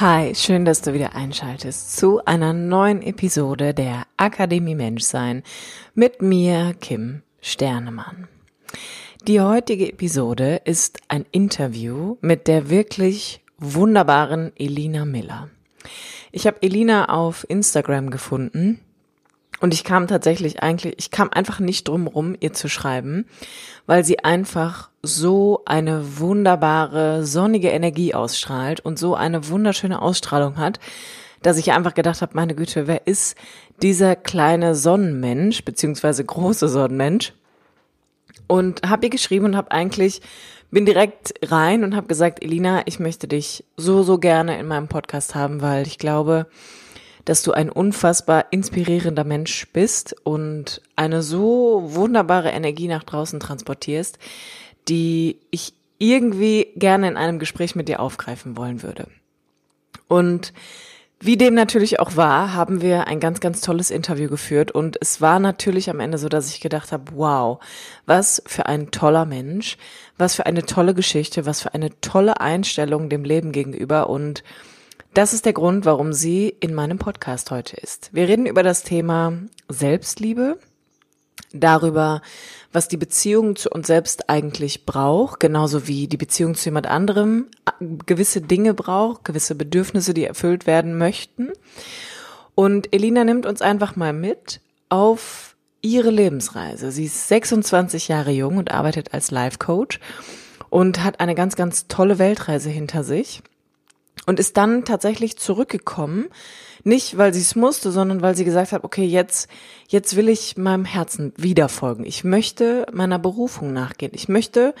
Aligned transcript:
Hi, 0.00 0.32
schön, 0.36 0.64
dass 0.64 0.80
du 0.80 0.92
wieder 0.92 1.16
einschaltest 1.16 1.96
zu 1.96 2.24
einer 2.24 2.52
neuen 2.52 3.02
Episode 3.02 3.74
der 3.74 4.06
Akademie 4.16 4.76
Menschsein 4.76 5.42
mit 5.96 6.22
mir, 6.22 6.76
Kim 6.80 7.22
Sternemann. 7.40 8.28
Die 9.26 9.40
heutige 9.40 9.90
Episode 9.90 10.60
ist 10.64 11.00
ein 11.08 11.26
Interview 11.32 12.16
mit 12.20 12.46
der 12.46 12.70
wirklich 12.70 13.42
wunderbaren 13.58 14.52
Elina 14.56 15.04
Miller. 15.04 15.48
Ich 16.30 16.46
habe 16.46 16.62
Elina 16.62 17.08
auf 17.08 17.44
Instagram 17.48 18.10
gefunden 18.10 18.78
und 19.60 19.74
ich 19.74 19.84
kam 19.84 20.06
tatsächlich 20.06 20.62
eigentlich, 20.62 20.94
ich 20.98 21.10
kam 21.10 21.30
einfach 21.30 21.58
nicht 21.58 21.88
drum 21.88 22.06
rum, 22.06 22.36
ihr 22.38 22.52
zu 22.52 22.68
schreiben, 22.68 23.26
weil 23.86 24.04
sie 24.04 24.20
einfach 24.20 24.90
so 25.02 25.62
eine 25.66 26.18
wunderbare, 26.18 27.24
sonnige 27.24 27.70
Energie 27.70 28.14
ausstrahlt 28.14 28.80
und 28.80 28.98
so 28.98 29.14
eine 29.14 29.48
wunderschöne 29.48 30.00
Ausstrahlung 30.00 30.58
hat, 30.58 30.78
dass 31.42 31.58
ich 31.58 31.72
einfach 31.72 31.94
gedacht 31.94 32.22
habe, 32.22 32.32
meine 32.34 32.54
Güte, 32.54 32.86
wer 32.86 33.06
ist 33.06 33.36
dieser 33.82 34.16
kleine 34.16 34.74
Sonnenmensch, 34.74 35.64
beziehungsweise 35.64 36.24
große 36.24 36.68
Sonnenmensch? 36.68 37.32
Und 38.46 38.88
habe 38.88 39.06
ihr 39.06 39.10
geschrieben 39.10 39.44
und 39.44 39.56
habe 39.56 39.70
eigentlich, 39.70 40.20
bin 40.70 40.86
direkt 40.86 41.34
rein 41.42 41.84
und 41.84 41.94
habe 41.94 42.06
gesagt, 42.06 42.42
Elina, 42.42 42.82
ich 42.86 42.98
möchte 42.98 43.28
dich 43.28 43.64
so, 43.76 44.02
so 44.02 44.18
gerne 44.18 44.58
in 44.58 44.66
meinem 44.66 44.88
Podcast 44.88 45.34
haben, 45.34 45.60
weil 45.60 45.86
ich 45.86 45.98
glaube, 45.98 46.46
dass 47.28 47.42
du 47.42 47.52
ein 47.52 47.68
unfassbar 47.68 48.46
inspirierender 48.52 49.24
Mensch 49.24 49.68
bist 49.74 50.16
und 50.24 50.80
eine 50.96 51.22
so 51.22 51.82
wunderbare 51.84 52.48
Energie 52.48 52.88
nach 52.88 53.04
draußen 53.04 53.38
transportierst, 53.38 54.18
die 54.88 55.38
ich 55.50 55.74
irgendwie 55.98 56.68
gerne 56.76 57.06
in 57.06 57.18
einem 57.18 57.38
Gespräch 57.38 57.76
mit 57.76 57.88
dir 57.88 58.00
aufgreifen 58.00 58.56
wollen 58.56 58.82
würde. 58.82 59.08
Und 60.06 60.54
wie 61.20 61.36
dem 61.36 61.52
natürlich 61.52 62.00
auch 62.00 62.16
war, 62.16 62.54
haben 62.54 62.80
wir 62.80 63.08
ein 63.08 63.20
ganz, 63.20 63.40
ganz 63.40 63.60
tolles 63.60 63.90
Interview 63.90 64.30
geführt 64.30 64.70
und 64.70 64.96
es 65.02 65.20
war 65.20 65.38
natürlich 65.38 65.90
am 65.90 66.00
Ende 66.00 66.16
so, 66.16 66.30
dass 66.30 66.48
ich 66.48 66.60
gedacht 66.60 66.92
habe, 66.92 67.12
wow, 67.14 67.58
was 68.06 68.42
für 68.46 68.64
ein 68.64 68.90
toller 68.90 69.26
Mensch, 69.26 69.76
was 70.16 70.34
für 70.34 70.46
eine 70.46 70.64
tolle 70.64 70.94
Geschichte, 70.94 71.44
was 71.44 71.60
für 71.60 71.74
eine 71.74 71.90
tolle 72.00 72.40
Einstellung 72.40 73.10
dem 73.10 73.24
Leben 73.24 73.52
gegenüber 73.52 74.08
und 74.08 74.42
das 75.14 75.32
ist 75.32 75.46
der 75.46 75.52
Grund, 75.52 75.84
warum 75.84 76.12
sie 76.12 76.54
in 76.60 76.74
meinem 76.74 76.98
Podcast 76.98 77.50
heute 77.50 77.76
ist. 77.76 78.10
Wir 78.12 78.28
reden 78.28 78.46
über 78.46 78.62
das 78.62 78.82
Thema 78.82 79.32
Selbstliebe, 79.68 80.58
darüber, 81.52 82.22
was 82.72 82.88
die 82.88 82.96
Beziehung 82.96 83.56
zu 83.56 83.70
uns 83.70 83.86
selbst 83.86 84.28
eigentlich 84.28 84.84
braucht, 84.84 85.40
genauso 85.40 85.86
wie 85.86 86.06
die 86.06 86.16
Beziehung 86.16 86.54
zu 86.54 86.66
jemand 86.66 86.86
anderem 86.86 87.46
gewisse 88.06 88.40
Dinge 88.40 88.74
braucht, 88.74 89.24
gewisse 89.24 89.54
Bedürfnisse, 89.54 90.14
die 90.14 90.24
erfüllt 90.24 90.66
werden 90.66 90.98
möchten. 90.98 91.50
Und 92.54 92.92
Elina 92.92 93.24
nimmt 93.24 93.46
uns 93.46 93.62
einfach 93.62 93.96
mal 93.96 94.12
mit 94.12 94.60
auf 94.88 95.56
ihre 95.80 96.10
Lebensreise. 96.10 96.90
Sie 96.90 97.04
ist 97.04 97.28
26 97.28 98.08
Jahre 98.08 98.32
jung 98.32 98.56
und 98.56 98.72
arbeitet 98.72 99.14
als 99.14 99.30
Life 99.30 99.58
Coach 99.58 100.00
und 100.68 101.04
hat 101.04 101.20
eine 101.20 101.34
ganz, 101.34 101.56
ganz 101.56 101.86
tolle 101.86 102.18
Weltreise 102.18 102.68
hinter 102.68 103.04
sich 103.04 103.42
und 104.26 104.38
ist 104.38 104.56
dann 104.56 104.84
tatsächlich 104.84 105.38
zurückgekommen, 105.38 106.26
nicht 106.84 107.18
weil 107.18 107.34
sie 107.34 107.40
es 107.40 107.56
musste, 107.56 107.90
sondern 107.90 108.22
weil 108.22 108.36
sie 108.36 108.44
gesagt 108.44 108.72
hat, 108.72 108.84
okay, 108.84 109.04
jetzt, 109.04 109.48
jetzt 109.88 110.16
will 110.16 110.28
ich 110.28 110.56
meinem 110.56 110.84
Herzen 110.84 111.32
wieder 111.36 111.68
folgen. 111.68 112.04
Ich 112.04 112.24
möchte 112.24 112.86
meiner 112.92 113.18
Berufung 113.18 113.72
nachgehen. 113.72 114.12
Ich 114.14 114.28
möchte 114.28 114.74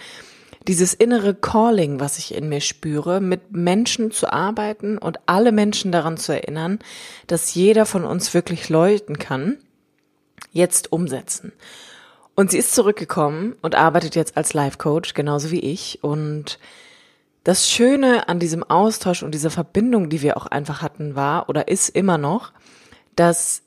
dieses 0.66 0.94
innere 0.94 1.34
Calling, 1.34 1.98
was 1.98 2.18
ich 2.18 2.34
in 2.34 2.48
mir 2.48 2.60
spüre, 2.60 3.20
mit 3.20 3.52
Menschen 3.52 4.10
zu 4.10 4.32
arbeiten 4.32 4.98
und 4.98 5.18
alle 5.26 5.52
Menschen 5.52 5.92
daran 5.92 6.16
zu 6.16 6.32
erinnern, 6.32 6.78
dass 7.26 7.54
jeder 7.54 7.86
von 7.86 8.04
uns 8.04 8.34
wirklich 8.34 8.68
leuchten 8.68 9.18
kann, 9.18 9.56
jetzt 10.52 10.92
umsetzen. 10.92 11.52
Und 12.34 12.50
sie 12.50 12.58
ist 12.58 12.74
zurückgekommen 12.74 13.56
und 13.62 13.74
arbeitet 13.74 14.14
jetzt 14.14 14.36
als 14.36 14.54
Life 14.54 14.78
Coach, 14.78 15.14
genauso 15.14 15.50
wie 15.50 15.60
ich 15.60 16.04
und 16.04 16.58
das 17.48 17.70
Schöne 17.70 18.28
an 18.28 18.38
diesem 18.38 18.62
Austausch 18.62 19.22
und 19.22 19.32
dieser 19.32 19.48
Verbindung, 19.48 20.10
die 20.10 20.20
wir 20.20 20.36
auch 20.36 20.44
einfach 20.44 20.82
hatten, 20.82 21.14
war 21.14 21.48
oder 21.48 21.68
ist 21.68 21.88
immer 21.88 22.18
noch, 22.18 22.52
dass 23.16 23.62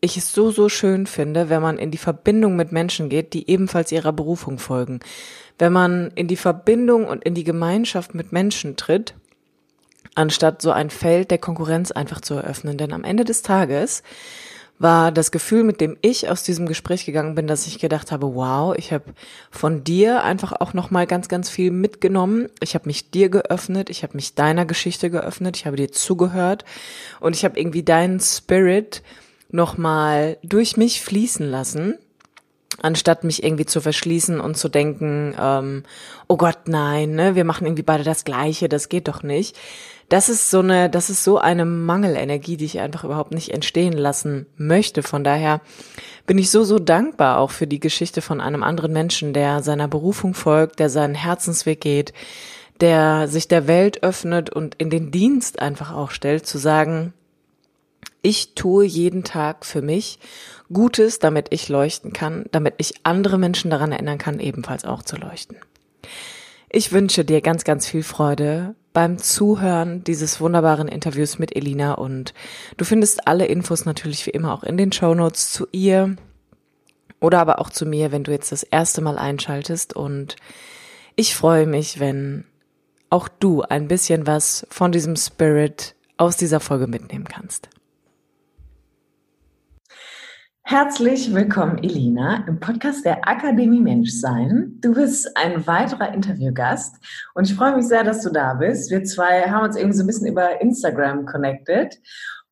ich 0.00 0.16
es 0.16 0.32
so, 0.32 0.50
so 0.50 0.68
schön 0.68 1.06
finde, 1.06 1.48
wenn 1.48 1.62
man 1.62 1.78
in 1.78 1.92
die 1.92 1.98
Verbindung 1.98 2.56
mit 2.56 2.72
Menschen 2.72 3.08
geht, 3.08 3.32
die 3.32 3.48
ebenfalls 3.48 3.92
ihrer 3.92 4.12
Berufung 4.12 4.58
folgen. 4.58 4.98
Wenn 5.60 5.72
man 5.72 6.10
in 6.16 6.26
die 6.26 6.34
Verbindung 6.34 7.06
und 7.06 7.22
in 7.22 7.36
die 7.36 7.44
Gemeinschaft 7.44 8.16
mit 8.16 8.32
Menschen 8.32 8.74
tritt, 8.74 9.14
anstatt 10.16 10.60
so 10.60 10.72
ein 10.72 10.90
Feld 10.90 11.30
der 11.30 11.38
Konkurrenz 11.38 11.92
einfach 11.92 12.20
zu 12.20 12.34
eröffnen. 12.34 12.78
Denn 12.78 12.92
am 12.92 13.04
Ende 13.04 13.22
des 13.22 13.42
Tages 13.42 14.02
war 14.78 15.12
das 15.12 15.30
Gefühl, 15.30 15.62
mit 15.62 15.80
dem 15.80 15.96
ich 16.02 16.28
aus 16.28 16.42
diesem 16.42 16.66
Gespräch 16.66 17.06
gegangen 17.06 17.34
bin, 17.34 17.46
dass 17.46 17.66
ich 17.66 17.78
gedacht 17.78 18.10
habe, 18.10 18.34
wow, 18.34 18.74
ich 18.76 18.92
habe 18.92 19.04
von 19.50 19.84
dir 19.84 20.24
einfach 20.24 20.52
auch 20.52 20.74
noch 20.74 20.90
mal 20.90 21.06
ganz 21.06 21.28
ganz 21.28 21.48
viel 21.48 21.70
mitgenommen. 21.70 22.48
Ich 22.60 22.74
habe 22.74 22.86
mich 22.86 23.10
dir 23.10 23.28
geöffnet, 23.28 23.88
ich 23.88 24.02
habe 24.02 24.16
mich 24.16 24.34
deiner 24.34 24.66
Geschichte 24.66 25.10
geöffnet, 25.10 25.56
ich 25.56 25.66
habe 25.66 25.76
dir 25.76 25.92
zugehört 25.92 26.64
und 27.20 27.36
ich 27.36 27.44
habe 27.44 27.58
irgendwie 27.58 27.84
deinen 27.84 28.18
Spirit 28.18 29.02
noch 29.50 29.78
mal 29.78 30.38
durch 30.42 30.76
mich 30.76 31.02
fließen 31.02 31.48
lassen 31.48 31.98
anstatt 32.82 33.22
mich 33.22 33.44
irgendwie 33.44 33.66
zu 33.66 33.80
verschließen 33.80 34.40
und 34.40 34.56
zu 34.56 34.68
denken, 34.68 35.34
ähm, 35.40 35.84
oh 36.26 36.36
Gott, 36.36 36.66
nein, 36.66 37.12
ne, 37.12 37.36
wir 37.36 37.44
machen 37.44 37.66
irgendwie 37.66 37.84
beide 37.84 38.02
das 38.02 38.24
Gleiche, 38.24 38.68
das 38.68 38.88
geht 38.88 39.06
doch 39.06 39.22
nicht 39.22 39.56
das 40.08 40.28
ist 40.28 40.50
so 40.50 40.60
eine, 40.60 40.90
das 40.90 41.10
ist 41.10 41.24
so 41.24 41.38
eine 41.38 41.64
Mangelenergie, 41.64 42.56
die 42.56 42.66
ich 42.66 42.80
einfach 42.80 43.04
überhaupt 43.04 43.32
nicht 43.32 43.50
entstehen 43.50 43.94
lassen 43.94 44.46
möchte. 44.56 45.02
Von 45.02 45.24
daher 45.24 45.60
bin 46.26 46.38
ich 46.38 46.50
so, 46.50 46.64
so 46.64 46.78
dankbar 46.78 47.38
auch 47.38 47.50
für 47.50 47.66
die 47.66 47.80
Geschichte 47.80 48.20
von 48.20 48.40
einem 48.40 48.62
anderen 48.62 48.92
Menschen, 48.92 49.32
der 49.32 49.62
seiner 49.62 49.88
Berufung 49.88 50.34
folgt, 50.34 50.78
der 50.78 50.90
seinen 50.90 51.14
Herzensweg 51.14 51.80
geht, 51.80 52.12
der 52.80 53.28
sich 53.28 53.48
der 53.48 53.66
Welt 53.66 54.02
öffnet 54.02 54.50
und 54.50 54.74
in 54.76 54.90
den 54.90 55.10
Dienst 55.10 55.60
einfach 55.60 55.92
auch 55.92 56.10
stellt, 56.10 56.46
zu 56.46 56.58
sagen, 56.58 57.12
ich 58.20 58.54
tue 58.54 58.84
jeden 58.84 59.22
Tag 59.22 59.64
für 59.66 59.82
mich 59.82 60.18
Gutes, 60.72 61.18
damit 61.18 61.48
ich 61.50 61.68
leuchten 61.68 62.12
kann, 62.12 62.46
damit 62.50 62.74
ich 62.78 62.94
andere 63.02 63.38
Menschen 63.38 63.70
daran 63.70 63.92
erinnern 63.92 64.18
kann, 64.18 64.40
ebenfalls 64.40 64.84
auch 64.84 65.02
zu 65.02 65.16
leuchten. 65.16 65.58
Ich 66.70 66.90
wünsche 66.90 67.24
dir 67.24 67.42
ganz, 67.42 67.64
ganz 67.64 67.86
viel 67.86 68.02
Freude 68.02 68.74
beim 68.94 69.18
Zuhören 69.18 70.04
dieses 70.04 70.40
wunderbaren 70.40 70.88
Interviews 70.88 71.38
mit 71.38 71.54
Elina 71.54 71.94
und 71.94 72.32
du 72.78 72.84
findest 72.86 73.26
alle 73.26 73.44
Infos 73.44 73.84
natürlich 73.84 74.24
wie 74.24 74.30
immer 74.30 74.54
auch 74.54 74.62
in 74.62 74.78
den 74.78 74.92
Show 74.92 75.14
Notes 75.14 75.50
zu 75.50 75.66
ihr 75.72 76.16
oder 77.20 77.40
aber 77.40 77.58
auch 77.58 77.70
zu 77.70 77.84
mir, 77.84 78.12
wenn 78.12 78.24
du 78.24 78.30
jetzt 78.30 78.52
das 78.52 78.62
erste 78.62 79.02
Mal 79.02 79.18
einschaltest 79.18 79.94
und 79.94 80.36
ich 81.16 81.34
freue 81.34 81.66
mich, 81.66 82.00
wenn 82.00 82.44
auch 83.10 83.28
du 83.28 83.62
ein 83.62 83.88
bisschen 83.88 84.26
was 84.26 84.66
von 84.70 84.92
diesem 84.92 85.16
Spirit 85.16 85.96
aus 86.16 86.36
dieser 86.36 86.60
Folge 86.60 86.86
mitnehmen 86.86 87.26
kannst. 87.26 87.68
Herzlich 90.66 91.34
willkommen, 91.34 91.76
Elina, 91.84 92.42
im 92.48 92.58
Podcast 92.58 93.04
der 93.04 93.28
Akademie 93.28 93.82
Menschsein. 93.82 94.78
Du 94.80 94.94
bist 94.94 95.36
ein 95.36 95.66
weiterer 95.66 96.14
Interviewgast 96.14 96.96
und 97.34 97.44
ich 97.44 97.54
freue 97.54 97.76
mich 97.76 97.86
sehr, 97.86 98.02
dass 98.02 98.22
du 98.22 98.30
da 98.30 98.54
bist. 98.54 98.90
Wir 98.90 99.04
zwei 99.04 99.42
haben 99.42 99.66
uns 99.66 99.76
irgendwie 99.76 99.98
so 99.98 100.02
ein 100.02 100.06
bisschen 100.06 100.26
über 100.26 100.62
Instagram 100.62 101.26
connected 101.26 102.00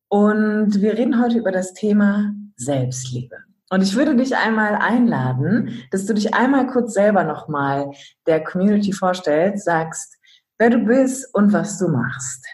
und 0.09 0.79
wir 0.79 0.95
reden 0.95 1.19
heute 1.19 1.39
über 1.39 1.51
das 1.51 1.73
Thema 1.73 2.31
Selbstliebe. 2.55 3.35
Und 3.71 3.81
ich 3.81 3.95
würde 3.95 4.15
dich 4.15 4.37
einmal 4.37 4.75
einladen, 4.75 5.83
dass 5.89 6.05
du 6.05 6.13
dich 6.13 6.35
einmal 6.35 6.67
kurz 6.67 6.93
selber 6.93 7.23
nochmal 7.23 7.93
der 8.27 8.43
Community 8.43 8.93
vorstellst, 8.93 9.65
sagst, 9.65 10.19
wer 10.59 10.69
du 10.69 10.77
bist 10.77 11.33
und 11.33 11.51
was 11.51 11.79
du 11.79 11.87
machst. 11.87 12.45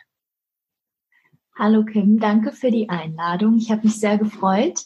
Hallo 1.57 1.83
Kim, 1.83 2.17
danke 2.17 2.53
für 2.53 2.71
die 2.71 2.88
Einladung. 2.88 3.57
Ich 3.57 3.69
habe 3.69 3.81
mich 3.83 4.00
sehr 4.00 4.17
gefreut. 4.17 4.85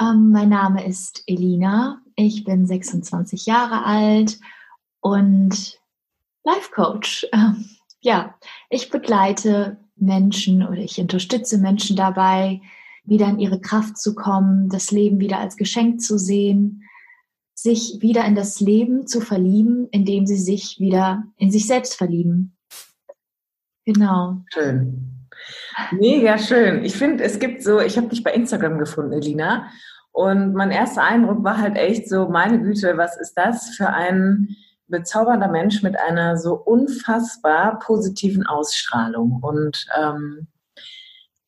Ähm, 0.00 0.30
mein 0.30 0.48
Name 0.48 0.86
ist 0.86 1.22
Elina. 1.26 2.02
Ich 2.16 2.44
bin 2.44 2.66
26 2.66 3.46
Jahre 3.46 3.84
alt 3.84 4.38
und 5.00 5.80
Life 6.44 6.70
Coach. 6.72 7.26
Ähm, 7.32 7.68
ja, 8.00 8.36
ich 8.70 8.90
begleite 8.90 9.78
Menschen 9.96 10.62
oder 10.62 10.78
ich 10.78 11.00
unterstütze 11.00 11.58
Menschen 11.58 11.96
dabei, 11.96 12.60
wieder 13.04 13.28
in 13.28 13.40
ihre 13.40 13.60
Kraft 13.60 13.98
zu 13.98 14.14
kommen, 14.14 14.68
das 14.68 14.92
Leben 14.92 15.18
wieder 15.18 15.40
als 15.40 15.56
Geschenk 15.56 16.00
zu 16.00 16.18
sehen, 16.18 16.84
sich 17.54 17.98
wieder 18.00 18.24
in 18.24 18.36
das 18.36 18.60
Leben 18.60 19.06
zu 19.06 19.20
verlieben, 19.20 19.88
indem 19.90 20.26
sie 20.26 20.36
sich 20.36 20.78
wieder 20.78 21.24
in 21.36 21.50
sich 21.50 21.66
selbst 21.66 21.94
verlieben. 21.94 22.56
Genau. 23.84 24.42
Schön. 24.52 25.15
Mega 25.92 26.38
schön. 26.38 26.84
Ich 26.84 26.96
finde, 26.96 27.24
es 27.24 27.38
gibt 27.38 27.62
so, 27.62 27.80
ich 27.80 27.96
habe 27.96 28.08
dich 28.08 28.22
bei 28.22 28.32
Instagram 28.32 28.78
gefunden, 28.78 29.12
Elina. 29.12 29.70
Und 30.12 30.54
mein 30.54 30.70
erster 30.70 31.02
Eindruck 31.02 31.44
war 31.44 31.58
halt 31.58 31.76
echt 31.76 32.08
so, 32.08 32.28
meine 32.28 32.60
Güte, 32.60 32.96
was 32.96 33.16
ist 33.18 33.34
das 33.34 33.70
für 33.76 33.88
ein 33.88 34.56
bezaubernder 34.88 35.48
Mensch 35.48 35.82
mit 35.82 35.98
einer 35.98 36.38
so 36.38 36.54
unfassbar 36.54 37.78
positiven 37.80 38.46
Ausstrahlung. 38.46 39.40
Und 39.42 39.86
ähm, 40.00 40.46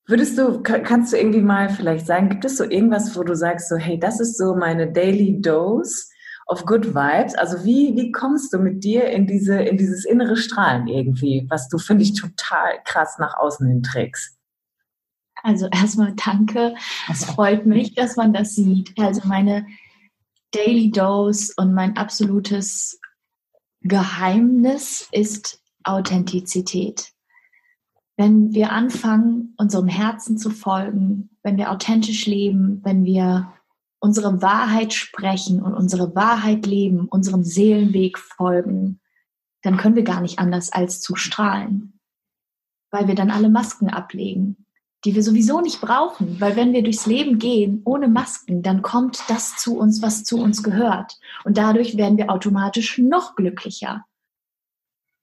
würdest 0.06 0.36
du, 0.36 0.62
kannst 0.62 1.12
du 1.12 1.16
irgendwie 1.16 1.40
mal 1.40 1.70
vielleicht 1.70 2.06
sagen, 2.06 2.28
gibt 2.28 2.44
es 2.44 2.58
so 2.58 2.64
irgendwas, 2.64 3.16
wo 3.16 3.22
du 3.22 3.34
sagst, 3.34 3.68
so, 3.68 3.76
hey, 3.76 3.98
das 3.98 4.20
ist 4.20 4.36
so 4.36 4.54
meine 4.54 4.92
Daily 4.92 5.40
Dose 5.40 6.08
of 6.48 6.64
Good 6.64 6.94
Vibes? 6.94 7.34
Also 7.34 7.64
wie, 7.64 7.94
wie 7.94 8.10
kommst 8.10 8.52
du 8.52 8.58
mit 8.58 8.82
dir 8.82 9.08
in 9.10 9.26
diese, 9.26 9.60
in 9.60 9.76
dieses 9.76 10.04
innere 10.04 10.36
Strahlen 10.36 10.88
irgendwie, 10.88 11.46
was 11.48 11.68
du, 11.68 11.78
finde 11.78 12.02
ich, 12.02 12.14
total 12.14 12.80
krass 12.84 13.18
nach 13.18 13.36
außen 13.38 13.66
hin 13.66 13.82
trägst? 13.82 14.36
Also 15.42 15.68
erstmal 15.70 16.14
danke. 16.14 16.74
Es 17.08 17.24
freut 17.24 17.66
mich, 17.66 17.94
dass 17.94 18.16
man 18.16 18.32
das 18.32 18.54
sieht. 18.54 18.92
Also 18.98 19.20
meine 19.28 19.66
Daily 20.50 20.90
Dose 20.90 21.52
und 21.56 21.74
mein 21.74 21.96
absolutes 21.96 22.98
Geheimnis 23.82 25.08
ist 25.12 25.60
Authentizität. 25.84 27.12
Wenn 28.16 28.52
wir 28.52 28.72
anfangen, 28.72 29.54
unserem 29.58 29.86
Herzen 29.86 30.38
zu 30.38 30.50
folgen, 30.50 31.30
wenn 31.44 31.56
wir 31.56 31.70
authentisch 31.70 32.26
leben, 32.26 32.80
wenn 32.82 33.04
wir 33.04 33.52
unsere 34.00 34.42
Wahrheit 34.42 34.92
sprechen 34.92 35.62
und 35.62 35.74
unsere 35.74 36.14
Wahrheit 36.14 36.66
leben, 36.66 37.08
unserem 37.08 37.44
Seelenweg 37.44 38.18
folgen, 38.18 39.00
dann 39.62 39.76
können 39.76 39.96
wir 39.96 40.04
gar 40.04 40.20
nicht 40.20 40.38
anders 40.38 40.72
als 40.72 41.00
zu 41.00 41.16
strahlen, 41.16 41.98
weil 42.90 43.08
wir 43.08 43.14
dann 43.14 43.30
alle 43.30 43.48
Masken 43.48 43.90
ablegen 43.90 44.68
die 45.04 45.14
wir 45.14 45.22
sowieso 45.22 45.60
nicht 45.60 45.80
brauchen, 45.80 46.40
weil 46.40 46.56
wenn 46.56 46.72
wir 46.72 46.82
durchs 46.82 47.06
Leben 47.06 47.38
gehen 47.38 47.82
ohne 47.84 48.08
Masken, 48.08 48.62
dann 48.62 48.82
kommt 48.82 49.22
das 49.28 49.56
zu 49.56 49.78
uns, 49.78 50.02
was 50.02 50.24
zu 50.24 50.38
uns 50.38 50.62
gehört. 50.62 51.18
Und 51.44 51.56
dadurch 51.56 51.96
werden 51.96 52.18
wir 52.18 52.30
automatisch 52.30 52.98
noch 52.98 53.36
glücklicher. 53.36 54.04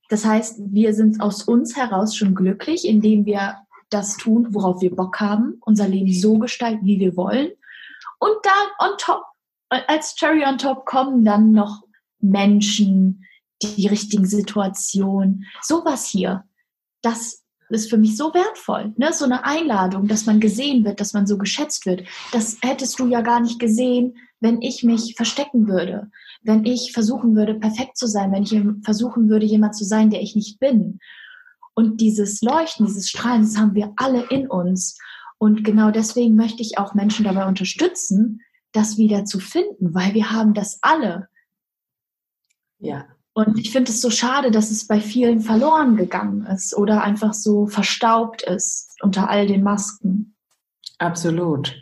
Das 0.08 0.24
heißt, 0.24 0.60
wir 0.72 0.94
sind 0.94 1.20
aus 1.20 1.44
uns 1.44 1.76
heraus 1.76 2.16
schon 2.16 2.36
glücklich, 2.36 2.88
indem 2.88 3.26
wir 3.26 3.58
das 3.90 4.18
tun, 4.18 4.48
worauf 4.52 4.82
wir 4.82 4.96
Bock 4.96 5.20
haben, 5.20 5.58
unser 5.62 5.88
Leben 5.88 6.14
so 6.14 6.38
gestalten, 6.38 6.86
wie 6.86 7.00
wir 7.00 7.18
wollen. 7.18 7.50
Und 8.20 8.36
dann 8.44 8.90
on 8.90 8.98
top, 8.98 9.24
als 9.70 10.16
Cherry 10.16 10.44
on 10.46 10.58
top 10.58 10.86
kommen 10.86 11.26
dann 11.26 11.52
noch 11.52 11.82
Menschen, 12.20 13.26
die 13.62 13.88
richtigen 13.88 14.26
Situationen, 14.26 15.46
sowas 15.62 16.06
hier. 16.06 16.44
Das 17.02 17.44
ist 17.70 17.90
für 17.90 17.98
mich 17.98 18.16
so 18.18 18.34
wertvoll. 18.34 18.94
Ne? 18.98 19.12
So 19.14 19.26
eine 19.26 19.44
Einladung, 19.44 20.08
dass 20.08 20.26
man 20.26 20.40
gesehen 20.40 20.86
wird, 20.86 21.00
dass 21.00 21.14
man 21.14 21.26
so 21.26 21.38
geschätzt 21.38 21.86
wird. 21.86 22.04
Das 22.32 22.58
hättest 22.62 23.00
du 23.00 23.08
ja 23.08 23.22
gar 23.22 23.40
nicht 23.40 23.60
gesehen, 23.60 24.18
wenn 24.40 24.62
ich 24.62 24.84
mich 24.84 25.16
verstecken 25.16 25.68
würde, 25.68 26.12
wenn 26.44 26.66
ich 26.66 26.92
versuchen 26.92 27.36
würde, 27.36 27.56
perfekt 27.56 27.98
zu 27.98 28.08
sein, 28.08 28.32
wenn 28.32 28.44
ich 28.44 28.56
versuchen 28.84 29.30
würde, 29.30 29.46
jemand 29.46 29.76
zu 29.76 29.84
sein, 29.84 30.10
der 30.10 30.22
ich 30.22 30.36
nicht 30.36 30.60
bin. 30.60 31.00
Und 31.74 32.00
dieses 32.00 32.42
Leuchten, 32.42 32.86
dieses 32.86 33.10
Strahlen, 33.10 33.42
das 33.42 33.58
haben 33.58 33.74
wir 33.74 33.94
alle 33.98 34.26
in 34.30 34.48
uns. 34.48 34.98
Und 35.38 35.64
genau 35.64 35.92
deswegen 35.92 36.36
möchte 36.36 36.62
ich 36.62 36.78
auch 36.78 36.94
Menschen 36.94 37.26
dabei 37.26 37.46
unterstützen, 37.46 38.42
das 38.72 38.98
wieder 38.98 39.26
zu 39.26 39.40
finden, 39.40 39.94
weil 39.94 40.14
wir 40.14 40.32
haben 40.32 40.54
das 40.54 40.80
alle. 40.82 41.28
Ja. 42.80 43.06
Und 43.34 43.60
ich 43.60 43.72
finde 43.72 43.92
es 43.92 44.00
so 44.00 44.10
schade, 44.10 44.50
dass 44.50 44.72
es 44.72 44.88
bei 44.88 45.02
vielen 45.02 45.42
verloren 45.42 45.98
gegangen 45.98 46.46
ist 46.46 46.76
oder 46.76 47.04
einfach 47.04 47.34
so 47.34 47.68
verstaubt 47.68 48.44
ist 48.44 48.96
unter 49.02 49.30
all 49.30 49.46
den 49.46 49.62
Masken. 49.62 50.36
Absolut. 51.00 51.76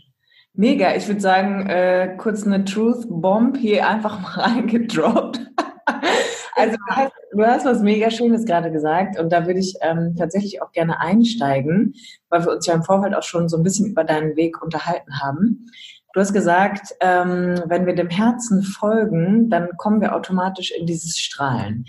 Mega. 0.54 0.96
Ich 0.96 1.08
würde 1.08 1.22
sagen, 1.22 1.68
äh, 1.68 2.16
kurz 2.18 2.44
eine 2.46 2.66
Truth 2.66 3.06
Bomb 3.10 3.58
hier 3.58 3.88
einfach 3.88 4.20
mal 4.20 4.30
reingedroppt. 4.42 5.42
also 6.56 6.78
du 6.78 6.96
hast, 6.96 7.12
du 7.32 7.44
hast, 7.44 7.66
was 7.66 7.82
mega 7.82 8.10
Schönes 8.10 8.46
gerade 8.46 8.72
gesagt 8.72 9.20
und 9.20 9.32
da 9.32 9.46
würde 9.46 9.60
ich 9.60 9.76
ähm, 9.82 10.16
tatsächlich 10.18 10.62
auch 10.62 10.72
gerne 10.72 11.00
einsteigen, 11.00 11.96
weil 12.30 12.46
wir 12.46 12.52
uns 12.54 12.66
ja 12.66 12.74
im 12.74 12.84
Vorfeld 12.84 13.16
auch 13.16 13.24
schon 13.24 13.50
so 13.50 13.58
ein 13.58 13.64
bisschen 13.64 13.88
über 13.92 14.04
deinen 14.04 14.36
Weg 14.36 14.62
unterhalten 14.62 15.20
haben. 15.22 15.68
Du 16.14 16.20
hast 16.20 16.34
gesagt, 16.34 16.94
ähm, 17.00 17.56
wenn 17.66 17.88
wir 17.88 17.96
dem 17.96 18.10
Herzen 18.10 18.62
folgen, 18.62 19.50
dann 19.50 19.70
kommen 19.78 20.00
wir 20.00 20.16
automatisch 20.16 20.72
in 20.72 20.86
dieses 20.86 21.18
Strahlen. 21.18 21.86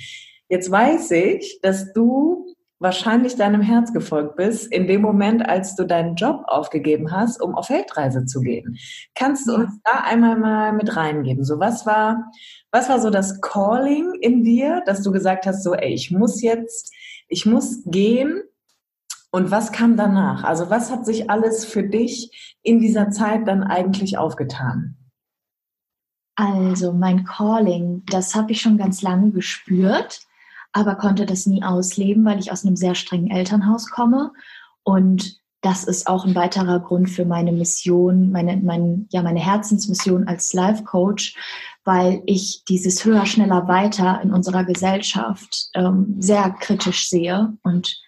Jetzt 0.48 0.70
weiß 0.70 1.10
ich, 1.10 1.60
dass 1.62 1.92
du 1.92 2.46
wahrscheinlich 2.84 3.36
deinem 3.36 3.60
Herz 3.60 3.92
gefolgt 3.92 4.36
bist, 4.36 4.70
in 4.72 4.86
dem 4.86 5.00
Moment, 5.00 5.48
als 5.48 5.74
du 5.74 5.84
deinen 5.84 6.16
Job 6.16 6.44
aufgegeben 6.46 7.12
hast, 7.12 7.40
um 7.40 7.54
auf 7.54 7.70
Weltreise 7.70 8.26
zu 8.26 8.40
gehen. 8.40 8.76
Kannst 9.14 9.48
du 9.48 9.54
uns 9.54 9.80
da 9.84 10.00
einmal 10.04 10.38
mal 10.38 10.72
mit 10.72 10.94
reingeben? 10.96 11.44
So, 11.44 11.58
was 11.58 11.86
war, 11.86 12.30
was 12.74 12.88
war 12.88 13.00
so 13.00 13.08
das 13.08 13.40
Calling 13.40 14.14
in 14.20 14.42
dir, 14.42 14.82
dass 14.84 15.00
du 15.02 15.12
gesagt 15.12 15.46
hast, 15.46 15.62
so, 15.62 15.74
ey, 15.74 15.94
ich 15.94 16.10
muss 16.10 16.42
jetzt, 16.42 16.92
ich 17.28 17.46
muss 17.46 17.84
gehen 17.84 18.42
und 19.30 19.52
was 19.52 19.70
kam 19.70 19.96
danach? 19.96 20.42
Also 20.42 20.70
was 20.70 20.90
hat 20.90 21.06
sich 21.06 21.30
alles 21.30 21.64
für 21.64 21.84
dich 21.84 22.56
in 22.62 22.80
dieser 22.80 23.10
Zeit 23.10 23.46
dann 23.46 23.62
eigentlich 23.62 24.18
aufgetan? 24.18 24.96
Also 26.34 26.92
mein 26.92 27.22
Calling, 27.22 28.02
das 28.06 28.34
habe 28.34 28.50
ich 28.50 28.60
schon 28.60 28.76
ganz 28.76 29.02
lange 29.02 29.30
gespürt, 29.30 30.22
aber 30.72 30.96
konnte 30.96 31.26
das 31.26 31.46
nie 31.46 31.62
ausleben, 31.62 32.24
weil 32.24 32.40
ich 32.40 32.50
aus 32.50 32.64
einem 32.64 32.74
sehr 32.74 32.96
strengen 32.96 33.30
Elternhaus 33.30 33.88
komme. 33.88 34.32
Und 34.82 35.40
das 35.60 35.84
ist 35.84 36.08
auch 36.08 36.26
ein 36.26 36.34
weiterer 36.34 36.80
Grund 36.80 37.08
für 37.08 37.24
meine 37.24 37.52
Mission, 37.52 38.32
meine, 38.32 38.56
mein, 38.56 39.06
ja, 39.10 39.22
meine 39.22 39.40
Herzensmission 39.40 40.26
als 40.26 40.52
Life 40.52 40.82
Coach, 40.82 41.36
weil 41.84 42.22
ich 42.26 42.64
dieses 42.64 43.04
höher, 43.04 43.26
schneller, 43.26 43.68
weiter 43.68 44.20
in 44.22 44.32
unserer 44.32 44.64
Gesellschaft 44.64 45.68
ähm, 45.74 46.16
sehr 46.18 46.50
kritisch 46.50 47.08
sehe 47.08 47.56
und 47.62 48.00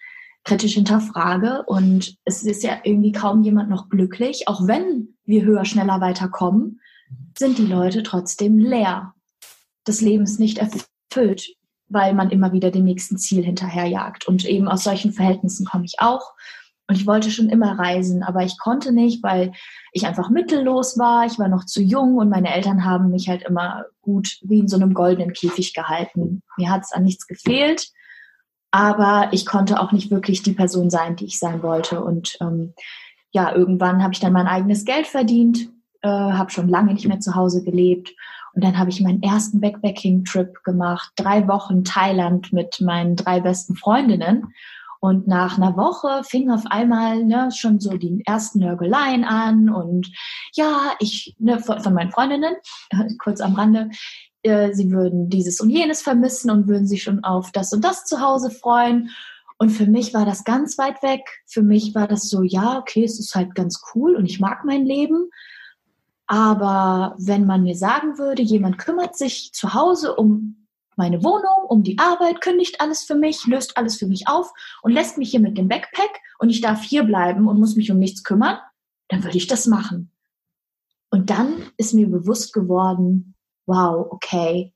kritisch 0.43 0.73
hinterfrage. 0.73 1.63
Und 1.67 2.17
es 2.25 2.43
ist 2.43 2.63
ja 2.63 2.77
irgendwie 2.83 3.11
kaum 3.11 3.43
jemand 3.43 3.69
noch 3.69 3.89
glücklich. 3.89 4.47
Auch 4.47 4.65
wenn 4.65 5.09
wir 5.25 5.43
höher, 5.43 5.65
schneller 5.65 6.01
weiterkommen, 6.01 6.81
sind 7.37 7.57
die 7.57 7.65
Leute 7.65 8.01
trotzdem 8.01 8.57
leer. 8.57 9.13
Das 9.83 10.01
Leben 10.01 10.23
ist 10.23 10.39
nicht 10.39 10.57
erfüllt, 10.57 11.47
weil 11.87 12.13
man 12.13 12.31
immer 12.31 12.53
wieder 12.53 12.71
dem 12.71 12.85
nächsten 12.85 13.17
Ziel 13.17 13.43
hinterherjagt. 13.43 14.27
Und 14.27 14.45
eben 14.45 14.67
aus 14.67 14.83
solchen 14.83 15.13
Verhältnissen 15.13 15.65
komme 15.65 15.85
ich 15.85 15.95
auch. 15.99 16.33
Und 16.87 16.95
ich 16.95 17.05
wollte 17.05 17.31
schon 17.31 17.49
immer 17.49 17.77
reisen, 17.77 18.23
aber 18.23 18.43
ich 18.43 18.57
konnte 18.57 18.93
nicht, 18.93 19.21
weil 19.21 19.51
ich 19.91 20.07
einfach 20.07 20.29
mittellos 20.29 20.97
war. 20.97 21.25
Ich 21.25 21.37
war 21.37 21.49
noch 21.49 21.65
zu 21.65 21.81
jung 21.81 22.15
und 22.15 22.29
meine 22.29 22.53
Eltern 22.53 22.85
haben 22.85 23.09
mich 23.09 23.27
halt 23.27 23.43
immer 23.43 23.85
gut 24.01 24.37
wie 24.41 24.59
in 24.59 24.67
so 24.67 24.77
einem 24.77 24.93
goldenen 24.93 25.33
Käfig 25.33 25.73
gehalten. 25.73 26.41
Mir 26.57 26.69
hat 26.69 26.83
es 26.83 26.93
an 26.93 27.03
nichts 27.03 27.27
gefehlt 27.27 27.91
aber 28.71 29.29
ich 29.31 29.45
konnte 29.45 29.79
auch 29.79 29.91
nicht 29.91 30.11
wirklich 30.11 30.43
die 30.43 30.53
Person 30.53 30.89
sein, 30.89 31.15
die 31.15 31.25
ich 31.25 31.39
sein 31.39 31.63
wollte. 31.63 32.03
Und 32.03 32.37
ähm, 32.41 32.73
ja, 33.31 33.53
irgendwann 33.53 34.03
habe 34.03 34.13
ich 34.13 34.19
dann 34.19 34.33
mein 34.33 34.47
eigenes 34.47 34.85
Geld 34.85 35.07
verdient, 35.07 35.69
äh, 36.01 36.09
habe 36.09 36.51
schon 36.51 36.67
lange 36.67 36.93
nicht 36.93 37.07
mehr 37.07 37.19
zu 37.19 37.35
Hause 37.35 37.63
gelebt. 37.63 38.13
Und 38.53 38.63
dann 38.63 38.77
habe 38.77 38.89
ich 38.89 39.01
meinen 39.01 39.21
ersten 39.21 39.61
Backpacking-Trip 39.61 40.63
gemacht, 40.63 41.11
drei 41.15 41.47
Wochen 41.47 41.83
Thailand 41.83 42.51
mit 42.51 42.81
meinen 42.81 43.15
drei 43.15 43.39
besten 43.39 43.75
Freundinnen. 43.75 44.53
Und 44.99 45.27
nach 45.27 45.57
einer 45.57 45.77
Woche 45.77 46.23
fing 46.23 46.49
auf 46.49 46.65
einmal 46.65 47.23
ne, 47.23 47.49
schon 47.55 47.79
so 47.79 47.97
die 47.97 48.23
ersten 48.25 48.59
Nörgeleien 48.59 49.23
an 49.23 49.69
und 49.69 50.11
ja, 50.53 50.93
ich 50.99 51.35
ne, 51.39 51.59
von, 51.59 51.93
meinen 51.93 52.11
Freundinnen, 52.11 52.55
kurz 53.19 53.41
am 53.41 53.55
Rande, 53.55 53.89
äh, 54.43 54.73
sie 54.73 54.91
würden 54.91 55.29
dieses 55.29 55.59
und 55.59 55.69
jenes 55.69 56.01
vermissen 56.01 56.49
und 56.49 56.67
würden 56.67 56.87
sich 56.87 57.03
schon 57.03 57.23
auf 57.23 57.51
das 57.51 57.73
und 57.73 57.83
das 57.83 58.05
zu 58.05 58.21
Hause 58.21 58.51
freuen. 58.51 59.11
Und 59.59 59.71
für 59.71 59.87
mich 59.87 60.13
war 60.13 60.25
das 60.25 60.43
ganz 60.43 60.77
weit 60.77 61.01
weg. 61.01 61.21
Für 61.45 61.63
mich 61.63 61.95
war 61.95 62.07
das 62.07 62.29
so, 62.29 62.43
ja, 62.43 62.77
okay, 62.77 63.03
es 63.03 63.19
ist 63.19 63.33
halt 63.33 63.55
ganz 63.55 63.81
cool 63.93 64.15
und 64.15 64.25
ich 64.25 64.39
mag 64.39 64.63
mein 64.65 64.85
Leben. 64.85 65.29
Aber 66.27 67.15
wenn 67.17 67.45
man 67.45 67.63
mir 67.63 67.75
sagen 67.75 68.17
würde, 68.17 68.41
jemand 68.41 68.77
kümmert 68.77 69.17
sich 69.17 69.51
zu 69.53 69.73
Hause 69.73 70.15
um 70.15 70.66
meine 70.97 71.23
Wohnung, 71.23 71.69
um 71.69 71.83
die 71.83 71.97
Arbeit, 71.99 72.41
kündigt 72.41 72.81
alles 72.81 73.03
für 73.03 73.15
mich, 73.15 73.45
löst 73.45 73.77
alles 73.77 73.97
für 73.97 74.07
mich 74.07 74.27
auf 74.27 74.51
und 74.81 74.91
lässt 74.91 75.17
mich 75.17 75.31
hier 75.31 75.39
mit 75.39 75.57
dem 75.57 75.67
Backpack 75.67 76.09
und 76.39 76.49
ich 76.49 76.61
darf 76.61 76.83
hier 76.83 77.03
bleiben 77.03 77.47
und 77.47 77.59
muss 77.59 77.75
mich 77.75 77.91
um 77.91 77.99
nichts 77.99 78.23
kümmern, 78.23 78.57
dann 79.07 79.23
würde 79.23 79.37
ich 79.37 79.47
das 79.47 79.67
machen. 79.67 80.11
Und 81.09 81.29
dann 81.29 81.53
ist 81.77 81.93
mir 81.93 82.07
bewusst 82.07 82.51
geworden, 82.51 83.35
wow, 83.65 84.07
okay, 84.09 84.73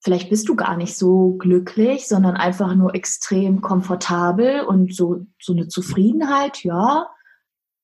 vielleicht 0.00 0.30
bist 0.30 0.48
du 0.48 0.54
gar 0.54 0.76
nicht 0.76 0.96
so 0.96 1.32
glücklich, 1.32 2.08
sondern 2.08 2.36
einfach 2.36 2.74
nur 2.74 2.94
extrem 2.94 3.60
komfortabel 3.60 4.62
und 4.62 4.94
so, 4.94 5.26
so 5.40 5.52
eine 5.52 5.68
Zufriedenheit, 5.68 6.62
ja. 6.64 7.08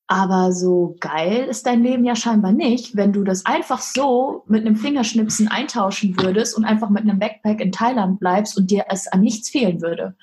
Aber 0.07 0.53
so 0.53 0.97
geil 1.01 1.45
ist 1.45 1.67
dein 1.67 1.83
Leben 1.83 2.05
ja 2.05 2.15
scheinbar 2.15 2.53
nicht, 2.53 2.95
wenn 2.95 3.13
du 3.13 3.25
das 3.25 3.47
einfach 3.47 3.81
so 3.81 4.45
mit 4.47 4.67
einem 4.67 4.77
Fingerschnipsen 4.77 5.49
eintauschen 5.49 6.21
würdest 6.21 6.57
und 6.57 6.65
einfach 6.65 6.91
mit 6.91 7.05
einem 7.05 7.19
Backpack 7.19 7.61
in 7.61 7.73
Thailand 7.73 8.21
bleibst 8.21 8.59
und 8.59 8.71
dir 8.71 8.85
es 8.91 9.09
an 9.09 9.23
nichts 9.23 9.49
fehlen 9.49 9.81
würde. 9.81 10.15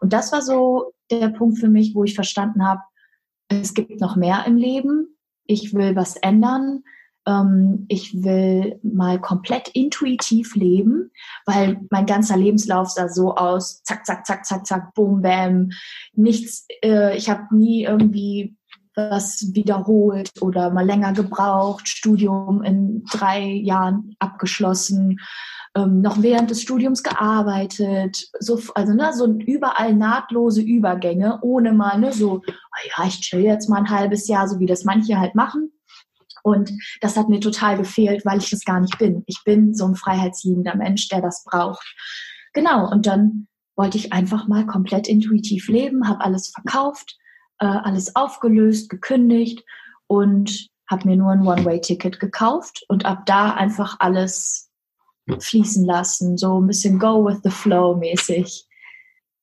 Und 0.00 0.12
das 0.12 0.32
war 0.32 0.42
so 0.42 0.92
der 1.10 1.28
Punkt 1.28 1.58
für 1.58 1.68
mich, 1.68 1.94
wo 1.94 2.02
ich 2.04 2.14
verstanden 2.14 2.66
habe, 2.66 2.80
es 3.48 3.74
gibt 3.74 4.00
noch 4.00 4.16
mehr 4.16 4.44
im 4.46 4.56
Leben. 4.56 5.16
Ich 5.46 5.72
will 5.72 5.96
was 5.96 6.16
ändern. 6.16 6.82
Ähm, 7.26 7.86
ich 7.88 8.22
will 8.22 8.78
mal 8.82 9.20
komplett 9.20 9.68
intuitiv 9.68 10.54
leben, 10.54 11.10
weil 11.46 11.80
mein 11.90 12.06
ganzer 12.06 12.36
Lebenslauf 12.36 12.90
sah 12.90 13.08
so 13.08 13.36
aus, 13.36 13.82
zack, 13.84 14.04
zack, 14.04 14.26
zack, 14.26 14.44
zack, 14.44 14.66
zack, 14.66 14.94
boom, 14.94 15.22
bam, 15.22 15.70
nichts, 16.12 16.66
äh, 16.82 17.16
ich 17.16 17.30
habe 17.30 17.54
nie 17.56 17.84
irgendwie 17.84 18.57
was 18.98 19.54
wiederholt 19.54 20.32
oder 20.40 20.70
mal 20.70 20.84
länger 20.84 21.12
gebraucht, 21.12 21.88
Studium 21.88 22.62
in 22.62 23.04
drei 23.04 23.44
Jahren 23.44 24.16
abgeschlossen, 24.18 25.18
ähm, 25.76 26.00
noch 26.00 26.20
während 26.22 26.50
des 26.50 26.62
Studiums 26.62 27.02
gearbeitet, 27.02 28.28
so, 28.40 28.60
also 28.74 28.92
ne, 28.92 29.12
so 29.12 29.26
überall 29.26 29.94
nahtlose 29.94 30.62
Übergänge, 30.62 31.38
ohne 31.42 31.72
mal 31.72 31.98
ne, 31.98 32.12
so, 32.12 32.42
oh 32.44 32.88
ja, 32.96 33.06
ich 33.06 33.20
chill 33.20 33.40
jetzt 33.40 33.68
mal 33.68 33.78
ein 33.78 33.90
halbes 33.90 34.26
Jahr, 34.26 34.48
so 34.48 34.58
wie 34.58 34.66
das 34.66 34.84
manche 34.84 35.18
halt 35.18 35.34
machen. 35.34 35.70
Und 36.42 36.72
das 37.00 37.16
hat 37.16 37.28
mir 37.28 37.40
total 37.40 37.76
gefehlt, 37.76 38.24
weil 38.24 38.38
ich 38.38 38.50
das 38.50 38.64
gar 38.64 38.80
nicht 38.80 38.98
bin. 38.98 39.22
Ich 39.26 39.42
bin 39.44 39.74
so 39.74 39.86
ein 39.86 39.96
freiheitsliebender 39.96 40.76
Mensch, 40.76 41.08
der 41.08 41.20
das 41.20 41.44
braucht. 41.44 41.94
Genau, 42.52 42.90
und 42.90 43.06
dann 43.06 43.46
wollte 43.76 43.98
ich 43.98 44.12
einfach 44.12 44.48
mal 44.48 44.66
komplett 44.66 45.08
intuitiv 45.08 45.68
leben, 45.68 46.08
habe 46.08 46.24
alles 46.24 46.48
verkauft, 46.48 47.16
äh, 47.60 47.66
alles 47.66 48.14
aufgelöst, 48.16 48.88
gekündigt 48.88 49.64
und 50.06 50.68
habe 50.88 51.08
mir 51.08 51.16
nur 51.16 51.32
ein 51.32 51.46
One-Way-Ticket 51.46 52.18
gekauft 52.18 52.84
und 52.88 53.04
ab 53.04 53.26
da 53.26 53.54
einfach 53.54 53.96
alles 54.00 54.70
fließen 55.38 55.84
lassen, 55.84 56.38
so 56.38 56.60
ein 56.60 56.66
bisschen 56.66 56.98
Go 56.98 57.24
with 57.26 57.40
the 57.44 57.50
Flow 57.50 57.94
mäßig. 57.96 58.66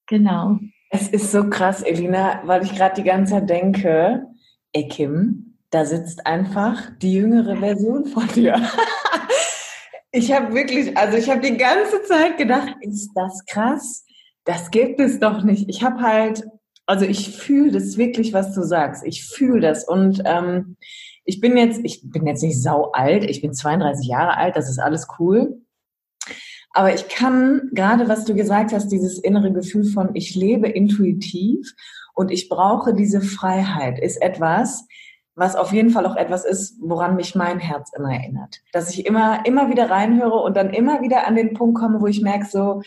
Genau. 0.08 0.60
Es 0.90 1.08
ist 1.10 1.32
so 1.32 1.50
krass, 1.50 1.82
Elina, 1.82 2.42
weil 2.46 2.64
ich 2.64 2.76
gerade 2.76 2.96
die 2.96 3.08
ganze 3.08 3.34
Zeit 3.34 3.50
denke, 3.50 4.26
ey 4.74 4.88
Kim, 4.88 5.58
da 5.70 5.86
sitzt 5.86 6.26
einfach 6.26 6.92
die 7.02 7.14
jüngere 7.14 7.58
Version 7.58 8.06
von 8.06 8.28
dir. 8.30 8.56
ich 10.12 10.32
habe 10.32 10.54
wirklich, 10.54 10.96
also 10.98 11.18
ich 11.18 11.30
habe 11.30 11.42
die 11.42 11.58
ganze 11.58 12.02
Zeit 12.04 12.38
gedacht, 12.38 12.76
ist 12.82 13.12
das 13.14 13.46
krass? 13.46 14.06
Das 14.46 14.72
gibt 14.72 15.00
es 15.00 15.20
doch 15.20 15.44
nicht. 15.44 15.70
Ich 15.70 15.84
habe 15.84 16.02
halt 16.02 16.44
also 16.86 17.06
ich 17.06 17.36
fühle 17.38 17.72
das 17.72 17.98
wirklich, 17.98 18.34
was 18.34 18.54
du 18.54 18.62
sagst. 18.64 19.04
Ich 19.06 19.26
fühle 19.26 19.62
das 19.62 19.88
und 19.88 20.22
ähm, 20.26 20.78
ich 21.24 21.42
bin 21.42 21.58
jetzt, 21.58 21.82
ich 21.84 22.02
bin 22.04 22.28
jetzt 22.28 22.44
nicht 22.44 22.62
sau 22.62 22.92
alt, 22.92 23.24
ich 23.24 23.42
bin 23.42 23.54
32 23.54 24.08
Jahre 24.08 24.38
alt, 24.38 24.56
das 24.56 24.70
ist 24.70 24.80
alles 24.80 25.08
cool. 25.20 25.62
Aber 26.72 26.94
ich 26.94 27.08
kann 27.08 27.70
gerade, 27.72 28.08
was 28.08 28.26
du 28.26 28.36
gesagt 28.36 28.74
hast, 28.74 28.90
dieses 28.90 29.18
innere 29.18 29.52
Gefühl 29.52 29.86
von, 29.86 30.14
ich 30.14 30.36
lebe 30.36 30.68
intuitiv 30.68 31.74
und 32.14 32.32
ich 32.32 32.50
brauche 32.50 32.94
diese 32.94 33.22
Freiheit, 33.22 33.98
ist 33.98 34.22
etwas, 34.22 34.86
was 35.36 35.56
auf 35.56 35.74
jeden 35.74 35.90
Fall 35.90 36.06
auch 36.06 36.16
etwas 36.16 36.46
ist, 36.46 36.78
woran 36.82 37.16
mich 37.16 37.36
mein 37.36 37.60
Herz 37.60 37.92
immer 37.96 38.14
erinnert. 38.14 38.62
Dass 38.72 38.90
ich 38.90 39.06
immer, 39.06 39.46
immer 39.46 39.70
wieder 39.70 39.90
reinhöre 39.90 40.38
und 40.38 40.56
dann 40.56 40.70
immer 40.70 41.02
wieder 41.02 41.28
an 41.28 41.36
den 41.36 41.54
Punkt 41.54 41.78
komme, 41.78 42.02
wo 42.02 42.08
ich 42.08 42.22
merke 42.22 42.46
so, 42.46 42.82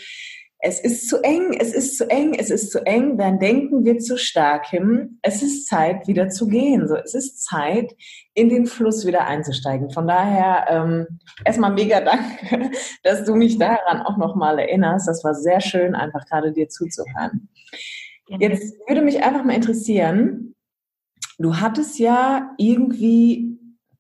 es 0.61 0.81
ist 0.81 1.09
zu 1.09 1.23
eng, 1.23 1.57
es 1.59 1.73
ist 1.73 1.97
zu 1.97 2.11
eng, 2.11 2.35
es 2.35 2.51
ist 2.51 2.73
zu 2.73 2.85
eng, 2.85 3.17
dann 3.17 3.39
denken 3.39 3.85
wir 3.85 3.99
zu 3.99 4.19
stark 4.19 4.67
hin. 4.67 5.21
Es 5.23 5.41
ist 5.41 5.69
Zeit, 5.69 6.09
wieder 6.09 6.31
zu 6.31 6.49
gehen. 6.49 6.89
So, 6.89 6.97
es 6.97 7.15
ist 7.15 7.45
Zeit, 7.45 7.95
in 8.35 8.49
den 8.49 8.67
Fluss 8.67 9.07
wieder 9.07 9.27
einzusteigen. 9.27 9.91
Von 9.91 10.09
daher 10.09 10.67
ähm, 10.69 11.21
erstmal 11.45 11.73
mega 11.73 12.01
danke, 12.05 12.73
dass 13.05 13.25
du 13.25 13.37
mich 13.37 13.59
daran 13.59 14.03
auch 14.03 14.17
nochmal 14.17 14.59
erinnerst. 14.59 15.07
Das 15.07 15.23
war 15.23 15.35
sehr 15.35 15.61
schön, 15.61 15.95
einfach 15.95 16.27
gerade 16.27 16.53
dir 16.53 16.69
zuzuhören. 16.69 17.49
Jetzt 18.27 18.75
würde 18.87 19.03
mich 19.03 19.23
einfach 19.23 19.45
mal 19.45 19.55
interessieren, 19.55 20.55
du 21.39 21.57
hattest 21.57 21.99
ja 21.99 22.51
irgendwie 22.59 23.59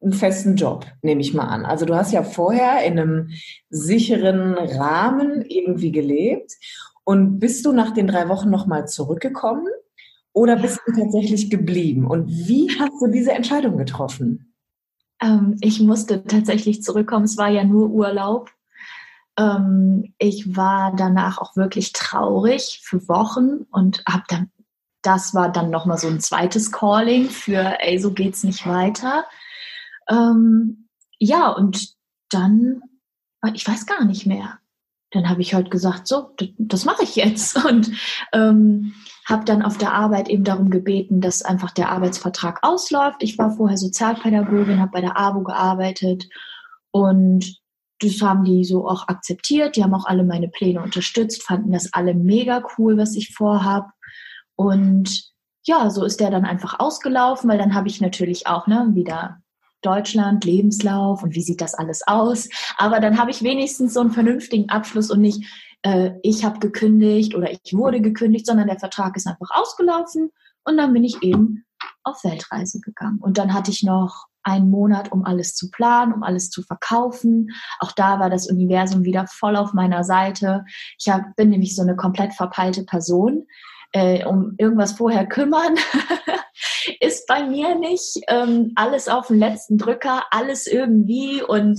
einen 0.08 0.18
festen 0.18 0.56
Job, 0.56 0.86
nehme 1.02 1.20
ich 1.20 1.34
mal 1.34 1.46
an. 1.46 1.64
Also 1.64 1.84
du 1.84 1.94
hast 1.94 2.12
ja 2.12 2.22
vorher 2.22 2.84
in 2.84 2.98
einem 2.98 3.30
sicheren 3.70 4.54
Rahmen 4.54 5.42
irgendwie 5.42 5.92
gelebt 5.92 6.54
und 7.04 7.38
bist 7.38 7.64
du 7.64 7.72
nach 7.72 7.92
den 7.92 8.06
drei 8.06 8.28
Wochen 8.28 8.50
nochmal 8.50 8.88
zurückgekommen 8.88 9.68
oder 10.32 10.56
bist 10.56 10.80
du 10.86 10.92
tatsächlich 10.92 11.50
geblieben? 11.50 12.06
Und 12.06 12.28
wie 12.28 12.68
hast 12.78 13.00
du 13.00 13.08
diese 13.08 13.32
Entscheidung 13.32 13.76
getroffen? 13.76 14.54
Ähm, 15.20 15.56
ich 15.60 15.80
musste 15.80 16.24
tatsächlich 16.24 16.82
zurückkommen. 16.82 17.24
Es 17.24 17.36
war 17.36 17.48
ja 17.48 17.64
nur 17.64 17.90
Urlaub. 17.90 18.50
Ähm, 19.38 20.14
ich 20.18 20.56
war 20.56 20.94
danach 20.96 21.38
auch 21.38 21.56
wirklich 21.56 21.92
traurig 21.92 22.80
für 22.84 23.08
Wochen 23.08 23.66
und 23.70 24.02
habe 24.08 24.24
dann, 24.28 24.50
das 25.02 25.34
war 25.34 25.50
dann 25.50 25.70
nochmal 25.70 25.98
so 25.98 26.08
ein 26.08 26.20
zweites 26.20 26.72
Calling 26.72 27.26
für, 27.26 27.78
ey, 27.80 27.98
so 27.98 28.12
geht's 28.12 28.44
nicht 28.44 28.66
weiter. 28.66 29.24
Ähm, 30.08 30.88
ja, 31.18 31.48
und 31.48 31.94
dann, 32.30 32.82
ich 33.54 33.66
weiß 33.66 33.86
gar 33.86 34.04
nicht 34.04 34.26
mehr. 34.26 34.58
Dann 35.10 35.28
habe 35.28 35.40
ich 35.40 35.54
halt 35.54 35.70
gesagt, 35.70 36.06
so, 36.06 36.34
das, 36.36 36.48
das 36.58 36.84
mache 36.84 37.02
ich 37.02 37.16
jetzt. 37.16 37.64
Und 37.68 37.90
ähm, 38.32 38.92
habe 39.26 39.44
dann 39.44 39.62
auf 39.62 39.78
der 39.78 39.92
Arbeit 39.92 40.28
eben 40.28 40.44
darum 40.44 40.70
gebeten, 40.70 41.20
dass 41.20 41.42
einfach 41.42 41.70
der 41.70 41.90
Arbeitsvertrag 41.90 42.58
ausläuft. 42.62 43.22
Ich 43.22 43.38
war 43.38 43.50
vorher 43.50 43.76
Sozialpädagogin, 43.76 44.80
habe 44.80 44.92
bei 44.92 45.00
der 45.00 45.18
AWO 45.18 45.42
gearbeitet 45.44 46.28
und 46.90 47.58
das 48.00 48.22
haben 48.22 48.44
die 48.44 48.64
so 48.64 48.88
auch 48.88 49.08
akzeptiert. 49.08 49.76
Die 49.76 49.82
haben 49.82 49.94
auch 49.94 50.06
alle 50.06 50.24
meine 50.24 50.48
Pläne 50.48 50.80
unterstützt, 50.82 51.42
fanden 51.42 51.72
das 51.72 51.92
alle 51.92 52.14
mega 52.14 52.62
cool, 52.78 52.96
was 52.96 53.16
ich 53.16 53.34
vorhab. 53.34 53.90
Und 54.54 55.30
ja, 55.64 55.90
so 55.90 56.04
ist 56.04 56.20
der 56.20 56.30
dann 56.30 56.44
einfach 56.44 56.78
ausgelaufen, 56.78 57.50
weil 57.50 57.58
dann 57.58 57.74
habe 57.74 57.88
ich 57.88 58.00
natürlich 58.00 58.46
auch 58.46 58.66
ne, 58.66 58.90
wieder 58.92 59.42
Deutschland, 59.82 60.44
Lebenslauf 60.44 61.22
und 61.22 61.34
wie 61.34 61.42
sieht 61.42 61.60
das 61.60 61.74
alles 61.74 62.06
aus. 62.06 62.48
Aber 62.76 63.00
dann 63.00 63.18
habe 63.18 63.30
ich 63.30 63.42
wenigstens 63.42 63.94
so 63.94 64.00
einen 64.00 64.10
vernünftigen 64.10 64.68
Abschluss 64.68 65.10
und 65.10 65.20
nicht, 65.20 65.44
äh, 65.82 66.12
ich 66.22 66.44
habe 66.44 66.58
gekündigt 66.58 67.34
oder 67.34 67.50
ich 67.50 67.72
wurde 67.72 68.00
gekündigt, 68.00 68.46
sondern 68.46 68.68
der 68.68 68.78
Vertrag 68.78 69.16
ist 69.16 69.26
einfach 69.26 69.50
ausgelaufen 69.50 70.30
und 70.64 70.76
dann 70.76 70.92
bin 70.92 71.04
ich 71.04 71.22
eben 71.22 71.64
auf 72.02 72.24
Weltreise 72.24 72.80
gegangen. 72.80 73.18
Und 73.20 73.38
dann 73.38 73.54
hatte 73.54 73.70
ich 73.70 73.82
noch 73.82 74.26
einen 74.42 74.70
Monat, 74.70 75.12
um 75.12 75.24
alles 75.24 75.54
zu 75.54 75.70
planen, 75.70 76.12
um 76.12 76.22
alles 76.22 76.50
zu 76.50 76.62
verkaufen. 76.62 77.50
Auch 77.80 77.92
da 77.92 78.18
war 78.18 78.30
das 78.30 78.48
Universum 78.48 79.04
wieder 79.04 79.26
voll 79.26 79.56
auf 79.56 79.74
meiner 79.74 80.04
Seite. 80.04 80.64
Ich 80.98 81.08
hab, 81.08 81.36
bin 81.36 81.50
nämlich 81.50 81.76
so 81.76 81.82
eine 81.82 81.96
komplett 81.96 82.34
verpeilte 82.34 82.84
Person. 82.84 83.46
Äh, 83.92 84.26
um 84.26 84.52
irgendwas 84.58 84.92
vorher 84.92 85.26
kümmern, 85.26 85.74
ist 87.00 87.26
bei 87.26 87.46
mir 87.46 87.74
nicht. 87.78 88.20
Ähm, 88.28 88.72
alles 88.74 89.08
auf 89.08 89.28
den 89.28 89.38
letzten 89.38 89.78
Drücker, 89.78 90.24
alles 90.30 90.66
irgendwie 90.66 91.42
und 91.42 91.78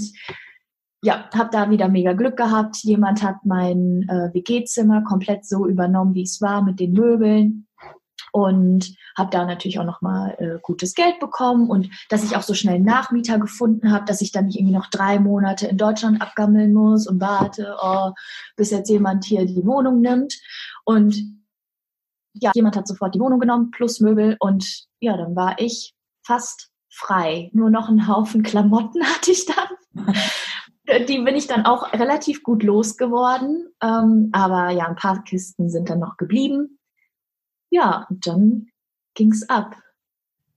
ja, 1.01 1.29
habe 1.33 1.49
da 1.51 1.69
wieder 1.69 1.87
mega 1.87 2.13
Glück 2.13 2.35
gehabt. 2.35 2.77
Jemand 2.83 3.23
hat 3.23 3.37
mein 3.45 4.05
äh, 4.09 4.33
WG-Zimmer 4.33 5.03
komplett 5.03 5.45
so 5.45 5.65
übernommen, 5.65 6.13
wie 6.13 6.23
es 6.23 6.41
war, 6.41 6.61
mit 6.61 6.79
den 6.79 6.91
Möbeln 6.91 7.67
und 8.31 8.95
habe 9.17 9.29
da 9.31 9.45
natürlich 9.45 9.79
auch 9.79 9.85
noch 9.85 10.01
mal 10.01 10.35
äh, 10.39 10.59
gutes 10.61 10.93
Geld 10.93 11.19
bekommen 11.19 11.69
und 11.69 11.89
dass 12.09 12.23
ich 12.23 12.35
auch 12.35 12.41
so 12.41 12.53
schnell 12.53 12.79
Nachmieter 12.79 13.39
gefunden 13.39 13.91
habe, 13.91 14.05
dass 14.05 14.21
ich 14.21 14.31
dann 14.31 14.45
nicht 14.45 14.59
irgendwie 14.59 14.75
noch 14.75 14.87
drei 14.87 15.19
Monate 15.19 15.67
in 15.67 15.77
Deutschland 15.77 16.21
abgammeln 16.21 16.73
muss 16.73 17.07
und 17.07 17.19
warte, 17.21 17.75
oh, 17.81 18.11
bis 18.55 18.71
jetzt 18.71 18.89
jemand 18.89 19.25
hier 19.25 19.45
die 19.45 19.65
Wohnung 19.65 20.01
nimmt 20.01 20.35
und 20.83 21.38
ja, 22.39 22.51
jemand 22.53 22.75
hat 22.75 22.87
sofort 22.87 23.15
die 23.15 23.19
Wohnung 23.19 23.39
genommen 23.39 23.71
plus 23.71 23.99
Möbel 23.99 24.37
und 24.39 24.85
ja, 24.99 25.17
dann 25.17 25.35
war 25.35 25.59
ich 25.59 25.93
fast 26.25 26.69
frei. 26.89 27.49
Nur 27.53 27.69
noch 27.69 27.89
einen 27.89 28.07
Haufen 28.07 28.43
Klamotten 28.43 29.03
hatte 29.03 29.31
ich 29.31 29.45
dann. 29.45 31.05
die 31.07 31.19
bin 31.19 31.35
ich 31.35 31.47
dann 31.47 31.65
auch 31.65 31.93
relativ 31.93 32.43
gut 32.43 32.63
losgeworden. 32.63 33.67
Ähm, 33.81 34.29
aber 34.31 34.71
ja, 34.71 34.87
ein 34.87 34.95
paar 34.95 35.23
Kisten 35.23 35.69
sind 35.69 35.89
dann 35.89 35.99
noch 35.99 36.17
geblieben. 36.17 36.79
Ja, 37.69 38.07
und 38.09 38.25
dann 38.25 38.67
ging's 39.13 39.47
ab. 39.47 39.75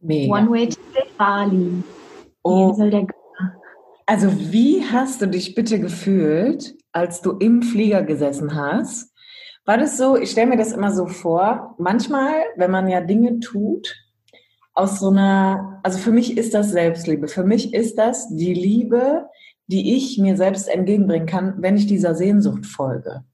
Mega. 0.00 0.34
One 0.34 0.50
Way 0.50 0.68
to 0.70 0.78
Bali. 1.16 1.82
Oh. 2.42 2.76
Also 4.06 4.52
wie 4.52 4.84
hast 4.84 5.22
du 5.22 5.26
dich 5.26 5.54
bitte 5.54 5.78
gefühlt, 5.78 6.76
als 6.90 7.22
du 7.22 7.32
im 7.32 7.62
Flieger 7.62 8.02
gesessen 8.02 8.54
hast 8.54 9.11
war 9.64 9.78
das 9.78 9.96
so, 9.96 10.16
ich 10.16 10.30
stelle 10.30 10.48
mir 10.48 10.56
das 10.56 10.72
immer 10.72 10.92
so 10.92 11.06
vor, 11.06 11.74
manchmal, 11.78 12.32
wenn 12.56 12.70
man 12.70 12.88
ja 12.88 13.00
Dinge 13.00 13.40
tut, 13.40 13.94
aus 14.74 15.00
so 15.00 15.10
einer, 15.10 15.80
also 15.82 15.98
für 15.98 16.12
mich 16.12 16.36
ist 16.36 16.54
das 16.54 16.70
Selbstliebe. 16.70 17.28
Für 17.28 17.44
mich 17.44 17.74
ist 17.74 17.98
das 17.98 18.28
die 18.34 18.54
Liebe, 18.54 19.26
die 19.66 19.96
ich 19.96 20.18
mir 20.18 20.36
selbst 20.36 20.68
entgegenbringen 20.68 21.26
kann, 21.26 21.54
wenn 21.58 21.76
ich 21.76 21.86
dieser 21.86 22.14
Sehnsucht 22.14 22.66
folge. 22.66 23.24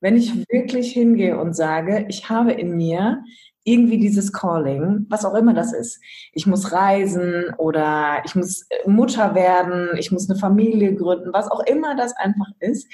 Wenn 0.00 0.16
ich 0.16 0.36
wirklich 0.48 0.92
hingehe 0.92 1.38
und 1.38 1.54
sage, 1.54 2.06
ich 2.08 2.28
habe 2.28 2.52
in 2.52 2.76
mir 2.76 3.22
irgendwie 3.64 3.98
dieses 3.98 4.32
Calling, 4.32 5.06
was 5.10 5.24
auch 5.24 5.34
immer 5.34 5.52
das 5.52 5.72
ist. 5.72 6.00
Ich 6.32 6.46
muss 6.46 6.72
reisen 6.72 7.52
oder 7.58 8.22
ich 8.24 8.34
muss 8.34 8.66
Mutter 8.86 9.34
werden, 9.34 9.90
ich 9.98 10.10
muss 10.10 10.28
eine 10.28 10.38
Familie 10.38 10.94
gründen, 10.94 11.32
was 11.32 11.50
auch 11.50 11.64
immer 11.66 11.94
das 11.94 12.16
einfach 12.16 12.48
ist. 12.60 12.86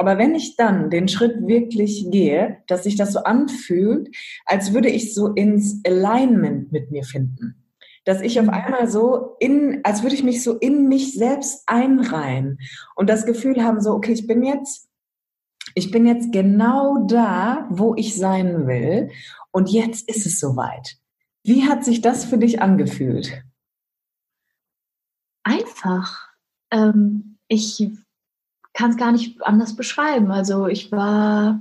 Aber 0.00 0.16
wenn 0.16 0.34
ich 0.34 0.56
dann 0.56 0.88
den 0.88 1.08
Schritt 1.08 1.46
wirklich 1.46 2.06
gehe, 2.10 2.62
dass 2.66 2.84
sich 2.84 2.96
das 2.96 3.12
so 3.12 3.18
anfühlt, 3.18 4.08
als 4.46 4.72
würde 4.72 4.88
ich 4.88 5.12
so 5.12 5.26
ins 5.26 5.82
Alignment 5.86 6.72
mit 6.72 6.90
mir 6.90 7.04
finden. 7.04 7.66
Dass 8.06 8.22
ich 8.22 8.40
auf 8.40 8.46
mhm. 8.46 8.52
einmal 8.52 8.88
so 8.88 9.36
in, 9.40 9.80
als 9.84 10.02
würde 10.02 10.14
ich 10.14 10.22
mich 10.22 10.42
so 10.42 10.56
in 10.56 10.88
mich 10.88 11.12
selbst 11.12 11.64
einreihen 11.66 12.60
und 12.96 13.10
das 13.10 13.26
Gefühl 13.26 13.62
haben, 13.62 13.82
so, 13.82 13.92
okay, 13.92 14.12
ich 14.12 14.26
bin 14.26 14.42
jetzt 14.42 14.88
ich 15.74 15.90
bin 15.90 16.06
jetzt 16.06 16.32
genau 16.32 17.04
da, 17.06 17.68
wo 17.68 17.94
ich 17.94 18.16
sein 18.16 18.66
will 18.66 19.10
und 19.50 19.68
jetzt 19.68 20.08
ist 20.08 20.24
es 20.24 20.40
soweit. 20.40 20.96
Wie 21.44 21.68
hat 21.68 21.84
sich 21.84 22.00
das 22.00 22.24
für 22.24 22.38
dich 22.38 22.62
angefühlt? 22.62 23.44
Einfach. 25.42 26.30
Ähm, 26.70 27.36
ich 27.48 27.86
kann 28.80 28.92
es 28.92 28.96
gar 28.96 29.12
nicht 29.12 29.42
anders 29.42 29.76
beschreiben. 29.76 30.32
Also 30.32 30.66
ich 30.66 30.90
war, 30.90 31.60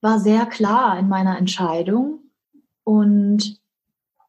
war 0.00 0.18
sehr 0.18 0.46
klar 0.46 0.98
in 0.98 1.06
meiner 1.06 1.36
Entscheidung 1.36 2.20
und 2.82 3.60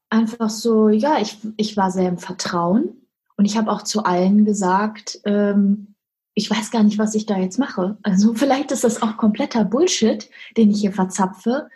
einfach 0.10 0.50
so, 0.50 0.90
ja, 0.90 1.20
ich, 1.22 1.38
ich 1.56 1.78
war 1.78 1.90
sehr 1.90 2.10
im 2.10 2.18
Vertrauen 2.18 3.08
und 3.38 3.46
ich 3.46 3.56
habe 3.56 3.72
auch 3.72 3.84
zu 3.84 4.04
allen 4.04 4.44
gesagt, 4.44 5.22
ähm, 5.24 5.96
ich 6.34 6.52
weiß 6.52 6.72
gar 6.72 6.84
nicht, 6.84 6.98
was 6.98 7.16
ich 7.16 7.28
da 7.28 7.38
jetzt 7.38 7.58
mache. 7.58 7.98
Also 8.04 8.34
vielleicht 8.34 8.74
ist 8.74 8.84
das 8.84 9.02
auch 9.02 9.16
kompletter 9.16 9.64
Bullshit, 9.64 10.30
den 10.58 10.70
ich 10.70 10.82
hier 10.82 10.92
verzapfe, 10.92 11.70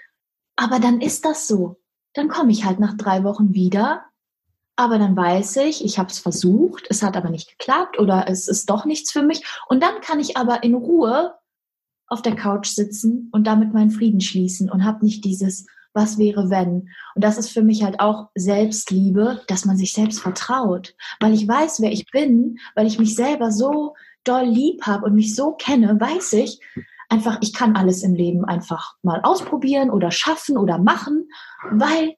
aber 0.58 0.82
dann 0.82 1.00
ist 1.00 1.24
das 1.24 1.48
so. 1.48 1.78
Dann 2.14 2.28
komme 2.28 2.52
ich 2.52 2.66
halt 2.66 2.80
nach 2.80 2.98
drei 2.98 3.24
Wochen 3.24 3.54
wieder, 3.54 4.04
aber 4.76 5.00
dann 5.00 5.16
weiß 5.16 5.58
ich, 5.58 5.84
ich 5.84 5.98
habe 5.98 6.10
es 6.10 6.20
versucht, 6.20 6.86
es 6.90 7.02
hat 7.02 7.16
aber 7.16 7.30
nicht 7.30 7.58
geklappt 7.58 8.00
oder 8.00 8.26
es 8.28 8.48
ist 8.48 8.70
doch 8.70 8.86
nichts 8.86 9.12
für 9.12 9.22
mich. 9.22 9.44
Und 9.70 9.82
dann 9.82 10.02
kann 10.02 10.20
ich 10.20 10.38
aber 10.38 10.64
in 10.64 10.76
Ruhe 10.76 11.36
auf 12.08 12.22
der 12.22 12.36
Couch 12.36 12.68
sitzen 12.68 13.30
und 13.32 13.48
damit 13.48 13.74
meinen 13.74 13.92
Frieden 13.92 14.22
schließen 14.22 14.70
und 14.70 14.84
habe 14.84 15.06
nicht 15.06 15.24
dieses, 15.24 15.66
was 15.94 16.18
wäre 16.18 16.50
wenn. 16.50 16.90
Und 17.16 17.24
das 17.24 17.38
ist 17.38 17.50
für 17.50 17.64
mich 17.64 17.84
halt 17.84 18.00
auch 18.00 18.30
Selbstliebe, 18.36 19.42
dass 19.48 19.66
man 19.66 19.78
sich 19.78 19.94
selbst 19.94 20.20
vertraut, 20.20 20.94
weil 21.20 21.34
ich 21.34 21.48
weiß, 21.48 21.82
wer 21.82 21.92
ich 21.92 22.06
bin, 22.12 22.58
weil 22.76 22.86
ich 22.86 23.00
mich 23.00 23.16
selber 23.16 23.52
so 23.52 23.96
doll 24.26 24.46
lieb 24.46 24.84
habe 24.84 25.06
und 25.06 25.16
mich 25.16 25.36
so 25.36 25.54
kenne, 25.54 26.00
weiß 26.00 26.34
ich, 26.34 26.60
einfach, 27.10 27.38
ich 27.42 27.54
kann 27.54 27.76
alles 27.76 28.04
im 28.04 28.14
Leben 28.14 28.44
einfach 28.44 28.96
mal 29.04 29.22
ausprobieren 29.24 29.90
oder 29.90 30.12
schaffen 30.12 30.58
oder 30.58 30.78
machen, 30.78 31.30
weil 31.72 32.16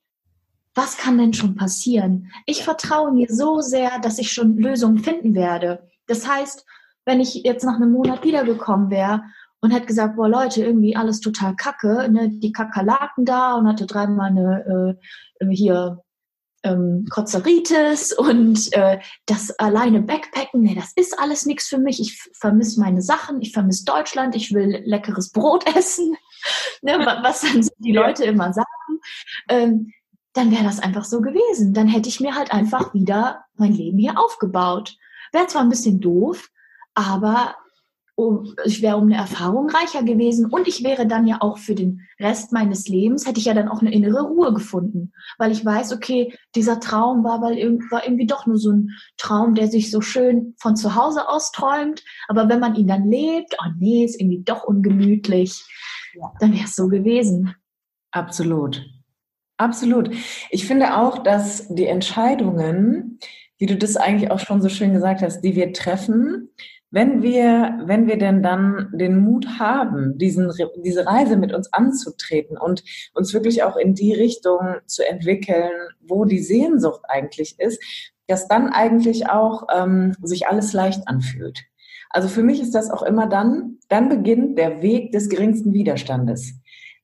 was 0.78 0.96
kann 0.96 1.18
denn 1.18 1.34
schon 1.34 1.56
passieren? 1.56 2.32
Ich 2.46 2.64
vertraue 2.64 3.12
mir 3.12 3.28
so 3.30 3.62
sehr, 3.62 4.00
dass 4.00 4.20
ich 4.20 4.32
schon 4.32 4.58
Lösungen 4.58 5.00
finden 5.00 5.34
werde. 5.34 5.90
Das 6.06 6.28
heißt, 6.28 6.66
wenn 7.04 7.20
ich 7.20 7.34
jetzt 7.34 7.66
nach 7.66 7.76
einem 7.76 7.92
Monat 7.92 8.24
wiedergekommen 8.24 8.92
wäre 8.92 9.24
und 9.60 9.72
hätte 9.72 9.88
gesagt, 9.88 10.16
boah 10.18 10.30
Leute, 10.30 10.64
irgendwie 10.64 10.96
alles 10.96 11.20
total 11.20 11.56
kacke, 11.56 12.08
ne, 12.12 12.30
die 12.30 12.52
Kakerlaken 12.52 13.26
da 13.26 13.56
und 13.56 13.68
hatte 13.68 13.88
dreimal 13.88 14.30
eine 14.30 14.98
äh, 15.42 15.48
hier 15.50 16.04
ähm, 16.64 17.06
Kozeritis 17.10 18.14
und 18.14 18.72
äh, 18.74 19.00
das 19.26 19.58
alleine 19.58 20.02
Backpacken, 20.02 20.62
nee, 20.62 20.76
das 20.76 20.92
ist 20.96 21.18
alles 21.20 21.48
nichts 21.48 21.68
für 21.68 21.80
mich. 21.80 22.00
Ich 22.00 22.22
vermisse 22.34 22.80
meine 22.80 23.02
Sachen, 23.02 23.42
ich 23.42 23.52
vermisse 23.52 23.86
Deutschland, 23.86 24.36
ich 24.36 24.54
will 24.54 24.84
leckeres 24.86 25.32
Brot 25.32 25.66
essen, 25.76 26.16
ne, 26.84 27.00
was 27.24 27.42
dann 27.42 27.68
die 27.80 27.94
Leute 27.94 28.26
immer 28.26 28.54
sagen. 28.54 28.68
Ähm, 29.50 29.94
dann 30.38 30.52
wäre 30.52 30.64
das 30.64 30.80
einfach 30.80 31.04
so 31.04 31.22
gewesen. 31.22 31.74
Dann 31.74 31.88
hätte 31.88 32.10
ich 32.10 32.20
mir 32.20 32.36
halt 32.36 32.52
einfach 32.52 32.94
wieder 32.94 33.46
mein 33.56 33.74
Leben 33.74 33.98
hier 33.98 34.20
aufgebaut. 34.20 34.96
Wäre 35.32 35.48
zwar 35.48 35.64
ein 35.64 35.70
bisschen 35.70 36.00
doof, 36.00 36.50
aber 36.94 37.56
um, 38.16 38.56
ich 38.66 38.82
wäre 38.82 38.98
um 38.98 39.04
eine 39.04 39.18
Erfahrung 39.18 39.70
reicher 39.70 40.02
gewesen 40.02 40.48
und 40.48 40.68
ich 40.68 40.84
wäre 40.84 41.06
dann 41.06 41.28
ja 41.28 41.38
auch 41.40 41.60
für 41.60 41.76
den 41.76 42.02
Rest 42.20 42.52
meines 42.52 42.88
Lebens, 42.88 43.28
hätte 43.28 43.40
ich 43.40 43.46
ja 43.46 43.54
dann 43.54 43.68
auch 43.68 43.82
eine 43.82 43.94
innere 43.94 44.24
Ruhe 44.24 44.54
gefunden, 44.54 45.12
weil 45.38 45.52
ich 45.52 45.64
weiß, 45.64 45.94
okay, 45.94 46.34
dieser 46.56 46.80
Traum 46.80 47.24
war, 47.24 47.44
weil 47.44 47.58
war 47.92 48.04
irgendwie 48.04 48.26
doch 48.26 48.48
nur 48.48 48.58
so 48.58 48.72
ein 48.72 48.90
Traum, 49.18 49.54
der 49.54 49.68
sich 49.68 49.92
so 49.92 50.02
schön 50.02 50.56
von 50.58 50.76
zu 50.76 50.96
Hause 50.96 51.30
aus 51.30 51.52
träumt, 51.52 52.04
aber 52.28 52.50
wenn 52.50 52.60
man 52.60 52.74
ihn 52.74 52.88
dann 52.88 53.08
lebt, 53.08 53.56
oh 53.62 53.70
nee, 53.78 54.04
ist 54.04 54.20
irgendwie 54.20 54.42
doch 54.42 54.64
ungemütlich, 54.64 55.64
ja. 56.16 56.34
dann 56.40 56.54
wäre 56.54 56.66
es 56.66 56.76
so 56.76 56.88
gewesen. 56.88 57.54
Absolut. 58.10 58.84
Absolut. 59.58 60.12
Ich 60.52 60.68
finde 60.68 60.98
auch, 60.98 61.18
dass 61.18 61.68
die 61.68 61.88
Entscheidungen, 61.88 63.20
wie 63.58 63.66
du 63.66 63.76
das 63.76 63.98
eigentlich 63.98 64.30
auch 64.30 64.40
schon 64.40 64.62
so 64.62 64.70
schön 64.70 64.94
gesagt 64.94 65.22
hast, 65.22 65.42
die 65.42 65.56
wir 65.56 65.74
treffen, 65.74 66.50
wenn 66.90 67.22
wir, 67.22 67.80
wenn 67.84 68.08
wir 68.08 68.18
denn 68.18 68.42
dann 68.42 68.90
den 68.94 69.20
Mut 69.20 69.60
haben, 69.60 70.18
diesen, 70.18 70.50
diese 70.78 71.06
Reise 71.06 71.36
mit 71.36 71.54
uns 71.54 71.74
anzutreten 71.74 72.58
und 72.58 72.84
uns 73.14 73.34
wirklich 73.34 73.64
auch 73.64 73.76
in 73.76 73.94
die 73.94 74.14
Richtung 74.14 74.60
zu 74.86 75.06
entwickeln, 75.06 75.72
wo 76.02 76.24
die 76.24 76.40
Sehnsucht 76.40 77.02
eigentlich 77.10 77.60
ist, 77.60 77.84
dass 78.28 78.48
dann 78.48 78.70
eigentlich 78.70 79.30
auch 79.30 79.68
ähm, 79.76 80.16
sich 80.22 80.48
alles 80.48 80.74
leicht 80.74 81.08
anfühlt. 81.08 81.66
Also 82.10 82.30
für 82.30 82.44
mich 82.44 82.62
ist 82.62 82.74
das 82.74 82.90
auch 82.90 83.04
immer 83.04 83.28
dann, 83.28 83.80
dann 83.90 84.08
beginnt 84.08 84.58
der 84.58 84.82
Weg 84.82 85.12
des 85.12 85.30
geringsten 85.30 85.74
Widerstandes. 85.74 86.54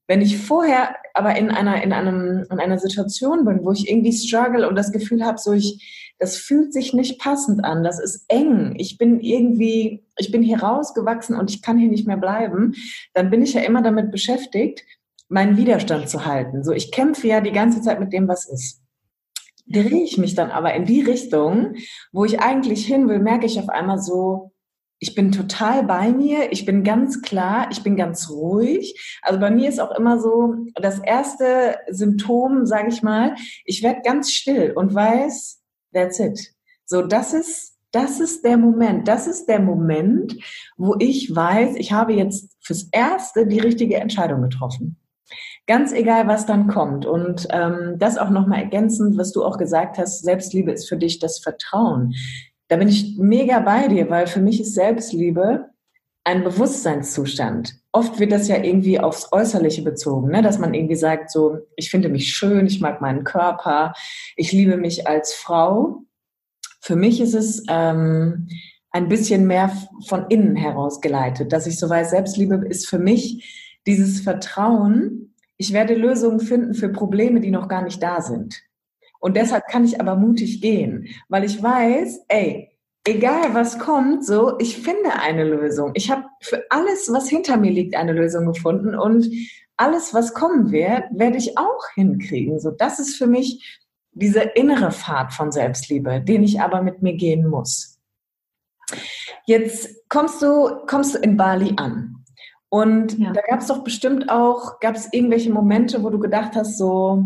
Wenn 0.08 0.22
ich 0.22 0.38
vorher 0.38 0.96
aber 1.14 1.36
in 1.38 1.50
einer, 1.50 1.82
in 1.82 1.94
einem, 1.94 2.46
in 2.52 2.60
einer 2.60 2.80
Situation 2.80 3.46
bin, 3.46 3.64
wo 3.64 3.72
ich 3.72 3.90
irgendwie 3.90 4.12
struggle 4.12 4.68
und 4.68 4.76
das 4.76 4.92
Gefühl 4.92 5.24
habe, 5.24 5.38
so 5.38 5.54
ich, 5.54 6.14
das 6.20 6.38
fühlt 6.38 6.74
sich 6.74 6.94
nicht 6.94 7.20
passend 7.20 7.64
an, 7.64 7.84
das 7.84 8.00
ist 8.00 8.26
eng, 8.28 8.76
ich 8.78 8.98
bin 8.98 9.20
irgendwie, 9.22 10.04
ich 10.18 10.32
bin 10.32 10.42
hier 10.42 10.62
rausgewachsen 10.62 11.38
und 11.38 11.50
ich 11.50 11.62
kann 11.62 11.78
hier 11.78 11.90
nicht 11.90 12.08
mehr 12.08 12.18
bleiben, 12.18 12.76
dann 13.14 13.30
bin 13.30 13.42
ich 13.42 13.54
ja 13.54 13.62
immer 13.62 13.82
damit 13.82 14.12
beschäftigt, 14.12 14.84
meinen 15.30 15.58
Widerstand 15.58 16.10
zu 16.10 16.26
halten. 16.26 16.64
So, 16.64 16.72
ich 16.72 16.92
kämpfe 16.92 17.28
ja 17.28 17.42
die 17.42 17.52
ganze 17.52 17.82
Zeit 17.82 18.00
mit 18.00 18.14
dem, 18.14 18.28
was 18.28 18.46
ist. 18.46 18.82
Drehe 19.66 20.04
ich 20.04 20.18
mich 20.18 20.36
dann 20.36 20.52
aber 20.52 20.74
in 20.74 20.86
die 20.86 21.02
Richtung, 21.02 21.76
wo 22.12 22.26
ich 22.26 22.42
eigentlich 22.42 22.86
hin 22.86 23.08
will, 23.08 23.20
merke 23.20 23.46
ich 23.46 23.60
auf 23.60 23.70
einmal 23.70 24.00
so, 24.00 24.53
ich 25.04 25.16
bin 25.16 25.34
total 25.34 25.84
bei 25.84 26.14
mir, 26.14 26.54
ich 26.54 26.66
bin 26.66 26.86
ganz 26.86 27.22
klar, 27.22 27.68
ich 27.72 27.84
bin 27.84 27.98
ganz 27.98 28.30
ruhig. 28.30 29.20
Also 29.22 29.38
bei 29.38 29.52
mir 29.52 29.68
ist 29.68 29.82
auch 29.82 29.92
immer 29.92 30.18
so 30.18 30.56
das 30.76 31.00
erste 31.00 31.76
Symptom, 31.90 32.66
sage 32.66 32.88
ich 32.88 33.04
mal, 33.04 33.36
ich 33.66 33.84
werde 33.84 34.00
ganz 34.02 34.32
still 34.32 34.72
und 34.72 34.96
weiß, 34.96 35.62
that's 35.94 36.22
it. 36.22 36.54
So, 36.86 37.02
das 37.02 37.34
ist, 37.34 37.78
das 37.92 38.22
ist 38.22 38.46
der 38.46 38.56
Moment, 38.56 39.10
das 39.10 39.28
ist 39.28 39.48
der 39.48 39.60
Moment, 39.60 40.38
wo 40.78 40.96
ich 41.00 41.36
weiß, 41.36 41.76
ich 41.76 41.92
habe 41.92 42.14
jetzt 42.14 42.56
fürs 42.62 42.88
Erste 42.94 43.46
die 43.46 43.60
richtige 43.60 43.98
Entscheidung 43.98 44.42
getroffen. 44.42 44.96
Ganz 45.68 45.92
egal, 45.92 46.30
was 46.30 46.46
dann 46.46 46.68
kommt. 46.68 47.06
Und 47.06 47.46
ähm, 47.50 47.96
das 47.98 48.18
auch 48.18 48.30
nochmal 48.30 48.60
ergänzend, 48.60 49.18
was 49.18 49.34
du 49.34 49.44
auch 49.44 49.58
gesagt 49.58 49.98
hast, 49.98 50.24
Selbstliebe 50.24 50.72
ist 50.72 50.88
für 50.88 50.98
dich 50.98 51.20
das 51.20 51.40
Vertrauen. 51.40 52.14
Da 52.74 52.78
bin 52.78 52.88
ich 52.88 53.20
mega 53.20 53.60
bei 53.60 53.88
dir, 53.88 54.10
weil 54.10 54.26
für 54.26 54.42
mich 54.42 54.60
ist 54.60 54.74
Selbstliebe 54.74 55.70
ein 56.24 56.44
Bewusstseinszustand. 56.44 57.76
Oft 57.92 58.20
wird 58.20 58.32
das 58.32 58.48
ja 58.48 58.64
irgendwie 58.64 59.00
aufs 59.00 59.32
Äußerliche 59.32 59.84
bezogen, 59.84 60.32
ne? 60.32 60.42
dass 60.42 60.58
man 60.58 60.74
irgendwie 60.74 60.96
sagt, 60.96 61.30
so, 61.30 61.60
ich 61.76 61.92
finde 61.92 62.10
mich 62.10 62.34
schön, 62.34 62.66
ich 62.66 62.82
mag 62.82 63.00
meinen 63.00 63.26
Körper, 63.26 63.94
ich 64.36 64.52
liebe 64.52 64.76
mich 64.78 65.08
als 65.08 65.36
Frau. 65.36 66.02
Für 66.82 66.96
mich 66.96 67.22
ist 67.22 67.36
es 67.36 67.64
ähm, 67.70 68.48
ein 68.90 69.08
bisschen 69.08 69.46
mehr 69.46 69.72
von 70.08 70.26
innen 70.30 70.56
heraus 70.56 71.00
geleitet, 71.00 71.54
dass 71.54 71.68
ich 71.68 71.78
so 71.78 71.88
weiß, 71.88 72.10
Selbstliebe 72.10 72.56
ist 72.68 72.88
für 72.90 72.98
mich 72.98 73.78
dieses 73.86 74.22
Vertrauen, 74.22 75.36
ich 75.58 75.74
werde 75.74 75.94
Lösungen 75.94 76.40
finden 76.40 76.74
für 76.74 76.90
Probleme, 76.90 77.40
die 77.40 77.52
noch 77.52 77.68
gar 77.68 77.84
nicht 77.84 78.02
da 78.02 78.20
sind. 78.20 78.64
Und 79.24 79.38
deshalb 79.38 79.68
kann 79.68 79.86
ich 79.86 80.02
aber 80.02 80.18
mutig 80.18 80.60
gehen, 80.60 81.08
weil 81.30 81.46
ich 81.46 81.64
weiß, 81.64 82.26
ey, 82.28 82.78
egal 83.08 83.54
was 83.54 83.80
kommt, 83.80 84.26
so, 84.26 84.60
ich 84.60 84.76
finde 84.80 85.14
eine 85.14 85.46
Lösung. 85.46 85.92
Ich 85.94 86.12
habe 86.12 86.26
für 86.42 86.66
alles, 86.70 87.10
was 87.10 87.30
hinter 87.30 87.56
mir 87.56 87.72
liegt, 87.72 87.96
eine 87.96 88.12
Lösung 88.12 88.46
gefunden 88.46 88.96
und 88.96 89.30
alles, 89.78 90.14
was 90.14 90.34
kommen 90.34 90.74
wird, 90.74 91.06
werde 91.14 91.38
ich 91.38 91.58
auch 91.58 91.88
hinkriegen. 91.96 92.60
So, 92.60 92.72
das 92.72 93.00
ist 93.00 93.16
für 93.16 93.26
mich 93.26 93.82
diese 94.12 94.42
innere 94.42 94.92
Pfad 94.92 95.32
von 95.32 95.54
Selbstliebe, 95.54 96.20
den 96.20 96.44
ich 96.44 96.60
aber 96.60 96.82
mit 96.82 97.02
mir 97.02 97.14
gehen 97.14 97.48
muss. 97.48 98.02
Jetzt 99.46 100.10
kommst 100.10 100.42
du, 100.42 100.86
kommst 100.86 101.16
du 101.16 101.20
in 101.20 101.38
Bali 101.38 101.72
an. 101.78 102.26
Und 102.68 103.18
ja. 103.18 103.32
da 103.32 103.40
gab 103.40 103.62
es 103.62 103.68
doch 103.68 103.86
bestimmt 103.86 104.30
auch, 104.30 104.82
gab 104.82 104.96
es 104.96 105.08
irgendwelche 105.14 105.50
Momente, 105.50 106.04
wo 106.04 106.10
du 106.10 106.20
gedacht 106.20 106.56
hast, 106.56 106.78
so, 106.78 107.24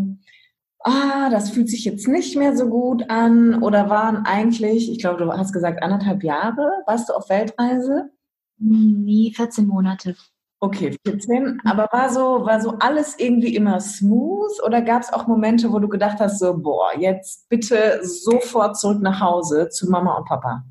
ah, 0.80 1.28
das 1.30 1.50
fühlt 1.50 1.68
sich 1.68 1.84
jetzt 1.84 2.08
nicht 2.08 2.36
mehr 2.36 2.56
so 2.56 2.68
gut 2.68 3.08
an? 3.10 3.62
Oder 3.62 3.90
waren 3.90 4.24
eigentlich, 4.24 4.90
ich 4.90 4.98
glaube, 4.98 5.24
du 5.24 5.32
hast 5.32 5.52
gesagt, 5.52 5.82
anderthalb 5.82 6.22
Jahre, 6.22 6.82
warst 6.86 7.08
du 7.08 7.14
auf 7.14 7.28
Weltreise? 7.28 8.10
Nie, 8.58 9.32
14 9.34 9.66
Monate. 9.66 10.16
Okay, 10.60 10.96
14. 11.06 11.60
Aber 11.64 11.88
war 11.92 12.10
so, 12.10 12.44
war 12.44 12.60
so 12.60 12.72
alles 12.80 13.16
irgendwie 13.18 13.54
immer 13.54 13.80
smooth 13.80 14.60
oder 14.66 14.82
gab 14.82 15.02
es 15.02 15.12
auch 15.12 15.28
Momente, 15.28 15.70
wo 15.72 15.78
du 15.78 15.88
gedacht 15.88 16.18
hast, 16.18 16.40
so, 16.40 16.56
boah, 16.56 16.98
jetzt 16.98 17.48
bitte 17.48 18.00
sofort 18.02 18.76
zurück 18.76 19.00
nach 19.00 19.20
Hause 19.20 19.68
zu 19.68 19.88
Mama 19.88 20.16
und 20.16 20.26
Papa? 20.26 20.64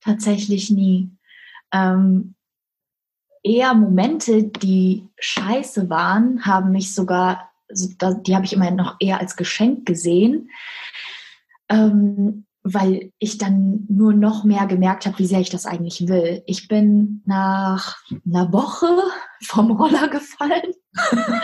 Tatsächlich 0.00 0.70
nie. 0.70 1.12
Ähm, 1.72 2.34
eher 3.44 3.74
Momente, 3.74 4.42
die 4.44 5.08
scheiße 5.20 5.88
waren, 5.88 6.44
haben 6.44 6.72
mich 6.72 6.92
sogar, 6.92 7.47
die 7.70 8.34
habe 8.34 8.44
ich 8.44 8.52
immer 8.52 8.70
noch 8.70 8.96
eher 9.00 9.20
als 9.20 9.36
Geschenk 9.36 9.86
gesehen. 9.86 10.50
Ähm, 11.68 12.46
weil 12.74 13.12
ich 13.18 13.38
dann 13.38 13.86
nur 13.88 14.12
noch 14.12 14.44
mehr 14.44 14.66
gemerkt 14.66 15.06
habe, 15.06 15.18
wie 15.18 15.26
sehr 15.26 15.40
ich 15.40 15.50
das 15.50 15.66
eigentlich 15.66 16.08
will. 16.08 16.42
Ich 16.46 16.68
bin 16.68 17.22
nach 17.24 17.96
einer 18.26 18.52
Woche 18.52 18.86
vom 19.44 19.70
Roller 19.70 20.08
gefallen. 20.08 20.72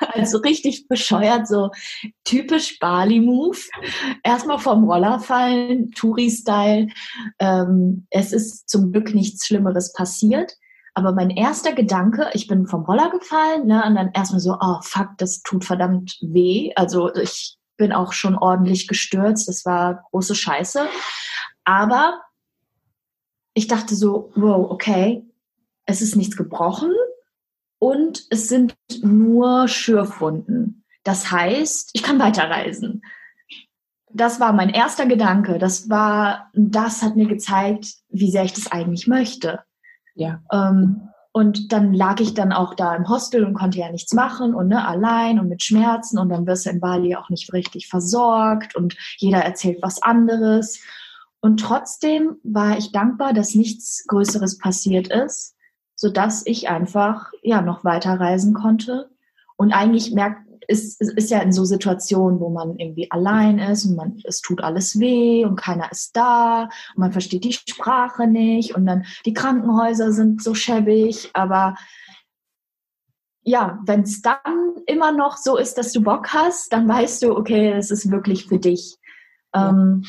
also 0.00 0.38
richtig 0.38 0.86
bescheuert, 0.88 1.48
so 1.48 1.70
typisch 2.24 2.78
Bali-Move. 2.78 3.58
Erstmal 4.22 4.58
vom 4.58 4.84
Roller 4.84 5.18
fallen, 5.20 5.90
Touri-Style. 5.92 6.88
Ähm, 7.38 8.06
es 8.10 8.32
ist 8.32 8.68
zum 8.68 8.92
Glück 8.92 9.14
nichts 9.14 9.46
Schlimmeres 9.46 9.92
passiert. 9.92 10.54
Aber 10.94 11.12
mein 11.12 11.30
erster 11.30 11.72
Gedanke, 11.72 12.30
ich 12.34 12.46
bin 12.46 12.66
vom 12.66 12.84
Roller 12.84 13.10
gefallen, 13.10 13.66
ne, 13.66 13.84
und 13.84 13.96
dann 13.96 14.12
erstmal 14.12 14.40
so, 14.40 14.56
oh 14.60 14.78
fuck, 14.80 15.10
das 15.18 15.42
tut 15.42 15.64
verdammt 15.64 16.18
weh. 16.22 16.72
Also 16.76 17.12
ich 17.14 17.58
bin 17.76 17.92
auch 17.92 18.12
schon 18.12 18.36
ordentlich 18.36 18.86
gestürzt. 18.86 19.48
Das 19.48 19.64
war 19.64 20.04
große 20.10 20.36
Scheiße. 20.36 20.86
Aber 21.64 22.20
ich 23.54 23.66
dachte 23.66 23.96
so, 23.96 24.32
wow, 24.36 24.70
okay, 24.70 25.24
es 25.86 26.00
ist 26.00 26.16
nichts 26.16 26.36
gebrochen 26.36 26.92
und 27.78 28.24
es 28.30 28.48
sind 28.48 28.76
nur 29.02 29.68
Schürfwunden. 29.68 30.84
Das 31.02 31.30
heißt, 31.30 31.90
ich 31.92 32.02
kann 32.02 32.18
weiterreisen. 32.18 33.02
Das 34.10 34.38
war 34.38 34.52
mein 34.52 34.70
erster 34.70 35.06
Gedanke. 35.06 35.58
Das 35.58 35.90
war, 35.90 36.50
das 36.54 37.02
hat 37.02 37.16
mir 37.16 37.26
gezeigt, 37.26 37.94
wie 38.08 38.30
sehr 38.30 38.44
ich 38.44 38.52
das 38.52 38.70
eigentlich 38.70 39.08
möchte. 39.08 39.64
Ja. 40.14 40.40
Ähm, 40.52 41.08
und 41.32 41.72
dann 41.72 41.92
lag 41.92 42.20
ich 42.20 42.34
dann 42.34 42.52
auch 42.52 42.74
da 42.74 42.94
im 42.94 43.08
Hostel 43.08 43.44
und 43.44 43.54
konnte 43.54 43.78
ja 43.78 43.90
nichts 43.90 44.12
machen 44.12 44.54
und 44.54 44.68
ne, 44.68 44.86
allein 44.86 45.40
und 45.40 45.48
mit 45.48 45.64
Schmerzen 45.64 46.16
und 46.16 46.28
dann 46.28 46.46
wirst 46.46 46.64
du 46.64 46.70
in 46.70 46.78
Bali 46.78 47.16
auch 47.16 47.28
nicht 47.28 47.52
richtig 47.52 47.88
versorgt 47.88 48.76
und 48.76 48.96
jeder 49.18 49.38
erzählt 49.38 49.78
was 49.82 50.00
anderes. 50.00 50.80
Und 51.40 51.58
trotzdem 51.58 52.36
war 52.44 52.78
ich 52.78 52.92
dankbar, 52.92 53.32
dass 53.32 53.56
nichts 53.56 54.04
Größeres 54.06 54.58
passiert 54.58 55.08
ist, 55.08 55.56
so 55.96 56.08
dass 56.08 56.46
ich 56.46 56.68
einfach 56.68 57.32
ja 57.42 57.62
noch 57.62 57.82
weiter 57.84 58.18
reisen 58.20 58.54
konnte. 58.54 59.10
Und 59.56 59.72
eigentlich 59.72 60.12
merkt, 60.12 60.43
ist, 60.68 61.00
ist 61.00 61.30
ja 61.30 61.40
in 61.40 61.52
so 61.52 61.64
Situationen, 61.64 62.40
wo 62.40 62.50
man 62.50 62.76
irgendwie 62.76 63.10
allein 63.10 63.58
ist 63.58 63.84
und 63.84 63.96
man, 63.96 64.20
es 64.24 64.40
tut 64.40 64.62
alles 64.62 64.98
weh 64.98 65.44
und 65.44 65.56
keiner 65.56 65.90
ist 65.90 66.16
da 66.16 66.64
und 66.64 66.98
man 66.98 67.12
versteht 67.12 67.44
die 67.44 67.52
Sprache 67.52 68.26
nicht 68.26 68.74
und 68.74 68.86
dann 68.86 69.04
die 69.26 69.34
Krankenhäuser 69.34 70.12
sind 70.12 70.42
so 70.42 70.54
schäbig, 70.54 71.30
aber 71.32 71.74
ja, 73.44 73.78
wenn 73.84 74.02
es 74.02 74.22
dann 74.22 74.82
immer 74.86 75.12
noch 75.12 75.36
so 75.36 75.56
ist, 75.56 75.76
dass 75.76 75.92
du 75.92 76.02
Bock 76.02 76.28
hast, 76.32 76.72
dann 76.72 76.88
weißt 76.88 77.22
du, 77.22 77.36
okay, 77.36 77.72
es 77.72 77.90
ist 77.90 78.10
wirklich 78.10 78.46
für 78.46 78.58
dich. 78.58 78.96
Ja, 79.54 79.68
ähm, 79.70 80.04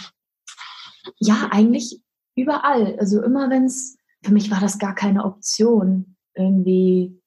ja 1.20 1.50
eigentlich 1.52 2.02
überall. 2.36 2.98
Also 2.98 3.22
immer 3.22 3.50
wenn 3.50 3.66
es, 3.66 3.98
für 4.24 4.32
mich 4.32 4.52
war 4.52 4.62
das 4.62 4.80
gar 4.80 4.96
keine 4.96 5.26
Option, 5.26 6.16
irgendwie 6.34 7.22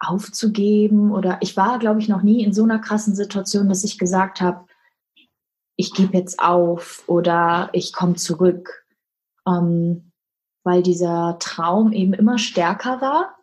aufzugeben 0.00 1.12
oder 1.12 1.38
ich 1.40 1.56
war, 1.56 1.78
glaube 1.78 2.00
ich, 2.00 2.08
noch 2.08 2.22
nie 2.22 2.42
in 2.42 2.52
so 2.52 2.64
einer 2.64 2.78
krassen 2.78 3.14
Situation, 3.14 3.68
dass 3.68 3.84
ich 3.84 3.98
gesagt 3.98 4.40
habe, 4.40 4.66
ich 5.76 5.92
gebe 5.92 6.16
jetzt 6.16 6.40
auf 6.40 7.04
oder 7.06 7.68
ich 7.72 7.92
komme 7.92 8.14
zurück, 8.14 8.84
ähm, 9.46 10.12
weil 10.64 10.82
dieser 10.82 11.36
Traum 11.38 11.92
eben 11.92 12.12
immer 12.12 12.38
stärker 12.38 13.00
war 13.00 13.36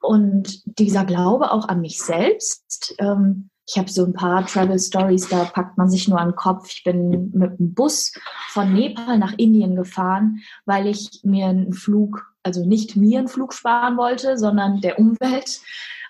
und 0.00 0.78
dieser 0.78 1.04
Glaube 1.04 1.50
auch 1.50 1.68
an 1.68 1.80
mich 1.80 2.00
selbst. 2.00 2.94
Ähm, 2.98 3.50
ich 3.66 3.78
habe 3.78 3.90
so 3.90 4.04
ein 4.04 4.12
paar 4.12 4.44
Travel 4.46 4.78
Stories, 4.78 5.28
da 5.28 5.44
packt 5.44 5.78
man 5.78 5.88
sich 5.88 6.08
nur 6.08 6.20
an 6.20 6.30
den 6.30 6.36
Kopf. 6.36 6.68
Ich 6.70 6.84
bin 6.84 7.30
mit 7.32 7.58
dem 7.58 7.72
Bus 7.74 8.12
von 8.50 8.72
Nepal 8.74 9.18
nach 9.18 9.32
Indien 9.38 9.74
gefahren, 9.74 10.40
weil 10.66 10.86
ich 10.86 11.20
mir 11.22 11.46
einen 11.46 11.72
Flug 11.72 12.33
also 12.44 12.64
nicht 12.64 12.94
mir 12.94 13.18
einen 13.18 13.28
Flug 13.28 13.52
sparen 13.52 13.96
wollte, 13.96 14.38
sondern 14.38 14.80
der 14.80 14.98
Umwelt, 14.98 15.60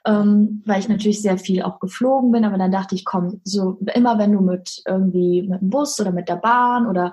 ähm, 0.07 0.63
weil 0.67 0.81
ich 0.81 0.89
natürlich 0.89 1.23
sehr 1.23 1.39
viel 1.39 1.63
auch 1.63 1.81
geflogen 1.81 2.33
bin. 2.33 2.45
Aber 2.45 2.59
dann 2.59 2.73
dachte 2.73 2.95
ich, 2.95 3.05
komm, 3.05 3.41
so 3.45 3.79
immer 3.95 4.19
wenn 4.19 4.33
du 4.33 4.41
mit 4.41 4.83
irgendwie 4.87 5.43
mit 5.43 5.61
dem 5.61 5.71
Bus 5.71 5.99
oder 6.01 6.13
mit 6.13 6.29
der 6.29 6.37
Bahn 6.37 6.87
oder 6.87 7.13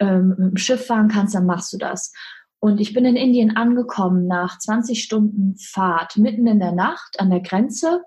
ähm, 0.00 0.30
mit 0.30 0.38
dem 0.38 0.56
Schiff 0.56 0.86
fahren 0.86 1.08
kannst, 1.08 1.34
dann 1.34 1.46
machst 1.46 1.72
du 1.72 1.78
das. 1.78 2.12
Und 2.58 2.80
ich 2.80 2.94
bin 2.94 3.04
in 3.04 3.16
Indien 3.16 3.56
angekommen 3.56 4.26
nach 4.26 4.58
20 4.58 5.02
Stunden 5.02 5.54
Fahrt, 5.58 6.16
mitten 6.16 6.46
in 6.46 6.58
der 6.58 6.72
Nacht 6.72 7.20
an 7.20 7.28
der 7.28 7.40
Grenze 7.40 8.02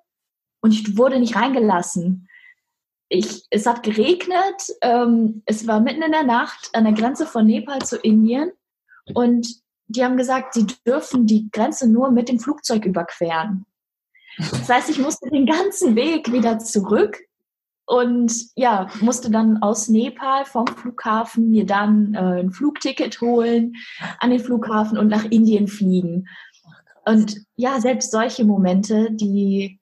und 0.62 0.72
ich 0.72 0.98
wurde 0.98 1.20
nicht 1.20 1.36
reingelassen. 1.36 2.28
Ich, 3.10 3.46
es 3.52 3.68
hat 3.68 3.84
geregnet, 3.84 4.76
ähm, 4.82 5.44
es 5.46 5.68
war 5.68 5.80
mitten 5.80 6.02
in 6.02 6.12
der 6.12 6.24
Nacht 6.24 6.72
an 6.74 6.84
der 6.84 6.94
Grenze 6.94 7.26
von 7.26 7.46
Nepal 7.46 7.84
zu 7.84 7.98
Indien 7.98 8.52
und 9.14 9.48
die 9.88 10.04
haben 10.04 10.18
gesagt, 10.18 10.54
sie 10.54 10.68
dürfen 10.86 11.26
die 11.26 11.50
Grenze 11.52 11.90
nur 11.90 12.12
mit 12.12 12.30
dem 12.30 12.40
Flugzeug 12.40 12.86
überqueren. 12.86 13.66
Das 14.38 14.70
heißt, 14.70 14.90
ich 14.90 15.00
musste 15.00 15.30
den 15.30 15.46
ganzen 15.46 15.96
Weg 15.96 16.32
wieder 16.32 16.60
zurück 16.60 17.18
und 17.86 18.34
ja, 18.56 18.90
musste 19.00 19.32
dann 19.32 19.62
aus 19.64 19.88
Nepal 19.88 20.46
vom 20.46 20.68
Flughafen 20.68 21.50
mir 21.50 21.66
dann 21.66 22.14
äh, 22.14 22.42
ein 22.42 22.52
Flugticket 22.52 23.22
holen 23.22 23.76
an 24.20 24.30
den 24.30 24.42
Flughafen 24.42 24.98
und 24.98 25.08
nach 25.08 25.24
Indien 25.24 25.68
fliegen. 25.68 26.28
Und 27.06 27.38
ja, 27.56 27.80
selbst 27.80 28.12
solche 28.12 28.44
Momente, 28.44 29.10
die 29.12 29.80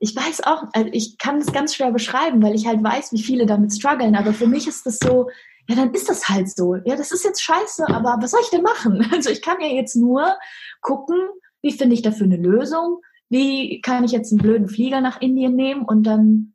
ich 0.00 0.14
weiß 0.14 0.44
auch, 0.44 0.62
also 0.72 0.88
ich 0.92 1.18
kann 1.18 1.38
es 1.38 1.52
ganz 1.52 1.74
schwer 1.74 1.90
beschreiben, 1.90 2.40
weil 2.42 2.54
ich 2.54 2.66
halt 2.66 2.82
weiß, 2.82 3.12
wie 3.12 3.22
viele 3.22 3.46
damit 3.46 3.72
strugglen, 3.72 4.14
aber 4.14 4.32
für 4.32 4.46
mich 4.46 4.68
ist 4.68 4.86
das 4.86 4.98
so, 4.98 5.28
ja, 5.68 5.76
dann 5.76 5.92
ist 5.92 6.08
das 6.08 6.28
halt 6.28 6.48
so. 6.48 6.76
Ja, 6.76 6.96
das 6.96 7.12
ist 7.12 7.24
jetzt 7.24 7.42
scheiße, 7.42 7.88
aber 7.88 8.16
was 8.20 8.30
soll 8.30 8.40
ich 8.42 8.50
denn 8.50 8.62
machen? 8.62 9.06
Also 9.12 9.30
ich 9.30 9.42
kann 9.42 9.60
ja 9.60 9.68
jetzt 9.68 9.96
nur 9.96 10.36
gucken, 10.80 11.16
wie 11.62 11.72
finde 11.72 11.94
ich 11.94 12.02
dafür 12.02 12.24
eine 12.24 12.36
Lösung? 12.36 13.02
Wie 13.28 13.80
kann 13.82 14.04
ich 14.04 14.12
jetzt 14.12 14.32
einen 14.32 14.40
blöden 14.40 14.68
Flieger 14.68 15.00
nach 15.02 15.20
Indien 15.20 15.56
nehmen 15.56 15.84
und 15.84 16.04
dann 16.04 16.54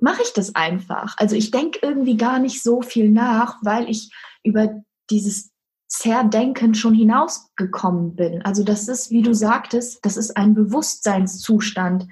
mache 0.00 0.22
ich 0.22 0.32
das 0.32 0.54
einfach. 0.54 1.14
Also 1.18 1.36
ich 1.36 1.50
denke 1.50 1.78
irgendwie 1.82 2.16
gar 2.16 2.38
nicht 2.38 2.62
so 2.62 2.82
viel 2.82 3.10
nach, 3.10 3.58
weil 3.62 3.88
ich 3.88 4.10
über 4.42 4.82
dieses 5.10 5.52
Zerdenken 5.86 6.74
schon 6.74 6.94
hinausgekommen 6.94 8.16
bin. 8.16 8.42
Also 8.42 8.64
das 8.64 8.88
ist, 8.88 9.10
wie 9.10 9.22
du 9.22 9.34
sagtest, 9.34 10.04
das 10.04 10.16
ist 10.16 10.36
ein 10.36 10.54
Bewusstseinszustand. 10.54 12.06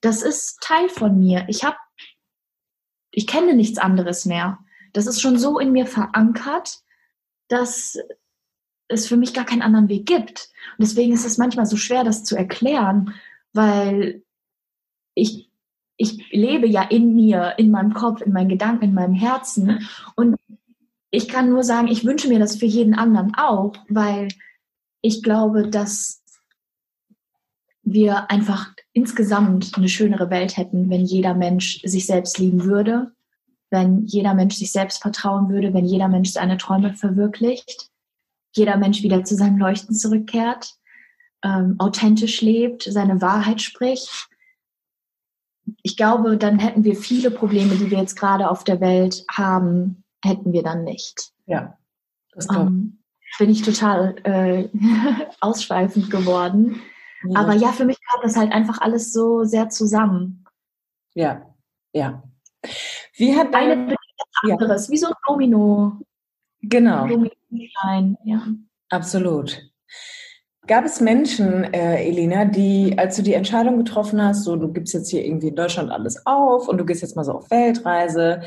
Das 0.00 0.22
ist 0.22 0.58
Teil 0.62 0.88
von 0.88 1.18
mir. 1.18 1.44
Ich 1.48 1.64
habe 1.64 1.76
ich 3.10 3.26
kenne 3.26 3.54
nichts 3.54 3.78
anderes 3.78 4.24
mehr. 4.24 4.58
Das 4.92 5.06
ist 5.06 5.20
schon 5.20 5.38
so 5.38 5.58
in 5.58 5.72
mir 5.72 5.86
verankert, 5.86 6.80
dass 7.48 7.98
es 8.88 9.06
für 9.06 9.16
mich 9.16 9.34
gar 9.34 9.44
keinen 9.44 9.62
anderen 9.62 9.88
Weg 9.88 10.06
gibt. 10.06 10.50
Und 10.76 10.86
deswegen 10.86 11.12
ist 11.12 11.26
es 11.26 11.38
manchmal 11.38 11.66
so 11.66 11.76
schwer, 11.76 12.04
das 12.04 12.24
zu 12.24 12.36
erklären, 12.36 13.14
weil 13.52 14.22
ich, 15.14 15.50
ich 15.96 16.30
lebe 16.30 16.66
ja 16.66 16.82
in 16.82 17.14
mir, 17.14 17.54
in 17.58 17.70
meinem 17.70 17.92
Kopf, 17.92 18.22
in 18.22 18.32
meinen 18.32 18.48
Gedanken, 18.48 18.84
in 18.84 18.94
meinem 18.94 19.14
Herzen. 19.14 19.86
Und 20.16 20.36
ich 21.10 21.28
kann 21.28 21.50
nur 21.50 21.64
sagen, 21.64 21.88
ich 21.88 22.04
wünsche 22.04 22.28
mir 22.28 22.38
das 22.38 22.56
für 22.56 22.66
jeden 22.66 22.94
anderen 22.94 23.34
auch, 23.34 23.74
weil 23.88 24.28
ich 25.00 25.22
glaube, 25.22 25.68
dass 25.68 26.22
wir 27.82 28.30
einfach 28.30 28.74
insgesamt 28.98 29.76
eine 29.76 29.88
schönere 29.88 30.28
Welt 30.28 30.56
hätten, 30.56 30.90
wenn 30.90 31.04
jeder 31.04 31.32
Mensch 31.34 31.80
sich 31.84 32.04
selbst 32.06 32.36
lieben 32.38 32.64
würde, 32.64 33.12
wenn 33.70 34.04
jeder 34.06 34.34
Mensch 34.34 34.56
sich 34.56 34.72
selbst 34.72 35.02
vertrauen 35.02 35.48
würde, 35.48 35.72
wenn 35.72 35.84
jeder 35.84 36.08
Mensch 36.08 36.30
seine 36.30 36.56
Träume 36.56 36.94
verwirklicht, 36.94 37.90
jeder 38.56 38.76
Mensch 38.76 39.04
wieder 39.04 39.22
zu 39.22 39.36
seinem 39.36 39.56
Leuchten 39.56 39.94
zurückkehrt, 39.94 40.74
ähm, 41.44 41.76
authentisch 41.78 42.40
lebt, 42.40 42.82
seine 42.82 43.22
Wahrheit 43.22 43.62
spricht. 43.62 44.28
Ich 45.84 45.96
glaube, 45.96 46.36
dann 46.36 46.58
hätten 46.58 46.82
wir 46.82 46.96
viele 46.96 47.30
Probleme, 47.30 47.76
die 47.76 47.92
wir 47.92 47.98
jetzt 47.98 48.18
gerade 48.18 48.50
auf 48.50 48.64
der 48.64 48.80
Welt 48.80 49.24
haben, 49.30 50.02
hätten 50.24 50.52
wir 50.52 50.64
dann 50.64 50.82
nicht. 50.82 51.30
Ja, 51.46 51.78
das 52.32 52.48
ähm, 52.52 52.98
bin 53.38 53.50
ich 53.50 53.62
total 53.62 54.16
äh, 54.24 54.68
ausschweifend 55.40 56.10
geworden. 56.10 56.80
Ja. 57.24 57.40
Aber 57.40 57.54
ja, 57.54 57.72
für 57.72 57.84
mich 57.84 57.98
kam 58.10 58.20
das 58.22 58.36
halt 58.36 58.52
einfach 58.52 58.80
alles 58.80 59.12
so 59.12 59.44
sehr 59.44 59.68
zusammen. 59.68 60.44
Ja, 61.14 61.54
ja. 61.92 62.22
Wie 63.14 63.36
hat 63.36 63.52
deine 63.52 63.96
anderes, 64.42 64.86
ja. 64.86 64.92
wie 64.92 64.98
so 64.98 65.06
ein 65.08 65.14
Domino. 65.26 65.98
Genau. 66.60 67.06
Domino 67.06 67.32
ja. 68.24 68.46
Absolut. 68.90 69.70
Gab 70.66 70.84
es 70.84 71.00
Menschen, 71.00 71.64
äh, 71.72 72.04
Elina, 72.04 72.44
die, 72.44 72.94
als 72.98 73.16
du 73.16 73.22
die 73.22 73.32
Entscheidung 73.32 73.78
getroffen 73.78 74.22
hast, 74.22 74.44
so 74.44 74.54
du 74.56 74.70
gibst 74.70 74.92
jetzt 74.92 75.10
hier 75.10 75.24
irgendwie 75.24 75.48
in 75.48 75.56
Deutschland 75.56 75.90
alles 75.90 76.26
auf 76.26 76.68
und 76.68 76.76
du 76.76 76.84
gehst 76.84 77.00
jetzt 77.00 77.16
mal 77.16 77.24
so 77.24 77.32
auf 77.32 77.50
Weltreise, 77.50 78.42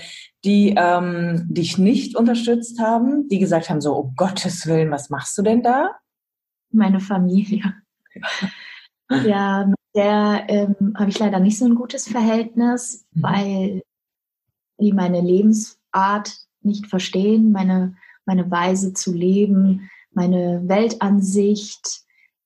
die 0.46 0.76
ähm, 0.78 1.48
dich 1.50 1.80
nicht 1.80 2.16
unterstützt 2.16 2.80
haben, 2.80 3.28
die 3.28 3.40
gesagt 3.40 3.72
haben, 3.72 3.82
so, 3.82 3.96
um 3.96 4.14
Gottes 4.16 4.68
Willen, 4.68 4.92
was 4.92 5.10
machst 5.10 5.36
du 5.38 5.42
denn 5.42 5.64
da? 5.64 5.96
Meine 6.72 7.00
Familie. 7.00 7.81
ja, 9.26 9.65
mit 9.65 9.78
der 9.95 10.45
ähm, 10.47 10.93
habe 10.97 11.10
ich 11.10 11.19
leider 11.19 11.39
nicht 11.39 11.58
so 11.58 11.65
ein 11.65 11.76
gutes 11.76 12.08
Verhältnis, 12.08 13.06
mhm. 13.13 13.24
weil 13.24 13.84
die 14.80 14.93
meine 14.93 15.21
Lebensart 15.21 16.38
nicht 16.62 16.88
verstehen, 16.88 17.52
meine, 17.52 17.95
meine 18.26 18.50
Weise 18.50 18.93
zu 18.93 19.13
leben, 19.13 19.89
meine 20.12 20.63
Weltansicht, 20.67 22.04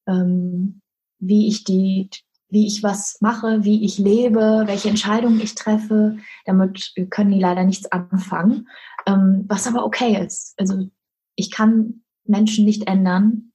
ähm, 0.07 0.81
wie 1.19 1.47
ich 1.47 1.63
die, 1.63 2.09
wie 2.49 2.67
ich 2.67 2.83
was 2.83 3.17
mache, 3.21 3.63
wie 3.63 3.83
ich 3.83 3.97
lebe, 3.97 4.63
welche 4.65 4.89
Entscheidungen 4.89 5.41
ich 5.41 5.55
treffe. 5.55 6.17
Damit 6.45 6.93
können 7.09 7.31
die 7.31 7.39
leider 7.39 7.63
nichts 7.63 7.91
anfangen, 7.91 8.67
ähm, 9.05 9.45
was 9.47 9.67
aber 9.67 9.85
okay 9.85 10.23
ist. 10.23 10.53
Also 10.57 10.89
ich 11.35 11.51
kann 11.51 12.03
Menschen 12.25 12.65
nicht 12.65 12.87
ändern. 12.87 13.51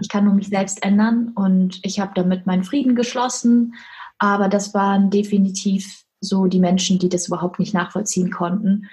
Ich 0.00 0.08
kann 0.08 0.24
nur 0.24 0.34
mich 0.34 0.48
selbst 0.48 0.82
ändern 0.82 1.32
und 1.34 1.80
ich 1.82 2.00
habe 2.00 2.12
damit 2.14 2.46
meinen 2.46 2.64
Frieden 2.64 2.94
geschlossen. 2.94 3.74
Aber 4.18 4.48
das 4.48 4.72
waren 4.72 5.10
definitiv 5.10 6.04
so 6.20 6.46
die 6.46 6.60
Menschen, 6.60 6.98
die 6.98 7.08
das 7.08 7.28
überhaupt 7.28 7.58
nicht 7.58 7.74
nachvollziehen 7.74 8.30
konnten 8.30 8.88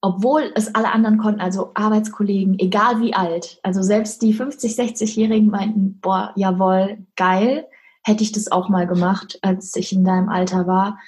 obwohl 0.00 0.52
es 0.54 0.74
alle 0.74 0.92
anderen 0.92 1.18
konnten, 1.18 1.40
also 1.40 1.72
Arbeitskollegen, 1.74 2.58
egal 2.58 3.00
wie 3.00 3.14
alt, 3.14 3.58
also 3.62 3.82
selbst 3.82 4.22
die 4.22 4.32
50, 4.32 4.72
60-Jährigen 4.72 5.50
meinten, 5.50 5.98
boah, 6.00 6.32
jawohl, 6.36 7.06
geil, 7.16 7.66
hätte 8.04 8.22
ich 8.22 8.32
das 8.32 8.50
auch 8.50 8.68
mal 8.68 8.86
gemacht, 8.86 9.38
als 9.42 9.74
ich 9.74 9.92
in 9.92 10.04
deinem 10.04 10.28
Alter 10.28 10.66
war. 10.66 10.98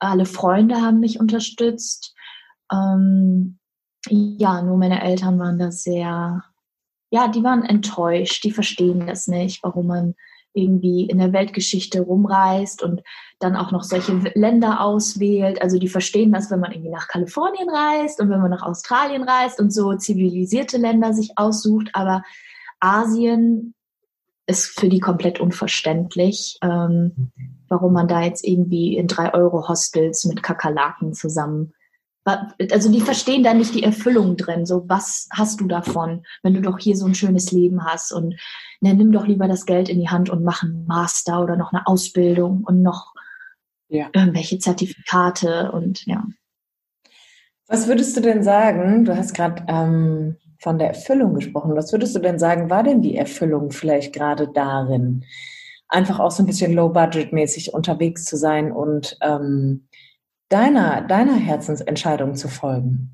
Alle 0.00 0.26
Freunde 0.26 0.76
haben 0.76 1.00
mich 1.00 1.20
unterstützt. 1.20 2.14
Ähm, 2.72 3.58
ja, 4.08 4.62
nur 4.62 4.78
meine 4.78 5.02
Eltern 5.02 5.38
waren 5.38 5.58
da 5.58 5.70
sehr, 5.70 6.42
ja, 7.10 7.28
die 7.28 7.42
waren 7.42 7.64
enttäuscht, 7.64 8.44
die 8.44 8.52
verstehen 8.52 9.06
das 9.06 9.26
nicht, 9.26 9.62
warum 9.62 9.88
man 9.88 10.14
irgendwie 10.52 11.04
in 11.04 11.18
der 11.18 11.32
Weltgeschichte 11.32 12.00
rumreist 12.00 12.82
und 12.82 13.02
dann 13.38 13.56
auch 13.56 13.70
noch 13.70 13.84
solche 13.84 14.12
Länder 14.34 14.80
auswählt. 14.80 15.62
Also 15.62 15.78
die 15.78 15.88
verstehen 15.88 16.32
das, 16.32 16.50
wenn 16.50 16.60
man 16.60 16.72
irgendwie 16.72 16.90
nach 16.90 17.08
Kalifornien 17.08 17.68
reist 17.68 18.20
und 18.20 18.30
wenn 18.30 18.40
man 18.40 18.50
nach 18.50 18.62
Australien 18.62 19.22
reist 19.22 19.60
und 19.60 19.72
so 19.72 19.94
zivilisierte 19.94 20.76
Länder 20.76 21.12
sich 21.12 21.32
aussucht. 21.36 21.90
Aber 21.92 22.22
Asien 22.80 23.74
ist 24.46 24.78
für 24.78 24.88
die 24.88 24.98
komplett 24.98 25.38
unverständlich, 25.38 26.58
ähm, 26.62 27.30
warum 27.68 27.92
man 27.92 28.08
da 28.08 28.22
jetzt 28.22 28.44
irgendwie 28.44 28.96
in 28.96 29.06
drei 29.06 29.32
Euro 29.32 29.68
Hostels 29.68 30.24
mit 30.24 30.42
Kakerlaken 30.42 31.12
zusammen 31.14 31.72
also 32.24 32.92
die 32.92 33.00
verstehen 33.00 33.42
da 33.42 33.54
nicht 33.54 33.74
die 33.74 33.82
Erfüllung 33.82 34.36
drin. 34.36 34.66
So, 34.66 34.88
was 34.88 35.28
hast 35.32 35.60
du 35.60 35.66
davon, 35.66 36.24
wenn 36.42 36.54
du 36.54 36.60
doch 36.60 36.78
hier 36.78 36.96
so 36.96 37.06
ein 37.06 37.14
schönes 37.14 37.50
Leben 37.50 37.84
hast 37.84 38.12
und 38.12 38.34
ne, 38.80 38.94
nimm 38.94 39.12
doch 39.12 39.26
lieber 39.26 39.48
das 39.48 39.66
Geld 39.66 39.88
in 39.88 39.98
die 39.98 40.08
Hand 40.08 40.30
und 40.30 40.44
mach 40.44 40.62
einen 40.62 40.86
Master 40.86 41.42
oder 41.42 41.56
noch 41.56 41.72
eine 41.72 41.86
Ausbildung 41.86 42.62
und 42.64 42.82
noch 42.82 43.14
ja. 43.88 44.08
irgendwelche 44.12 44.58
Zertifikate 44.58 45.72
und 45.72 46.06
ja. 46.06 46.24
Was 47.66 47.86
würdest 47.86 48.16
du 48.16 48.20
denn 48.20 48.42
sagen? 48.42 49.04
Du 49.04 49.16
hast 49.16 49.32
gerade 49.32 49.64
ähm, 49.68 50.36
von 50.58 50.78
der 50.78 50.88
Erfüllung 50.88 51.34
gesprochen. 51.34 51.76
Was 51.76 51.92
würdest 51.92 52.14
du 52.14 52.20
denn 52.20 52.38
sagen, 52.38 52.68
war 52.68 52.82
denn 52.82 53.00
die 53.00 53.16
Erfüllung 53.16 53.70
vielleicht 53.70 54.12
gerade 54.12 54.48
darin, 54.48 55.24
einfach 55.88 56.20
auch 56.20 56.30
so 56.30 56.42
ein 56.42 56.46
bisschen 56.46 56.72
low-budget-mäßig 56.72 57.72
unterwegs 57.72 58.24
zu 58.24 58.36
sein 58.36 58.70
und 58.70 59.16
ähm, 59.22 59.88
deiner, 60.50 61.00
deiner 61.00 61.36
Herzensentscheidung 61.36 62.34
zu 62.34 62.48
folgen? 62.48 63.10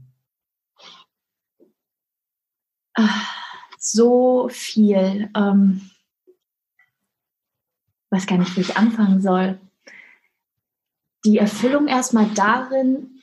So 3.78 4.48
viel. 4.50 5.30
Ähm, 5.36 5.90
weiß 8.10 8.26
gar 8.26 8.38
nicht, 8.38 8.56
wie 8.56 8.62
ich 8.62 8.76
anfangen 8.76 9.20
soll. 9.20 9.60
Die 11.24 11.38
Erfüllung 11.38 11.86
erstmal 11.86 12.26
darin, 12.34 13.22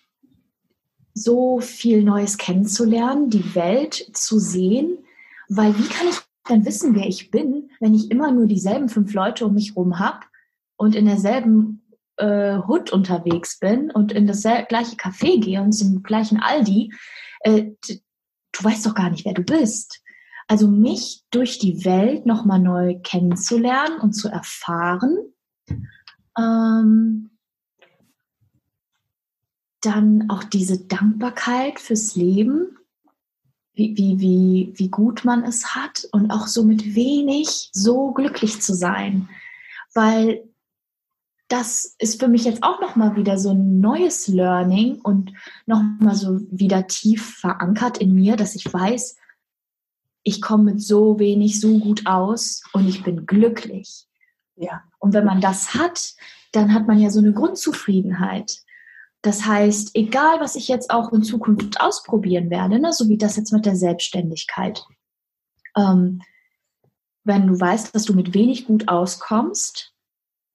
so 1.14 1.60
viel 1.60 2.04
Neues 2.04 2.38
kennenzulernen, 2.38 3.30
die 3.30 3.56
Welt 3.56 4.10
zu 4.14 4.40
sehen, 4.40 4.98
weil 5.48 5.78
wie 5.78 5.88
kann 5.88 6.08
ich 6.08 6.18
dann 6.46 6.66
wissen, 6.66 6.96
wer 6.96 7.08
ich 7.08 7.32
bin, 7.32 7.70
wenn 7.80 7.94
ich 7.94 8.12
immer 8.12 8.32
nur 8.32 8.48
dieselben 8.48 8.90
fünf 8.90 9.14
Leute 9.14 9.46
um 9.46 9.54
mich 9.54 9.70
herum 9.70 10.00
habe 10.00 10.26
und 10.76 10.96
in 10.96 11.06
derselben 11.06 11.83
äh, 12.24 12.58
Hood 12.66 12.92
unterwegs 12.92 13.60
bin 13.60 13.92
und 13.92 14.14
in 14.14 14.28
das 14.28 14.44
gleiche 14.44 14.96
Café 14.96 15.42
gehe 15.42 15.62
und 15.62 15.74
zum 15.74 16.04
gleichen 16.04 16.40
Aldi, 16.40 16.94
äh, 17.42 17.72
du 17.84 18.64
weißt 18.64 18.86
doch 18.86 18.96
gar 18.96 19.10
nicht, 19.10 19.26
wer 19.26 19.34
du 19.34 19.44
bist. 19.44 20.02
Also 20.48 20.70
mich 20.70 21.24
durch 21.32 21.60
die 21.60 21.84
Welt 21.84 22.26
nochmal 22.26 22.60
neu 22.60 23.00
kennenzulernen 23.04 24.00
und 24.00 24.14
zu 24.14 24.30
erfahren. 24.30 25.18
Ähm, 26.38 27.32
dann 29.82 30.30
auch 30.30 30.46
diese 30.46 30.86
Dankbarkeit 30.86 31.80
fürs 31.80 32.16
Leben, 32.16 32.78
wie, 33.74 33.98
wie, 33.98 34.20
wie, 34.20 34.74
wie 34.76 34.90
gut 34.90 35.26
man 35.26 35.44
es 35.44 35.76
hat 35.76 36.08
und 36.14 36.32
auch 36.32 36.48
so 36.48 36.64
mit 36.64 36.96
wenig 36.96 37.70
so 37.74 38.12
glücklich 38.12 38.62
zu 38.62 38.74
sein. 38.74 39.28
Weil 39.94 40.44
das 41.54 41.94
ist 42.00 42.20
für 42.20 42.28
mich 42.28 42.46
jetzt 42.46 42.64
auch 42.64 42.82
nochmal 42.82 43.16
wieder 43.16 43.38
so 43.38 43.52
ein 43.52 43.80
neues 43.80 44.28
Learning 44.28 45.00
und 45.02 45.34
nochmal 45.68 46.16
so 46.16 46.40
wieder 46.50 46.88
tief 46.88 47.38
verankert 47.42 48.00
in 48.00 48.16
mir, 48.16 48.36
dass 48.36 48.56
ich 48.56 48.74
weiß, 48.74 49.18
ich 50.24 50.42
komme 50.42 50.64
mit 50.64 50.82
so 50.82 51.20
wenig 51.20 51.62
so 51.62 51.78
gut 51.78 52.08
aus 52.08 52.64
und 52.74 52.90
ich 52.90 53.04
bin 53.04 53.28
glücklich. 53.28 54.08
Ja. 54.56 54.82
Und 54.98 55.14
wenn 55.14 55.26
man 55.26 55.42
das 55.42 55.76
hat, 55.76 56.16
dann 56.54 56.74
hat 56.74 56.88
man 56.88 56.98
ja 56.98 57.12
so 57.12 57.20
eine 57.20 57.34
Grundzufriedenheit. 57.34 58.64
Das 59.22 59.46
heißt, 59.46 59.92
egal 59.94 60.40
was 60.40 60.56
ich 60.56 60.68
jetzt 60.68 60.90
auch 60.90 61.14
in 61.14 61.22
Zukunft 61.22 61.80
ausprobieren 61.80 62.50
werde, 62.50 62.80
ne, 62.80 62.92
so 62.94 63.10
wie 63.10 63.18
das 63.20 63.36
jetzt 63.36 63.54
mit 63.54 63.68
der 63.68 63.76
Selbstständigkeit, 63.76 64.84
ähm, 65.78 66.24
wenn 67.24 67.46
du 67.46 67.60
weißt, 67.60 67.94
dass 67.94 68.06
du 68.06 68.16
mit 68.16 68.34
wenig 68.34 68.66
gut 68.66 68.88
auskommst, 68.88 69.93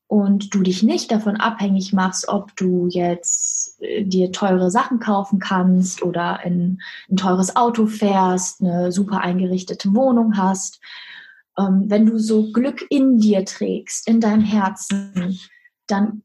und 0.09 0.55
du 0.55 0.63
dich 0.63 0.83
nicht 0.83 1.13
davon 1.13 1.37
abhängig 1.37 1.93
machst, 1.93 2.29
ob 2.29 2.57
du 2.57 2.89
jetzt 2.89 3.81
äh, 3.83 4.05
dir 4.05 4.33
teure 4.33 4.71
Sachen 4.71 4.99
kaufen 4.99 5.39
kannst 5.39 6.03
oder 6.03 6.41
in 6.45 6.81
ein 7.11 7.17
teures 7.17 7.55
Auto 7.55 7.87
fährst, 7.87 8.61
eine 8.61 8.91
super 8.91 9.21
eingerichtete 9.21 9.95
Wohnung 9.95 10.37
hast. 10.39 10.81
Ähm, 11.59 11.85
wenn 11.89 12.07
du 12.07 12.19
so 12.19 12.51
Glück 12.53 12.85
in 12.89 13.19
dir 13.19 13.45
trägst, 13.45 14.09
in 14.09 14.21
deinem 14.21 14.43
Herzen, 14.43 15.39
dann 15.87 16.23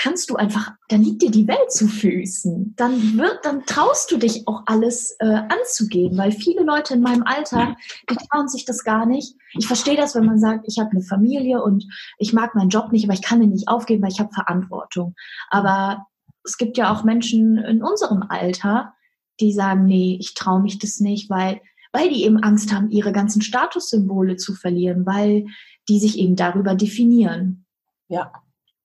kannst 0.00 0.30
du 0.30 0.36
einfach, 0.36 0.72
dann 0.88 1.02
liegt 1.02 1.20
dir 1.20 1.30
die 1.30 1.46
Welt 1.46 1.70
zu 1.70 1.86
Füßen. 1.86 2.74
Dann 2.76 3.18
wird, 3.18 3.40
dann 3.42 3.66
traust 3.66 4.10
du 4.10 4.16
dich 4.16 4.48
auch 4.48 4.62
alles 4.64 5.14
äh, 5.18 5.26
anzugehen, 5.26 6.16
weil 6.16 6.32
viele 6.32 6.62
Leute 6.62 6.94
in 6.94 7.02
meinem 7.02 7.22
Alter, 7.24 7.76
die 8.08 8.16
trauen 8.16 8.48
sich 8.48 8.64
das 8.64 8.82
gar 8.82 9.04
nicht. 9.04 9.36
Ich 9.58 9.66
verstehe 9.66 9.96
das, 9.96 10.14
wenn 10.14 10.24
man 10.24 10.38
sagt, 10.40 10.64
ich 10.66 10.78
habe 10.78 10.90
eine 10.92 11.02
Familie 11.02 11.62
und 11.62 11.84
ich 12.18 12.32
mag 12.32 12.54
meinen 12.54 12.70
Job 12.70 12.92
nicht, 12.92 13.04
aber 13.04 13.12
ich 13.12 13.20
kann 13.20 13.40
den 13.40 13.50
nicht 13.50 13.68
aufgeben, 13.68 14.02
weil 14.02 14.10
ich 14.10 14.20
habe 14.20 14.32
Verantwortung. 14.32 15.14
Aber 15.50 16.06
es 16.44 16.56
gibt 16.56 16.78
ja 16.78 16.94
auch 16.94 17.04
Menschen 17.04 17.58
in 17.58 17.82
unserem 17.82 18.24
Alter, 18.26 18.94
die 19.38 19.52
sagen, 19.52 19.84
nee, 19.84 20.16
ich 20.18 20.32
traue 20.32 20.62
mich 20.62 20.78
das 20.78 21.00
nicht, 21.00 21.28
weil 21.28 21.60
weil 21.92 22.08
die 22.08 22.24
eben 22.24 22.40
Angst 22.40 22.72
haben, 22.72 22.88
ihre 22.90 23.10
ganzen 23.10 23.42
Statussymbole 23.42 24.36
zu 24.36 24.54
verlieren, 24.54 25.06
weil 25.06 25.46
die 25.88 25.98
sich 25.98 26.18
eben 26.18 26.36
darüber 26.36 26.76
definieren. 26.76 27.66
Ja, 28.06 28.32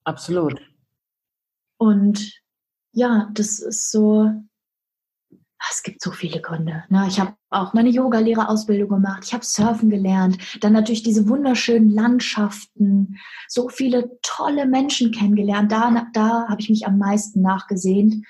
absolut. 0.02 0.60
Und 1.78 2.40
ja, 2.92 3.28
das 3.34 3.58
ist 3.58 3.90
so, 3.90 4.22
ah, 4.22 5.70
es 5.70 5.82
gibt 5.82 6.00
so 6.02 6.12
viele 6.12 6.40
Gründe. 6.40 6.84
Ne? 6.88 7.04
Ich 7.08 7.20
habe 7.20 7.34
auch 7.50 7.74
meine 7.74 7.90
Yogalehrerausbildung 7.90 8.88
gemacht, 8.88 9.24
ich 9.24 9.34
habe 9.34 9.44
Surfen 9.44 9.90
gelernt, 9.90 10.38
dann 10.62 10.72
natürlich 10.72 11.02
diese 11.02 11.28
wunderschönen 11.28 11.90
Landschaften, 11.90 13.16
so 13.48 13.68
viele 13.68 14.18
tolle 14.22 14.66
Menschen 14.66 15.12
kennengelernt. 15.12 15.70
Da, 15.72 16.06
da 16.12 16.48
habe 16.48 16.60
ich 16.60 16.70
mich 16.70 16.86
am 16.86 16.98
meisten 16.98 17.42
nachgesehnt. 17.42 18.24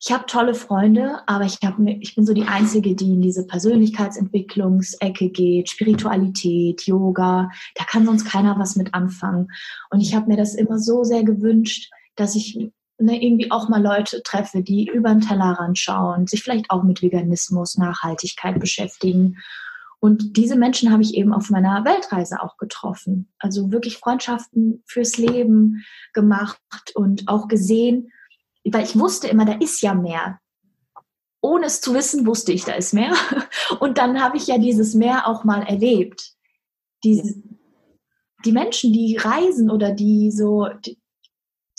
ich 0.00 0.12
habe 0.12 0.26
tolle 0.26 0.54
Freunde, 0.54 1.20
aber 1.26 1.44
ich, 1.44 1.58
hab, 1.62 1.78
ich 1.80 2.14
bin 2.14 2.24
so 2.24 2.32
die 2.32 2.46
Einzige, 2.46 2.94
die 2.94 3.12
in 3.12 3.20
diese 3.20 3.46
Persönlichkeitsentwicklungsecke 3.46 5.28
geht, 5.30 5.68
Spiritualität, 5.68 6.86
Yoga. 6.86 7.50
Da 7.74 7.84
kann 7.84 8.06
sonst 8.06 8.24
keiner 8.24 8.58
was 8.58 8.76
mit 8.76 8.94
anfangen. 8.94 9.48
Und 9.90 10.00
ich 10.00 10.14
habe 10.14 10.28
mir 10.28 10.36
das 10.36 10.54
immer 10.54 10.78
so 10.78 11.02
sehr 11.04 11.24
gewünscht, 11.24 11.90
dass 12.18 12.34
ich 12.34 12.58
ne, 12.98 13.22
irgendwie 13.22 13.50
auch 13.50 13.68
mal 13.68 13.82
Leute 13.82 14.22
treffe, 14.22 14.62
die 14.62 14.86
über 14.86 15.10
den 15.10 15.20
Tellerrand 15.20 15.78
schauen, 15.78 16.26
sich 16.26 16.42
vielleicht 16.42 16.70
auch 16.70 16.82
mit 16.82 17.02
Veganismus, 17.02 17.78
Nachhaltigkeit 17.78 18.58
beschäftigen. 18.58 19.38
Und 20.00 20.36
diese 20.36 20.56
Menschen 20.56 20.92
habe 20.92 21.02
ich 21.02 21.14
eben 21.14 21.32
auf 21.32 21.50
meiner 21.50 21.84
Weltreise 21.84 22.42
auch 22.42 22.56
getroffen. 22.56 23.32
Also 23.38 23.72
wirklich 23.72 23.98
Freundschaften 23.98 24.82
fürs 24.86 25.16
Leben 25.16 25.84
gemacht 26.12 26.60
und 26.94 27.28
auch 27.28 27.48
gesehen, 27.48 28.12
weil 28.64 28.84
ich 28.84 28.98
wusste 28.98 29.28
immer, 29.28 29.44
da 29.44 29.54
ist 29.54 29.80
ja 29.80 29.94
mehr. 29.94 30.40
Ohne 31.40 31.66
es 31.66 31.80
zu 31.80 31.94
wissen, 31.94 32.26
wusste 32.26 32.52
ich, 32.52 32.64
da 32.64 32.72
ist 32.72 32.92
mehr. 32.92 33.14
Und 33.80 33.96
dann 33.96 34.20
habe 34.20 34.36
ich 34.36 34.48
ja 34.48 34.58
dieses 34.58 34.94
Meer 34.94 35.28
auch 35.28 35.44
mal 35.44 35.62
erlebt. 35.62 36.32
Diese, 37.04 37.40
die 38.44 38.50
Menschen, 38.50 38.92
die 38.92 39.16
reisen 39.16 39.70
oder 39.70 39.92
die 39.92 40.32
so, 40.32 40.66
die, 40.84 40.98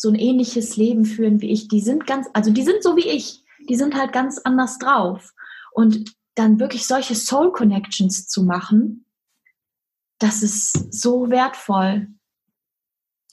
so 0.02 0.08
ein 0.08 0.16
ähnliches 0.16 0.78
Leben 0.78 1.04
führen 1.04 1.42
wie 1.42 1.52
ich, 1.52 1.68
die 1.68 1.82
sind 1.82 2.08
ganz, 2.08 2.28
also 2.32 2.52
die 2.52 2.64
sind 2.64 2.82
so 2.82 2.96
wie 2.96 3.10
ich. 3.10 3.44
Die 3.68 3.76
sind 3.76 3.96
halt 3.96 4.14
ganz 4.14 4.40
anders 4.40 4.80
drauf. 4.80 5.34
Und 5.74 6.16
dann 6.36 6.58
wirklich 6.58 6.88
solche 6.88 7.16
Soul 7.16 7.52
Connections 7.52 8.26
zu 8.28 8.44
machen, 8.44 9.04
das 10.18 10.42
ist 10.42 10.94
so 10.94 11.30
wertvoll. 11.30 12.08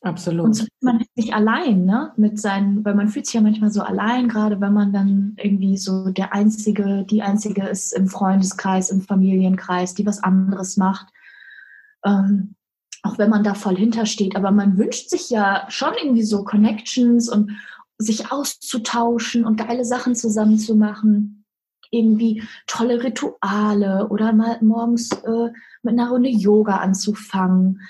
Absolut. 0.02 0.44
Und 0.44 0.54
so 0.54 0.64
ist 0.64 0.82
man 0.82 1.04
nicht 1.14 1.34
allein, 1.34 1.84
ne? 1.84 2.12
Mit 2.16 2.40
seinen, 2.40 2.84
weil 2.84 2.96
man 2.96 3.08
fühlt 3.08 3.26
sich 3.26 3.34
ja 3.34 3.40
manchmal 3.40 3.70
so 3.70 3.82
allein, 3.82 4.28
gerade 4.28 4.60
wenn 4.60 4.72
man 4.72 4.92
dann 4.92 5.36
irgendwie 5.36 5.76
so 5.76 6.10
der 6.10 6.32
Einzige, 6.32 7.04
die 7.08 7.22
Einzige 7.22 7.68
ist 7.68 7.92
im 7.92 8.08
Freundeskreis, 8.08 8.90
im 8.90 9.02
Familienkreis, 9.02 9.94
die 9.94 10.04
was 10.04 10.20
anderes 10.22 10.76
macht. 10.76 11.06
Ähm, 12.04 12.56
auch 13.06 13.18
wenn 13.18 13.30
man 13.30 13.44
da 13.44 13.54
voll 13.54 13.76
hintersteht. 13.76 14.36
Aber 14.36 14.50
man 14.50 14.76
wünscht 14.76 15.10
sich 15.10 15.30
ja 15.30 15.66
schon 15.68 15.94
irgendwie 15.94 16.24
so 16.24 16.44
Connections 16.44 17.28
und 17.28 17.52
sich 17.98 18.30
auszutauschen 18.30 19.44
und 19.44 19.56
geile 19.56 19.84
Sachen 19.84 20.14
zusammen 20.14 20.58
zu 20.58 20.74
machen. 20.74 21.44
Irgendwie 21.90 22.42
tolle 22.66 23.02
Rituale 23.02 24.08
oder 24.08 24.32
mal 24.32 24.58
morgens 24.60 25.12
äh, 25.12 25.50
mit 25.82 25.92
einer 25.92 26.10
Runde 26.10 26.28
Yoga 26.28 26.78
anzufangen. 26.78 27.80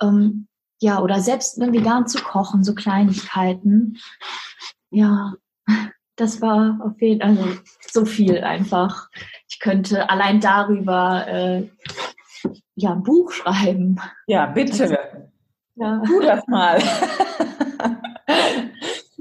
Ähm, 0.00 0.46
ja, 0.80 1.00
oder 1.00 1.20
selbst 1.20 1.58
ne, 1.58 1.72
vegan 1.72 2.06
zu 2.06 2.18
kochen, 2.22 2.64
so 2.64 2.74
Kleinigkeiten. 2.74 3.98
Ja, 4.90 5.34
das 6.16 6.40
war 6.40 6.80
auf 6.84 7.00
jeden 7.00 7.20
Fall 7.20 7.30
also 7.30 7.60
so 7.90 8.04
viel 8.04 8.38
einfach. 8.38 9.08
Ich 9.48 9.58
könnte 9.58 10.08
allein 10.08 10.40
darüber 10.40 11.26
äh, 11.26 11.68
ja 12.74 12.92
ein 12.92 13.02
Buch 13.02 13.32
schreiben. 13.32 14.00
Ja, 14.26 14.46
bitte. 14.46 14.98
Ja. 15.74 16.02
Tu 16.06 16.20
das 16.20 16.46
mal. 16.46 16.78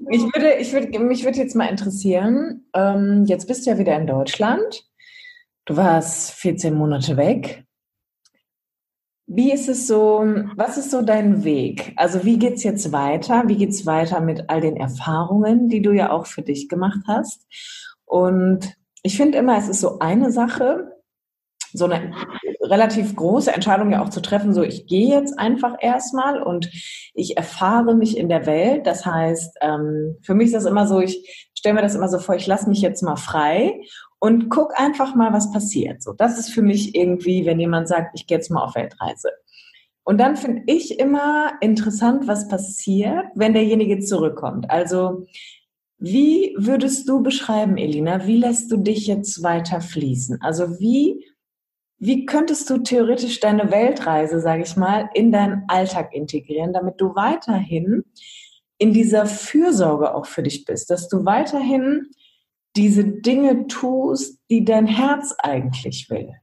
ich 0.10 0.22
würde, 0.22 0.54
ich 0.60 0.74
würde, 0.74 1.00
mich 1.00 1.24
würde 1.24 1.38
jetzt 1.38 1.56
mal 1.56 1.68
interessieren, 1.68 2.66
ähm, 2.74 3.26
jetzt 3.26 3.48
bist 3.48 3.66
du 3.66 3.72
ja 3.72 3.78
wieder 3.78 3.96
in 3.98 4.08
Deutschland. 4.08 4.86
Du 5.66 5.78
warst 5.78 6.32
14 6.32 6.74
Monate 6.74 7.18
weg. 7.18 7.64
Wie 9.28 9.54
ist 9.54 9.70
es 9.70 9.88
so, 9.88 10.26
was 10.58 10.78
ist 10.78 10.92
so 10.92 11.02
dein 11.02 11.46
Weg? 11.46 11.94
Also 11.96 12.26
wie 12.26 12.38
geht 12.38 12.56
es 12.56 12.64
jetzt 12.64 12.92
weiter? 12.92 13.44
Wie 13.48 13.56
geht 13.56 13.70
es 13.70 13.86
weiter 13.86 14.20
mit 14.20 14.50
all 14.50 14.60
den 14.60 14.76
Erfahrungen, 14.76 15.70
die 15.70 15.82
du 15.82 15.94
ja 15.94 16.12
auch 16.12 16.26
für 16.26 16.42
dich 16.42 16.68
gemacht 16.68 17.00
hast? 17.08 17.48
Und 18.04 18.76
ich 19.04 19.16
finde 19.16 19.38
immer, 19.38 19.58
es 19.58 19.70
ist 19.70 19.80
so 19.80 20.00
eine 20.00 20.32
Sache, 20.32 21.01
so 21.74 21.86
eine 21.86 22.14
relativ 22.62 23.16
große 23.16 23.52
Entscheidung 23.52 23.92
ja 23.92 24.04
auch 24.04 24.10
zu 24.10 24.22
treffen, 24.22 24.54
so 24.54 24.64
ich 24.64 24.88
gehe 24.88 25.10
jetzt 25.10 25.38
einfach 25.38 25.76
erstmal 25.80 26.42
und 26.42 26.70
ich 27.14 27.38
erfahre 27.38 27.96
mich 27.96 28.18
in 28.18 28.30
der 28.30 28.46
Welt. 28.46 28.86
Das 28.88 29.06
heißt, 29.06 29.58
ähm, 29.62 30.18
für 30.22 30.34
mich 30.34 30.48
ist 30.48 30.56
das 30.56 30.66
immer 30.66 30.88
so, 30.88 31.00
ich 31.00 31.50
stelle 31.58 31.76
mir 31.76 31.82
das 31.82 31.96
immer 31.96 32.10
so 32.10 32.20
vor, 32.20 32.36
ich 32.36 32.48
lasse 32.48 32.70
mich 32.70 32.82
jetzt 32.82 33.04
mal 33.04 33.18
frei 33.18 33.82
und 34.20 34.50
guck 34.50 34.80
einfach 34.80 35.16
mal, 35.16 35.34
was 35.34 35.52
passiert. 35.52 36.02
So, 36.02 36.14
das 36.14 36.38
ist 36.38 36.50
für 36.50 36.62
mich 36.62 36.96
irgendwie, 36.96 37.46
wenn 37.46 37.60
jemand 37.60 37.88
sagt, 37.88 38.12
ich 38.14 38.28
gehe 38.28 38.38
jetzt 38.38 38.52
mal 38.52 38.64
auf 38.64 38.76
Weltreise. 38.76 39.30
Und 40.04 40.20
dann 40.20 40.36
finde 40.36 40.64
ich 40.68 41.00
immer 41.00 41.54
interessant, 41.62 42.28
was 42.28 42.48
passiert, 42.48 43.26
wenn 43.36 43.54
derjenige 43.54 44.00
zurückkommt. 44.00 44.70
Also, 44.70 45.26
wie 45.98 46.56
würdest 46.58 47.08
du 47.08 47.22
beschreiben, 47.22 47.78
Elina, 47.78 48.26
wie 48.26 48.38
lässt 48.38 48.72
du 48.72 48.78
dich 48.78 49.06
jetzt 49.06 49.44
weiter 49.44 49.82
fließen? 49.82 50.40
Also, 50.42 50.80
wie, 50.80 51.26
wie 52.02 52.26
könntest 52.26 52.68
du 52.72 52.80
theoretisch 52.80 53.40
deine 53.40 53.70
Weltreise, 53.70 54.40
sage 54.40 54.64
ich 54.64 54.76
mal, 54.76 55.08
in 55.14 55.32
deinen 55.32 55.66
Alltag 55.68 56.16
integrieren, 56.16 56.74
damit 56.74 57.00
du 57.00 57.14
weiterhin 57.14 58.04
in 58.80 58.92
dieser 58.92 59.28
Fürsorge 59.28 60.16
auch 60.16 60.26
für 60.26 60.42
dich 60.42 60.66
bist, 60.66 60.90
dass 60.90 61.08
du 61.10 61.26
weiterhin 61.26 62.10
diese 62.76 63.04
Dinge 63.04 63.68
tust, 63.68 64.40
die 64.50 64.66
dein 64.66 64.88
Herz 64.88 65.36
eigentlich 65.38 66.10
will. 66.10 66.34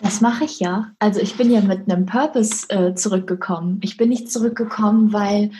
Das 0.00 0.20
mache 0.20 0.44
ich 0.44 0.58
ja. 0.58 0.90
Also 0.98 1.20
ich 1.20 1.36
bin 1.36 1.52
ja 1.52 1.60
mit 1.60 1.88
einem 1.88 2.04
Purpose 2.04 2.68
äh, 2.68 2.94
zurückgekommen. 2.94 3.78
Ich 3.84 3.96
bin 3.96 4.08
nicht 4.08 4.32
zurückgekommen, 4.32 5.12
weil 5.12 5.52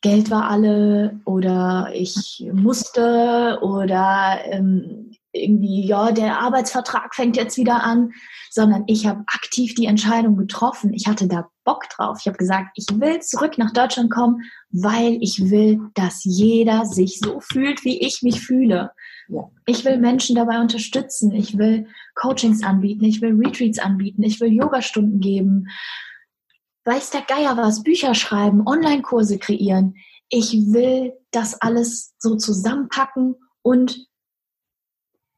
Geld 0.00 0.28
war 0.32 0.50
alle 0.50 1.20
oder 1.24 1.90
ich 1.94 2.44
musste 2.52 3.60
oder 3.62 4.40
ähm, 4.46 5.11
irgendwie, 5.32 5.86
ja, 5.86 6.12
der 6.12 6.40
Arbeitsvertrag 6.40 7.14
fängt 7.14 7.36
jetzt 7.36 7.56
wieder 7.56 7.82
an, 7.82 8.12
sondern 8.50 8.84
ich 8.86 9.06
habe 9.06 9.24
aktiv 9.26 9.74
die 9.74 9.86
Entscheidung 9.86 10.36
getroffen. 10.36 10.92
Ich 10.92 11.06
hatte 11.06 11.26
da 11.26 11.48
Bock 11.64 11.88
drauf. 11.88 12.18
Ich 12.20 12.26
habe 12.26 12.36
gesagt, 12.36 12.70
ich 12.74 12.86
will 12.92 13.20
zurück 13.20 13.56
nach 13.56 13.72
Deutschland 13.72 14.10
kommen, 14.10 14.42
weil 14.70 15.18
ich 15.20 15.50
will, 15.50 15.80
dass 15.94 16.24
jeder 16.24 16.84
sich 16.84 17.18
so 17.18 17.40
fühlt, 17.40 17.84
wie 17.84 18.00
ich 18.00 18.22
mich 18.22 18.40
fühle. 18.40 18.92
Ich 19.66 19.84
will 19.84 19.98
Menschen 19.98 20.36
dabei 20.36 20.60
unterstützen. 20.60 21.32
Ich 21.32 21.56
will 21.56 21.86
Coachings 22.14 22.62
anbieten. 22.62 23.04
Ich 23.04 23.22
will 23.22 23.34
Retreats 23.34 23.78
anbieten. 23.78 24.22
Ich 24.22 24.40
will 24.40 24.52
Yogastunden 24.52 25.20
geben. 25.20 25.68
Weiß 26.84 27.10
der 27.10 27.22
Geier 27.22 27.56
was? 27.56 27.82
Bücher 27.82 28.14
schreiben, 28.14 28.66
Online-Kurse 28.66 29.38
kreieren. 29.38 29.94
Ich 30.28 30.52
will 30.52 31.12
das 31.30 31.60
alles 31.60 32.14
so 32.18 32.36
zusammenpacken 32.36 33.36
und 33.62 34.06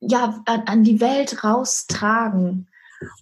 ja, 0.08 0.42
an, 0.46 0.84
die 0.84 1.00
Welt 1.00 1.44
raustragen. 1.44 2.68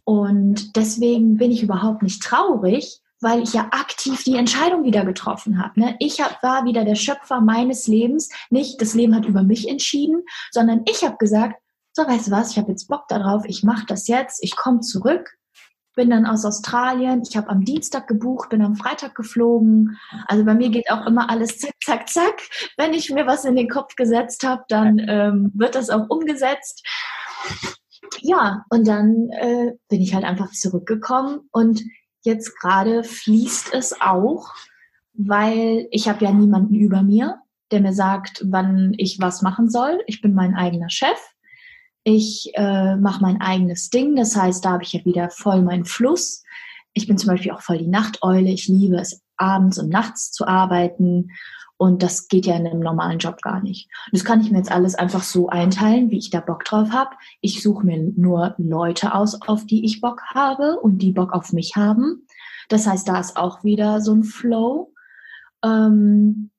Und 0.05 0.77
deswegen 0.77 1.37
bin 1.37 1.51
ich 1.51 1.63
überhaupt 1.63 2.03
nicht 2.03 2.23
traurig, 2.23 3.01
weil 3.21 3.43
ich 3.43 3.53
ja 3.53 3.69
aktiv 3.71 4.25
die 4.25 4.37
Entscheidung 4.37 4.85
wieder 4.85 5.05
getroffen 5.05 5.63
habe. 5.63 5.81
Ne? 5.81 5.97
Ich 5.99 6.21
hab, 6.21 6.43
war 6.43 6.65
wieder 6.65 6.85
der 6.85 6.95
Schöpfer 6.97 7.41
meines 7.41 7.87
Lebens. 7.87 8.31
Nicht 8.51 8.81
das 8.81 8.95
Leben 8.95 9.15
hat 9.15 9.27
über 9.27 9.43
mich 9.43 9.69
entschieden, 9.69 10.23
sondern 10.51 10.83
ich 10.89 11.05
habe 11.05 11.17
gesagt, 11.19 11.61
so 11.93 12.07
weißt 12.07 12.29
du 12.29 12.31
was, 12.31 12.53
ich 12.53 12.59
habe 12.59 12.71
jetzt 12.71 12.89
Bock 12.89 13.07
darauf, 13.09 13.45
ich 13.47 13.63
mache 13.63 13.85
das 13.87 14.09
jetzt, 14.09 14.43
ich 14.43 14.57
komme 14.57 14.81
zurück 14.81 15.37
bin 15.95 16.11
dann 16.11 16.27
aus 16.27 16.45
Australien. 16.45 17.23
Ich 17.29 17.37
habe 17.37 17.49
am 17.49 17.65
Dienstag 17.65 18.07
gebucht, 18.07 18.51
bin 18.51 18.63
am 18.63 18.77
Freitag 18.77 19.15
geflogen. 19.15 19.99
Also 20.27 20.45
bei 20.45 20.55
mir 20.55 20.71
geht 20.71 20.91
auch 20.91 21.07
immer 21.07 21.31
alles 21.31 21.59
zack, 21.59 21.75
zack, 21.85 22.09
zack. 22.09 22.43
Wenn 22.77 22.95
ich 22.95 23.11
mir 23.11 23.27
was 23.27 23.45
in 23.45 23.57
den 23.57 23.69
Kopf 23.69 23.95
gesetzt 23.97 24.45
habe, 24.45 24.65
dann 24.69 24.99
ähm, 25.07 25.53
wird 25.55 25.75
das 25.75 25.91
auch 25.91 26.09
umgesetzt. 26.09 26.87
Ja, 28.21 28.65
und 28.71 28.87
dann 28.87 29.31
äh, 29.31 29.73
bin 29.89 30.01
ich 30.01 30.15
halt 30.15 30.25
einfach 30.25 30.51
zurückgekommen 30.53 31.49
und 31.51 31.83
jetzt 32.23 32.59
gerade 32.61 33.05
fließt 33.05 33.73
es 33.75 34.01
auch, 34.01 34.53
weil 35.15 35.89
ich 35.91 36.09
habe 36.09 36.25
ja 36.25 36.33
niemanden 36.33 36.75
über 36.75 37.03
mir, 37.03 37.41
der 37.71 37.81
mir 37.81 37.93
sagt, 37.93 38.45
wann 38.49 38.95
ich 38.97 39.19
was 39.21 39.43
machen 39.43 39.69
soll. 39.69 40.03
Ich 40.07 40.21
bin 40.21 40.35
mein 40.35 40.55
eigener 40.55 40.91
Chef. 40.91 41.19
Ich 42.05 42.51
äh, 42.55 42.97
mache 42.97 43.23
mein 43.23 43.41
eigenes 43.41 43.91
Ding, 43.91 44.17
das 44.17 44.35
heißt, 44.35 44.65
da 44.65 44.73
habe 44.73 44.83
ich 44.83 44.93
ja 44.93 45.05
wieder 45.05 45.31
voll 45.31 45.63
meinen 45.63 45.85
Fluss. 45.85 46.43
Ich 46.95 47.07
bin 47.07 47.17
zum 47.17 47.29
Beispiel 47.29 47.53
auch 47.53 47.63
voll 47.63 47.79
die 47.79 47.89
Nachteule. 47.89 48.51
Ich 48.51 48.69
liebe 48.69 48.97
es, 48.97 49.23
abends 49.37 49.79
und 49.79 49.89
nachts 49.89 50.33
zu 50.33 50.47
arbeiten. 50.47 51.31
Und 51.77 52.03
das 52.05 52.29
geht 52.29 52.47
ja 52.47 52.55
in 52.55 52.67
einem 52.67 52.79
normalen 52.79 53.19
Job 53.19 53.43
gar 53.43 53.61
nicht. 53.61 53.91
Das 54.13 54.25
kann 54.25 54.41
ich 54.41 54.53
mir 54.53 54.59
jetzt 54.59 54.71
alles 54.71 54.95
einfach 54.95 55.25
so 55.25 55.49
einteilen, 55.49 56.11
wie 56.11 56.19
ich 56.19 56.31
da 56.31 56.39
Bock 56.39 56.65
drauf 56.65 56.91
habe. 56.93 57.11
Ich 57.41 57.61
suche 57.61 57.85
mir 57.85 58.13
nur 58.17 58.55
Leute 58.57 59.15
aus, 59.15 59.41
auf 59.43 59.67
die 59.67 59.85
ich 59.85 60.01
Bock 60.01 60.23
habe 60.33 60.79
und 60.79 60.99
die 60.99 61.11
Bock 61.11 61.33
auf 61.33 61.53
mich 61.53 61.75
haben. 61.75 62.25
Das 62.69 62.87
heißt, 62.87 63.09
da 63.09 63.19
ist 63.19 63.37
auch 63.37 63.65
wieder 63.65 64.01
so 64.01 64.15
ein 64.15 64.23
Flow. 64.23 64.95
Ähm, 65.65 66.52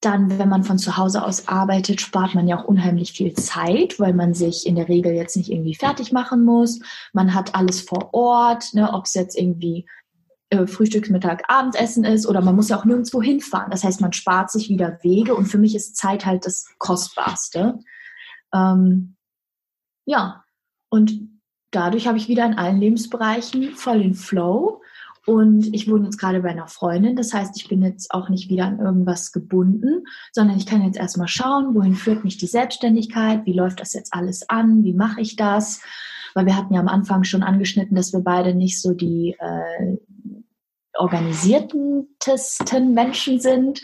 dann, 0.00 0.38
wenn 0.38 0.48
man 0.48 0.64
von 0.64 0.78
zu 0.78 0.96
Hause 0.96 1.24
aus 1.24 1.46
arbeitet, 1.46 2.00
spart 2.00 2.34
man 2.34 2.48
ja 2.48 2.58
auch 2.58 2.64
unheimlich 2.64 3.12
viel 3.12 3.34
Zeit, 3.34 4.00
weil 4.00 4.14
man 4.14 4.32
sich 4.32 4.66
in 4.66 4.74
der 4.74 4.88
Regel 4.88 5.12
jetzt 5.12 5.36
nicht 5.36 5.50
irgendwie 5.50 5.74
fertig 5.74 6.10
machen 6.10 6.44
muss. 6.44 6.80
Man 7.12 7.34
hat 7.34 7.54
alles 7.54 7.82
vor 7.82 8.14
Ort, 8.14 8.72
ne, 8.72 8.92
ob 8.94 9.04
es 9.04 9.14
jetzt 9.14 9.36
irgendwie 9.36 9.86
äh, 10.48 10.66
Frühstücks, 10.66 11.10
Mittag, 11.10 11.42
Abendessen 11.48 12.04
ist 12.04 12.26
oder 12.26 12.40
man 12.40 12.56
muss 12.56 12.70
ja 12.70 12.78
auch 12.78 12.86
nirgendwo 12.86 13.20
hinfahren. 13.20 13.70
Das 13.70 13.84
heißt, 13.84 14.00
man 14.00 14.14
spart 14.14 14.50
sich 14.50 14.70
wieder 14.70 14.98
Wege 15.02 15.34
und 15.34 15.46
für 15.46 15.58
mich 15.58 15.74
ist 15.74 15.96
Zeit 15.96 16.24
halt 16.24 16.46
das 16.46 16.66
Kostbarste. 16.78 17.78
Ähm, 18.54 19.16
ja, 20.06 20.44
und 20.88 21.40
dadurch 21.70 22.08
habe 22.08 22.16
ich 22.16 22.28
wieder 22.28 22.46
in 22.46 22.54
allen 22.54 22.80
Lebensbereichen 22.80 23.72
voll 23.76 24.00
den 24.00 24.14
Flow 24.14 24.80
und 25.26 25.74
ich 25.74 25.90
wohne 25.90 26.04
jetzt 26.04 26.18
gerade 26.18 26.40
bei 26.40 26.50
einer 26.50 26.68
Freundin. 26.68 27.14
Das 27.14 27.34
heißt, 27.34 27.56
ich 27.56 27.68
bin 27.68 27.82
jetzt 27.82 28.12
auch 28.12 28.28
nicht 28.28 28.48
wieder 28.48 28.64
an 28.64 28.78
irgendwas 28.78 29.32
gebunden, 29.32 30.04
sondern 30.32 30.56
ich 30.56 30.66
kann 30.66 30.82
jetzt 30.82 30.98
erstmal 30.98 31.28
schauen, 31.28 31.74
wohin 31.74 31.94
führt 31.94 32.24
mich 32.24 32.38
die 32.38 32.46
Selbstständigkeit, 32.46 33.44
wie 33.44 33.52
läuft 33.52 33.80
das 33.80 33.92
jetzt 33.92 34.14
alles 34.14 34.48
an, 34.48 34.82
wie 34.82 34.94
mache 34.94 35.20
ich 35.20 35.36
das. 35.36 35.82
Weil 36.34 36.46
wir 36.46 36.56
hatten 36.56 36.72
ja 36.72 36.80
am 36.80 36.88
Anfang 36.88 37.24
schon 37.24 37.42
angeschnitten, 37.42 37.96
dass 37.96 38.12
wir 38.12 38.20
beide 38.20 38.54
nicht 38.54 38.80
so 38.80 38.94
die 38.94 39.36
äh, 39.38 39.96
organisiertesten 40.94 42.94
Menschen 42.94 43.40
sind. 43.40 43.82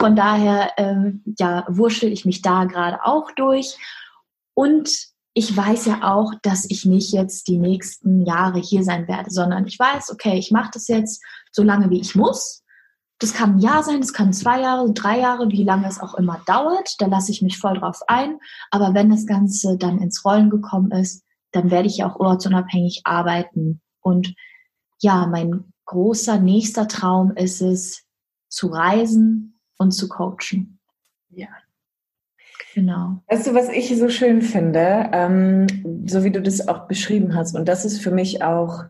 Von 0.00 0.16
daher, 0.16 0.72
äh, 0.78 1.12
ja, 1.38 1.64
wurschtel 1.68 2.12
ich 2.12 2.24
mich 2.24 2.42
da 2.42 2.64
gerade 2.64 3.04
auch 3.04 3.30
durch. 3.32 3.76
Und 4.54 5.11
ich 5.34 5.56
weiß 5.56 5.86
ja 5.86 6.12
auch, 6.12 6.34
dass 6.42 6.68
ich 6.68 6.84
nicht 6.84 7.12
jetzt 7.12 7.48
die 7.48 7.58
nächsten 7.58 8.22
Jahre 8.26 8.60
hier 8.60 8.84
sein 8.84 9.08
werde, 9.08 9.30
sondern 9.30 9.66
ich 9.66 9.78
weiß, 9.78 10.10
okay, 10.10 10.38
ich 10.38 10.50
mache 10.50 10.70
das 10.74 10.88
jetzt 10.88 11.22
so 11.50 11.62
lange, 11.62 11.90
wie 11.90 12.00
ich 12.00 12.14
muss. 12.14 12.62
Das 13.18 13.32
kann 13.32 13.54
ein 13.54 13.58
Jahr 13.60 13.82
sein, 13.82 14.00
das 14.00 14.12
kann 14.12 14.32
zwei 14.32 14.60
Jahre, 14.60 14.92
drei 14.92 15.20
Jahre, 15.20 15.48
wie 15.48 15.62
lange 15.62 15.88
es 15.88 16.00
auch 16.00 16.14
immer 16.14 16.42
dauert. 16.46 17.00
Da 17.00 17.06
lasse 17.06 17.30
ich 17.30 17.40
mich 17.40 17.58
voll 17.58 17.78
drauf 17.78 18.00
ein. 18.08 18.38
Aber 18.70 18.94
wenn 18.94 19.10
das 19.10 19.26
Ganze 19.26 19.78
dann 19.78 20.00
ins 20.00 20.24
Rollen 20.24 20.50
gekommen 20.50 20.90
ist, 20.90 21.24
dann 21.52 21.70
werde 21.70 21.86
ich 21.86 21.98
ja 21.98 22.10
auch 22.10 22.18
ortsunabhängig 22.18 23.02
arbeiten. 23.04 23.80
Und 24.00 24.34
ja, 25.00 25.26
mein 25.26 25.72
großer 25.86 26.38
nächster 26.38 26.88
Traum 26.88 27.30
ist 27.36 27.62
es, 27.62 28.04
zu 28.48 28.66
reisen 28.66 29.58
und 29.78 29.92
zu 29.92 30.08
coachen. 30.08 30.78
Ja, 31.30 31.48
Genau. 32.74 33.22
Weißt 33.28 33.46
du, 33.46 33.54
was 33.54 33.68
ich 33.68 33.96
so 33.98 34.08
schön 34.08 34.40
finde, 34.40 35.10
ähm, 35.12 35.66
so 36.06 36.24
wie 36.24 36.30
du 36.30 36.40
das 36.40 36.66
auch 36.68 36.86
beschrieben 36.88 37.34
hast, 37.34 37.54
und 37.54 37.68
das 37.68 37.84
ist 37.84 38.00
für 38.00 38.10
mich 38.10 38.42
auch, 38.42 38.84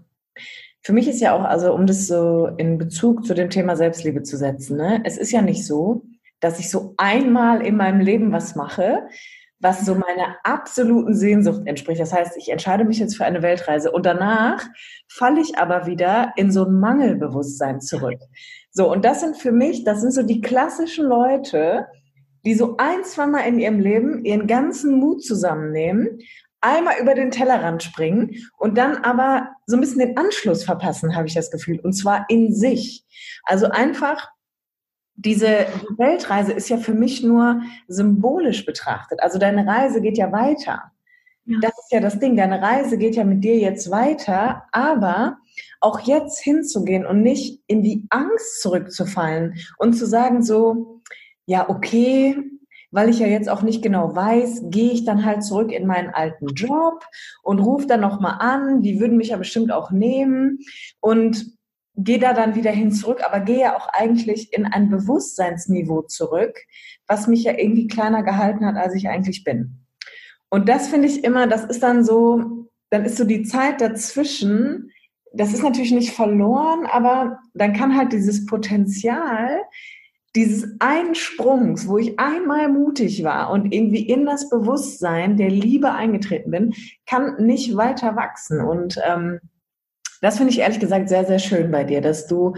für 0.83 0.93
mich 0.93 1.09
ist 1.09 1.21
ja 1.21 1.35
auch, 1.35 1.45
also 1.45 1.75
um 1.75 1.87
das 1.87 2.07
so 2.07 2.49
in 2.59 2.79
Bezug 2.79 3.25
zu 3.27 3.35
dem 3.35 3.51
Thema 3.51 3.77
Selbstliebe 3.77 4.23
zu 4.23 4.37
setzen, 4.37 4.77
ne? 4.77 5.01
es 5.05 5.19
ist 5.19 5.33
ja 5.33 5.43
nicht 5.43 5.67
so, 5.67 6.05
dass 6.41 6.59
ich 6.59 6.71
so 6.71 6.95
einmal 6.97 7.65
in 7.65 7.77
meinem 7.77 8.01
Leben 8.01 8.33
was 8.33 8.55
mache, 8.55 9.09
was 9.59 9.87
so 9.87 9.95
meiner 9.95 10.37
absoluten 10.43 11.15
Sehnsucht 11.15 11.63
entspricht. 11.67 12.01
Das 12.01 12.13
heißt, 12.13 12.37
ich 12.37 12.51
entscheide 12.51 12.85
mich 12.85 12.99
jetzt 12.99 13.17
für 13.17 13.25
eine 13.25 13.43
Weltreise 13.43 13.93
und 13.93 14.05
danach 14.07 14.65
falle 15.09 15.41
ich 15.41 15.57
aber 15.57 15.87
wieder 15.87 16.33
in 16.37 16.51
so 16.51 16.65
ein 16.65 16.81
Mangelbewusstsein 16.81 17.81
zurück. 17.81 18.19
So, 18.73 18.91
und 18.91 19.05
das 19.05 19.21
sind 19.21 19.37
für 19.37 19.53
mich, 19.53 19.85
das 19.85 20.01
sind 20.01 20.13
so 20.13 20.25
die 20.25 20.41
klassischen 20.41 21.07
Leute, 21.07 21.87
die 22.45 22.55
so 22.55 22.77
ein, 22.79 23.05
zwei 23.05 23.27
Mal 23.27 23.41
in 23.41 23.59
ihrem 23.59 23.81
Leben 23.81 24.25
ihren 24.25 24.47
ganzen 24.47 24.99
Mut 24.99 25.25
zusammennehmen, 25.25 26.19
einmal 26.61 27.01
über 27.01 27.15
den 27.15 27.31
Tellerrand 27.31 27.83
springen 27.83 28.37
und 28.57 28.79
dann 28.79 28.97
aber 28.99 29.49
so 29.67 29.77
ein 29.77 29.81
bisschen 29.81 29.99
den 29.99 30.17
Anschluss 30.17 30.65
verpassen, 30.65 31.17
habe 31.17 31.27
ich 31.27 31.35
das 31.35 31.51
Gefühl. 31.51 31.81
Und 31.81 31.93
zwar 31.93 32.27
in 32.29 32.55
sich. 32.55 33.05
Also 33.45 33.67
einfach 33.67 34.31
diese 35.15 35.67
Weltreise 35.99 36.53
ist 36.53 36.69
ja 36.69 36.79
für 36.79 36.95
mich 36.95 37.23
nur 37.23 37.61
symbolisch 37.89 38.65
betrachtet. 38.65 39.21
Also 39.23 39.39
deine 39.39 39.67
Reise 39.67 40.01
geht 40.01 40.17
ja 40.17 40.33
weiter. 40.33 40.93
Ja. 41.45 41.59
Das 41.61 41.73
ist 41.73 41.93
ja 41.93 42.01
das 42.01 42.19
Ding. 42.19 42.37
Deine 42.37 42.63
Reise 42.63 42.97
geht 42.97 43.17
ja 43.17 43.25
mit 43.25 43.43
dir 43.45 43.59
jetzt 43.59 43.91
weiter, 43.91 44.65
aber 44.73 45.39
auch 45.81 46.01
jetzt 46.01 46.41
hinzugehen 46.41 47.05
und 47.05 47.23
nicht 47.23 47.63
in 47.67 47.83
die 47.83 48.07
Angst 48.11 48.63
zurückzufallen 48.63 49.57
und 49.79 49.95
zu 49.95 50.07
sagen 50.07 50.43
so, 50.43 51.03
ja, 51.47 51.69
okay, 51.69 52.37
weil 52.91 53.09
ich 53.09 53.19
ja 53.19 53.27
jetzt 53.27 53.49
auch 53.49 53.63
nicht 53.63 53.83
genau 53.83 54.15
weiß, 54.15 54.65
gehe 54.67 54.93
ich 54.93 55.05
dann 55.05 55.25
halt 55.25 55.43
zurück 55.43 55.73
in 55.73 55.87
meinen 55.87 56.11
alten 56.11 56.49
Job 56.49 57.05
und 57.43 57.59
rufe 57.59 57.87
dann 57.87 58.01
nochmal 58.01 58.37
an, 58.39 58.83
die 58.83 59.01
würden 59.01 59.17
mich 59.17 59.29
ja 59.29 59.39
bestimmt 59.39 59.73
auch 59.73 59.91
nehmen 59.91 60.59
und 61.01 61.47
gehe 61.97 62.19
da 62.19 62.33
dann 62.33 62.55
wieder 62.55 62.71
hin 62.71 62.93
zurück, 62.93 63.23
aber 63.25 63.41
gehe 63.41 63.61
ja 63.61 63.77
auch 63.77 63.89
eigentlich 63.89 64.53
in 64.53 64.67
ein 64.67 64.91
Bewusstseinsniveau 64.91 66.03
zurück, 66.03 66.59
was 67.07 67.27
mich 67.27 67.45
ja 67.45 67.53
irgendwie 67.57 67.87
kleiner 67.87 68.23
gehalten 68.23 68.65
hat, 68.67 68.77
als 68.77 68.95
ich 68.95 69.09
eigentlich 69.09 69.45
bin. 69.45 69.87
Und 70.49 70.69
das 70.69 70.89
finde 70.89 71.09
ich 71.09 71.25
immer, 71.25 71.47
das 71.47 71.65
ist 71.65 71.83
dann 71.83 72.05
so, 72.05 72.69
dann 72.91 73.05
ist 73.05 73.17
so 73.17 73.25
die 73.25 73.43
Zeit 73.43 73.81
dazwischen, 73.81 74.91
das 75.33 75.55
ist 75.55 75.63
natürlich 75.63 75.93
nicht 75.93 76.13
verloren, 76.13 76.87
aber 76.87 77.39
dann 77.55 77.73
kann 77.73 77.97
halt 77.97 78.13
dieses 78.13 78.45
Potenzial, 78.45 79.63
dieses 80.35 80.77
einen 80.79 81.15
Sprungs, 81.15 81.87
wo 81.87 81.99
ich 81.99 82.19
einmal 82.19 82.69
mutig 82.69 83.23
war 83.23 83.51
und 83.51 83.73
irgendwie 83.73 84.07
in 84.09 84.25
das 84.25 84.49
Bewusstsein 84.49 85.37
der 85.37 85.51
Liebe 85.51 85.93
eingetreten 85.93 86.51
bin, 86.51 86.75
kann 87.07 87.45
nicht 87.45 87.77
weiter 87.77 88.17
wachsen. 88.17 88.61
Und 88.61 88.99
ähm, 89.07 89.41
das 90.23 90.39
finde 90.39 90.53
ich 90.53 90.61
ehrlich 90.61 90.81
gesagt 90.81 91.09
sehr, 91.09 91.27
sehr 91.27 91.39
schön 91.39 91.71
bei 91.71 91.85
dir, 91.85 92.01
dass 92.01 92.27
du 92.27 92.55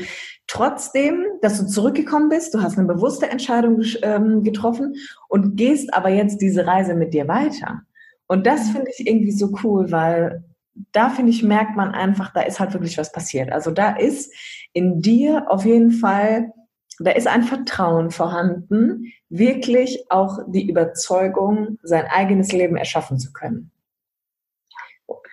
trotzdem, 0.47 1.25
dass 1.41 1.59
du 1.59 1.67
zurückgekommen 1.67 2.29
bist, 2.29 2.55
du 2.55 2.63
hast 2.63 2.79
eine 2.79 2.87
bewusste 2.87 3.29
Entscheidung 3.29 3.83
ähm, 4.03 4.45
getroffen 4.45 4.95
und 5.29 5.57
gehst 5.57 5.93
aber 5.95 6.11
jetzt 6.11 6.41
diese 6.41 6.67
Reise 6.67 6.95
mit 6.95 7.15
dir 7.15 7.27
weiter. 7.27 7.81
Und 8.27 8.47
das 8.47 8.71
finde 8.71 8.91
ich 8.97 9.07
irgendwie 9.07 9.33
so 9.33 9.53
cool, 9.65 9.91
weil 9.91 10.45
da 10.93 11.09
finde 11.09 11.31
ich, 11.31 11.43
merkt 11.43 11.77
man 11.77 11.93
einfach, 11.93 12.33
da 12.33 12.43
ist 12.43 12.61
halt 12.61 12.73
wirklich 12.73 12.99
was 12.99 13.13
passiert. 13.13 13.53
Also 13.53 13.71
da 13.71 13.97
ist 13.97 14.33
in 14.73 15.01
dir 15.01 15.51
auf 15.51 15.65
jeden 15.65 15.93
Fall 15.93 16.53
da 16.99 17.11
ist 17.11 17.27
ein 17.27 17.43
Vertrauen 17.43 18.11
vorhanden, 18.11 19.13
wirklich 19.29 20.05
auch 20.11 20.39
die 20.47 20.69
Überzeugung, 20.69 21.79
sein 21.83 22.07
eigenes 22.07 22.53
Leben 22.53 22.77
erschaffen 22.77 23.19
zu 23.19 23.33
können. 23.33 23.71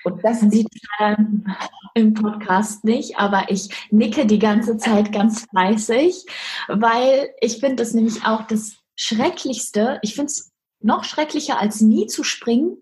Und 0.03 0.23
das 0.23 0.41
sieht 0.41 0.67
man 0.99 1.45
im 1.93 2.13
Podcast 2.13 2.83
nicht, 2.83 3.17
aber 3.17 3.45
ich 3.49 3.69
nicke 3.91 4.25
die 4.25 4.39
ganze 4.39 4.77
Zeit 4.77 5.11
ganz 5.11 5.45
fleißig, 5.49 6.25
weil 6.67 7.29
ich 7.39 7.59
finde 7.59 7.77
das 7.77 7.93
nämlich 7.93 8.25
auch 8.25 8.47
das 8.47 8.77
Schrecklichste. 8.95 9.99
Ich 10.01 10.15
finde 10.15 10.27
es 10.31 10.51
noch 10.79 11.03
schrecklicher 11.03 11.59
als 11.59 11.81
nie 11.81 12.07
zu 12.07 12.23
springen, 12.23 12.77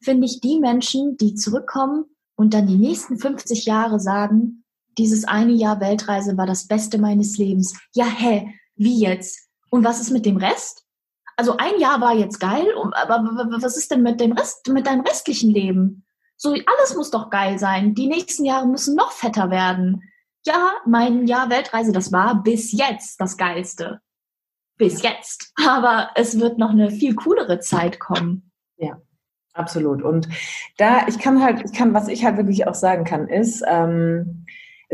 finde 0.00 0.26
ich 0.26 0.40
die 0.40 0.58
Menschen, 0.58 1.16
die 1.16 1.34
zurückkommen 1.34 2.06
und 2.36 2.54
dann 2.54 2.66
die 2.66 2.76
nächsten 2.76 3.18
50 3.18 3.64
Jahre 3.64 4.00
sagen, 4.00 4.63
dieses 4.98 5.24
eine 5.24 5.52
Jahr 5.52 5.80
Weltreise 5.80 6.36
war 6.36 6.46
das 6.46 6.66
Beste 6.66 6.98
meines 6.98 7.38
Lebens. 7.38 7.78
Ja, 7.94 8.06
hä, 8.06 8.54
wie 8.76 9.00
jetzt? 9.00 9.48
Und 9.70 9.84
was 9.84 10.00
ist 10.00 10.10
mit 10.10 10.26
dem 10.26 10.36
Rest? 10.36 10.84
Also 11.36 11.56
ein 11.56 11.78
Jahr 11.80 12.00
war 12.00 12.14
jetzt 12.14 12.38
geil, 12.38 12.66
aber 12.92 13.24
was 13.60 13.76
ist 13.76 13.90
denn 13.90 14.02
mit 14.02 14.20
dem 14.20 14.32
Rest, 14.32 14.68
mit 14.68 14.86
deinem 14.86 15.00
restlichen 15.00 15.50
Leben? 15.50 16.04
So, 16.36 16.50
alles 16.50 16.94
muss 16.96 17.10
doch 17.10 17.30
geil 17.30 17.58
sein. 17.58 17.94
Die 17.94 18.06
nächsten 18.06 18.44
Jahre 18.44 18.66
müssen 18.66 18.94
noch 18.94 19.12
fetter 19.12 19.50
werden. 19.50 20.02
Ja, 20.46 20.72
mein 20.86 21.26
Jahr 21.26 21.50
Weltreise, 21.50 21.92
das 21.92 22.12
war 22.12 22.42
bis 22.42 22.72
jetzt 22.72 23.20
das 23.20 23.36
Geilste. 23.36 24.00
Bis 24.76 25.02
jetzt. 25.02 25.52
Aber 25.64 26.10
es 26.14 26.38
wird 26.38 26.58
noch 26.58 26.70
eine 26.70 26.90
viel 26.90 27.14
coolere 27.14 27.60
Zeit 27.60 27.98
kommen. 27.98 28.50
Ja, 28.76 29.00
absolut. 29.54 30.02
Und 30.02 30.28
da, 30.76 31.06
ich 31.06 31.18
kann 31.18 31.42
halt, 31.42 31.64
ich 31.64 31.72
kann, 31.72 31.94
was 31.94 32.08
ich 32.08 32.24
halt 32.24 32.36
wirklich 32.36 32.66
auch 32.66 32.74
sagen 32.74 33.04
kann, 33.04 33.28
ist, 33.28 33.62
ähm, 33.66 34.44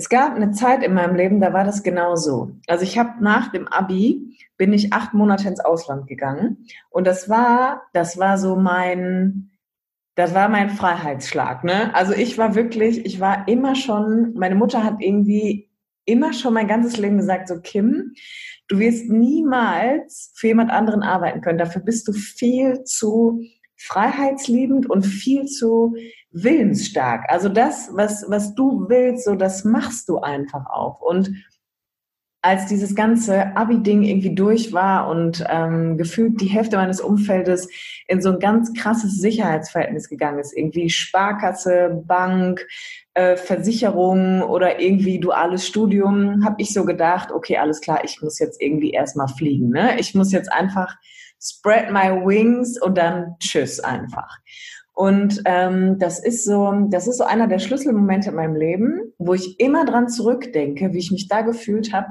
es 0.01 0.09
gab 0.09 0.35
eine 0.35 0.53
Zeit 0.53 0.83
in 0.83 0.95
meinem 0.95 1.15
Leben, 1.15 1.41
da 1.41 1.53
war 1.53 1.63
das 1.63 1.83
genau 1.83 2.17
so. 2.17 2.53
Also 2.67 2.85
ich 2.85 2.99
habe 2.99 3.23
nach 3.23 3.53
dem 3.53 3.69
Abi 3.69 4.35
bin 4.57 4.73
ich 4.73 4.95
acht 4.95 5.13
Monate 5.13 5.47
ins 5.47 5.61
Ausland 5.61 6.07
gegangen 6.07 6.65
und 6.89 7.07
das 7.07 7.29
war, 7.29 7.83
das 7.93 8.17
war 8.17 8.39
so 8.39 8.57
mein, 8.57 9.51
das 10.15 10.33
war 10.33 10.49
mein 10.49 10.71
Freiheitsschlag. 10.71 11.65
Ne? 11.65 11.95
Also 11.95 12.15
ich 12.15 12.39
war 12.39 12.55
wirklich, 12.55 13.05
ich 13.05 13.21
war 13.21 13.47
immer 13.47 13.75
schon, 13.75 14.33
meine 14.33 14.55
Mutter 14.55 14.85
hat 14.85 14.97
irgendwie 15.01 15.69
immer 16.07 16.33
schon 16.33 16.55
mein 16.55 16.67
ganzes 16.67 16.97
Leben 16.97 17.19
gesagt, 17.19 17.49
so 17.49 17.61
Kim, 17.61 18.15
du 18.69 18.79
wirst 18.79 19.11
niemals 19.11 20.33
für 20.35 20.47
jemand 20.47 20.71
anderen 20.71 21.03
arbeiten 21.03 21.43
können. 21.43 21.59
Dafür 21.59 21.83
bist 21.83 22.09
du 22.09 22.15
viel 22.15 22.85
zu 22.85 23.43
freiheitsliebend 23.77 24.89
und 24.89 25.05
viel 25.05 25.45
zu 25.45 25.95
willensstark. 26.33 27.25
Also 27.29 27.49
das, 27.49 27.91
was, 27.93 28.25
was 28.29 28.55
du 28.55 28.89
willst, 28.89 29.25
so 29.25 29.35
das 29.35 29.65
machst 29.65 30.09
du 30.09 30.19
einfach 30.19 30.67
auch. 30.67 31.01
Und 31.01 31.31
als 32.43 32.67
dieses 32.67 32.95
ganze 32.95 33.55
Abi-Ding 33.55 34.03
irgendwie 34.03 34.35
durch 34.35 34.73
war 34.73 35.09
und 35.09 35.45
ähm, 35.49 35.99
gefühlt 35.99 36.41
die 36.41 36.47
Hälfte 36.47 36.77
meines 36.77 37.01
Umfeldes 37.01 37.69
in 38.09 38.23
so 38.23 38.31
ein 38.31 38.39
ganz 38.39 38.73
krasses 38.73 39.19
Sicherheitsverhältnis 39.19 40.09
gegangen 40.09 40.39
ist, 40.39 40.57
irgendwie 40.57 40.89
Sparkasse, 40.89 42.03
Bank, 42.07 42.67
äh, 43.13 43.37
Versicherung 43.37 44.41
oder 44.43 44.81
irgendwie 44.81 45.21
duales 45.21 45.67
Studium, 45.67 46.43
habe 46.43 46.57
ich 46.63 46.73
so 46.73 46.87
gedacht, 46.87 47.31
okay, 47.31 47.59
alles 47.59 47.83
klar, 47.83 48.05
ich 48.05 48.23
muss 48.23 48.39
jetzt 48.39 48.61
irgendwie 48.63 48.93
erstmal 48.93 49.29
fliegen. 49.29 49.69
Ne? 49.69 50.01
Ich 50.01 50.15
muss 50.15 50.33
jetzt 50.33 50.51
einfach 50.51 50.97
spread 51.43 51.91
my 51.91 52.25
wings 52.25 52.81
und 52.81 52.97
dann 52.97 53.37
tschüss 53.39 53.81
einfach. 53.81 54.39
Und 55.01 55.41
ähm, 55.47 55.99
das 55.99 56.23
ist 56.23 56.45
so, 56.45 56.75
das 56.91 57.09
ist 57.09 57.17
so 57.17 57.25
einer 57.25 57.49
der 57.49 57.59
Schlüsselmomente 57.59 58.29
in 58.29 58.37
meinem 58.37 58.55
Leben, 58.55 59.15
wo 59.17 59.33
ich 59.33 59.59
immer 59.59 59.87
dran 59.87 60.11
zurückdenke, 60.11 60.93
wie 60.93 60.99
ich 60.99 61.11
mich 61.11 61.27
da 61.27 61.41
gefühlt 61.41 61.95
habe 61.95 62.09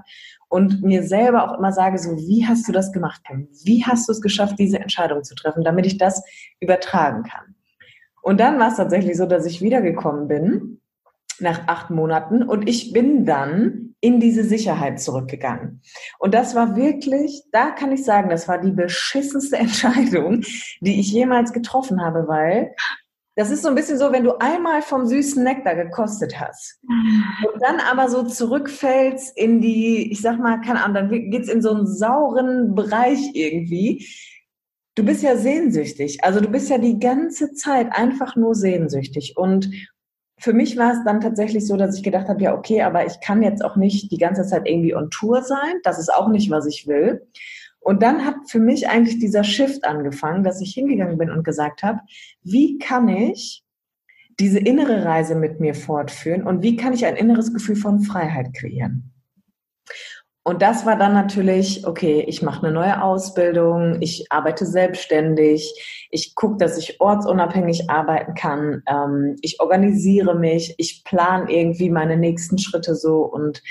und 0.48 0.82
mir 0.82 1.04
selber 1.04 1.44
auch 1.44 1.60
immer 1.60 1.72
sage, 1.72 2.00
so 2.00 2.18
wie 2.18 2.48
hast 2.48 2.68
du 2.68 2.72
das 2.72 2.92
gemacht? 2.92 3.22
Wie 3.64 3.86
hast 3.86 4.08
du 4.08 4.12
es 4.12 4.22
geschafft, 4.22 4.56
diese 4.58 4.80
Entscheidung 4.80 5.24
zu 5.24 5.36
treffen, 5.36 5.64
damit 5.64 5.86
ich 5.86 6.00
das 6.00 6.24
übertragen 6.60 7.22
kann? 7.22 7.54
Und 8.24 8.40
dann 8.40 8.58
war 8.58 8.70
es 8.70 8.78
tatsächlich 8.78 9.18
so, 9.18 9.28
dass 9.28 9.46
ich 9.46 9.62
wiedergekommen 9.62 10.28
bin 10.28 10.82
nach 11.40 11.68
acht 11.68 11.92
Monaten 11.92 12.42
und 12.42 12.68
ich 12.68 12.92
bin 12.92 13.24
dann 13.24 13.89
in 14.02 14.20
diese 14.20 14.43
Sicherheit 14.43 15.02
zurückgegangen. 15.02 15.82
Und 16.20 16.34
das 16.34 16.56
war 16.56 16.76
wirklich, 16.76 17.43
da 17.52 17.72
kann 17.72 17.91
ich 17.91 18.04
sagen, 18.04 18.30
das 18.30 18.47
war 18.47 18.60
die 18.60 18.72
beschissenste 18.72 19.58
Entscheidung, 19.58 20.41
die 20.82 21.00
ich 21.00 21.12
jemals 21.12 21.54
getroffen 21.54 22.02
habe, 22.02 22.28
weil 22.28 22.74
das 23.36 23.52
ist 23.52 23.62
so 23.62 23.70
ein 23.70 23.76
bisschen 23.76 23.97
so, 23.97 24.12
wenn 24.12 24.26
du 24.26 24.38
einmal 24.39 24.82
vom 24.82 25.06
süßen 25.06 25.41
Nektar 25.41 25.74
gekostet 25.76 26.41
hast 26.41 26.78
und 26.84 27.62
dann 27.62 27.80
aber 27.80 28.10
so 28.10 28.24
zurückfällst 28.24 29.38
in 29.38 29.62
die, 29.62 30.12
ich 30.12 30.22
sag 30.22 30.39
mal, 30.39 30.60
keine 30.60 30.84
Ahnung, 30.84 31.10
dann 31.10 31.32
geht's 31.32 31.47
in 31.47 31.62
so 31.62 31.72
einen 31.72 31.88
sauren 31.88 32.76
Bereich 32.76 33.20
irgendwie. 33.34 34.06
Du 34.95 35.06
bist 35.06 35.24
ja 35.24 35.38
sehnsüchtig. 35.38 36.22
Also 36.26 36.41
du 36.41 36.50
bist 36.50 36.70
ja 36.70 36.80
die 36.80 37.00
ganze 37.00 37.54
Zeit 37.54 37.93
einfach 37.93 38.36
nur 38.36 38.56
sehnsüchtig. 38.56 39.38
Und 39.38 39.72
für 40.40 40.54
mich 40.54 40.78
war 40.78 40.94
es 40.94 41.04
dann 41.04 41.22
tatsächlich 41.22 41.68
so, 41.68 41.76
dass 41.76 41.96
ich 41.96 42.04
gedacht 42.04 42.30
habe, 42.30 42.42
ja, 42.42 42.56
okay, 42.56 42.82
aber 42.82 43.06
ich 43.06 43.20
kann 43.20 43.44
jetzt 43.44 43.64
auch 43.64 43.76
nicht 43.76 44.12
die 44.12 44.18
ganze 44.18 44.46
Zeit 44.46 44.68
irgendwie 44.68 44.96
on 44.96 45.10
Tour 45.10 45.44
sein. 45.44 45.76
Das 45.84 46.00
ist 46.00 46.14
auch 46.14 46.30
nicht, 46.30 46.50
was 46.50 46.66
ich 46.66 46.88
will. 46.88 47.28
Und 47.80 48.02
dann 48.04 48.26
hat 48.26 48.36
für 48.48 48.60
mich 48.60 48.90
eigentlich 48.90 49.20
dieser 49.20 49.44
Shift 49.44 49.86
angefangen, 49.86 50.44
dass 50.44 50.62
ich 50.62 50.74
hingegangen 50.74 51.18
bin 51.18 51.30
und 51.30 51.44
gesagt 51.44 51.84
habe, 51.84 52.00
wie 52.44 52.78
kann 52.78 53.08
ich 53.08 53.64
diese 54.40 54.60
innere 54.60 55.04
Reise 55.04 55.36
mit 55.36 55.60
mir 55.60 55.76
fortführen 55.76 56.44
und 56.44 56.62
wie 56.62 56.78
kann 56.78 56.94
ich 56.94 57.06
ein 57.06 57.16
inneres 57.16 57.54
Gefühl 57.54 57.76
von 57.76 58.02
Freiheit 58.02 58.54
kreieren? 58.54 59.12
Und 60.50 60.64
das 60.64 60.84
war 60.84 60.95
dann 60.95 61.14
natürlich, 61.14 61.86
okay, 61.86 62.26
ich 62.28 62.41
mache 62.41 62.66
eine 62.66 62.74
neue 62.74 63.04
Ausbildung, 63.04 63.97
ich 64.02 64.32
arbeite 64.32 64.66
selbstständig, 64.66 66.08
ich 66.10 66.34
gucke, 66.34 66.58
dass 66.58 66.76
ich 66.76 67.00
ortsunabhängig 67.00 67.88
arbeiten 67.88 68.34
kann, 68.34 68.82
ähm, 68.88 69.36
ich 69.43 69.60
organisiere 69.60 70.34
mich, 70.34 70.74
ich 70.80 71.04
plane 71.04 71.52
irgendwie 71.52 71.91
meine 71.91 72.18
nächsten 72.18 72.58
Schritte 72.58 72.95
so. 72.95 73.20
Und 73.20 73.62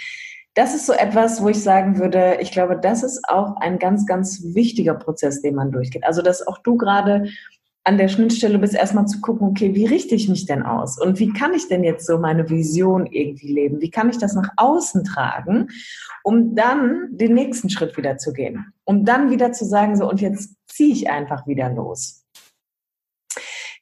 das 0.54 0.72
ist 0.72 0.86
so 0.86 0.92
etwas, 0.92 1.42
wo 1.42 1.48
ich 1.48 1.60
sagen 1.60 1.98
würde, 1.98 2.38
ich 2.40 2.52
glaube, 2.52 2.78
das 2.80 3.02
ist 3.02 3.28
auch 3.28 3.56
ein 3.56 3.80
ganz, 3.80 4.06
ganz 4.06 4.40
wichtiger 4.54 4.94
Prozess, 4.94 5.42
den 5.42 5.56
man 5.56 5.72
durchgeht. 5.72 6.04
Also, 6.04 6.22
dass 6.22 6.46
auch 6.46 6.58
du 6.58 6.76
gerade 6.76 7.28
an 7.88 7.96
der 7.96 8.08
Schnittstelle 8.08 8.58
bist, 8.58 8.74
erstmal 8.74 9.06
zu 9.06 9.22
gucken, 9.22 9.48
okay, 9.48 9.74
wie 9.74 9.86
richte 9.86 10.14
ich 10.14 10.28
mich 10.28 10.44
denn 10.44 10.62
aus? 10.62 11.00
Und 11.00 11.18
wie 11.18 11.32
kann 11.32 11.54
ich 11.54 11.68
denn 11.68 11.82
jetzt 11.82 12.06
so 12.06 12.18
meine 12.18 12.50
Vision 12.50 13.06
irgendwie 13.06 13.50
leben? 13.50 13.80
Wie 13.80 13.90
kann 13.90 14.10
ich 14.10 14.18
das 14.18 14.34
nach 14.34 14.50
außen 14.58 15.04
tragen, 15.04 15.68
um 16.22 16.54
dann 16.54 17.08
den 17.12 17.32
nächsten 17.32 17.70
Schritt 17.70 17.96
wieder 17.96 18.18
zu 18.18 18.34
gehen? 18.34 18.74
Um 18.84 19.06
dann 19.06 19.30
wieder 19.30 19.52
zu 19.52 19.64
sagen, 19.64 19.96
so, 19.96 20.06
und 20.06 20.20
jetzt 20.20 20.54
ziehe 20.66 20.92
ich 20.92 21.08
einfach 21.08 21.46
wieder 21.46 21.70
los. 21.70 22.26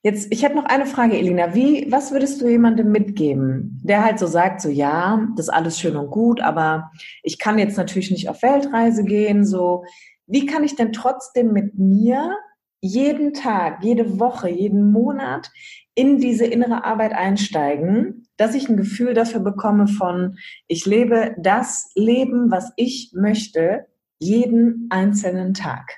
Jetzt, 0.03 0.29
ich 0.31 0.45
habe 0.45 0.55
noch 0.55 0.67
eine 0.67 0.87
Frage, 0.87 1.19
Elina. 1.19 1.53
Wie, 1.57 1.91
was 1.91 2.13
würdest 2.13 2.41
du 2.41 2.49
jemandem 2.49 2.93
mitgeben, 2.93 3.81
der 3.83 4.05
halt 4.05 4.21
so 4.21 4.29
sagt, 4.29 4.61
so 4.61 4.69
ja, 4.69 5.27
das 5.35 5.47
ist 5.47 5.53
alles 5.53 5.81
schön 5.81 5.97
und 5.97 6.13
gut, 6.13 6.41
aber 6.41 6.93
ich 7.25 7.41
kann 7.41 7.59
jetzt 7.59 7.77
natürlich 7.77 8.13
nicht 8.13 8.29
auf 8.29 8.41
Weltreise 8.43 9.03
gehen, 9.03 9.45
so, 9.45 9.83
wie 10.29 10.47
kann 10.47 10.63
ich 10.63 10.77
denn 10.77 10.93
trotzdem 10.93 11.53
mit 11.53 11.77
mir 11.77 12.37
jeden 12.81 13.35
Tag, 13.35 13.83
jede 13.83 14.19
Woche, 14.19 14.49
jeden 14.49 14.93
Monat 14.93 15.51
in 15.95 16.19
diese 16.19 16.45
innere 16.45 16.85
Arbeit 16.85 17.13
einsteigen, 17.13 18.29
dass 18.37 18.55
ich 18.55 18.69
ein 18.69 18.77
Gefühl 18.77 19.15
dafür 19.15 19.41
bekomme 19.41 19.89
von, 19.89 20.39
ich 20.69 20.85
lebe 20.85 21.35
das 21.39 21.91
Leben, 21.95 22.51
was 22.51 22.73
ich 22.77 23.13
möchte, 23.15 23.87
jeden 24.19 24.87
einzelnen 24.91 25.55
Tag. 25.55 25.91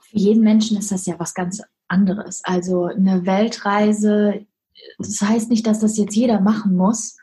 Für 0.00 0.16
jeden 0.16 0.42
Menschen 0.44 0.78
ist 0.78 0.92
das 0.92 1.06
ja 1.06 1.18
was 1.18 1.34
ganz 1.34 1.62
anderes. 1.88 2.40
Also 2.44 2.84
eine 2.84 3.26
Weltreise, 3.26 4.46
das 4.98 5.20
heißt 5.20 5.50
nicht, 5.50 5.66
dass 5.66 5.80
das 5.80 5.96
jetzt 5.96 6.14
jeder 6.14 6.40
machen 6.40 6.76
muss, 6.76 7.16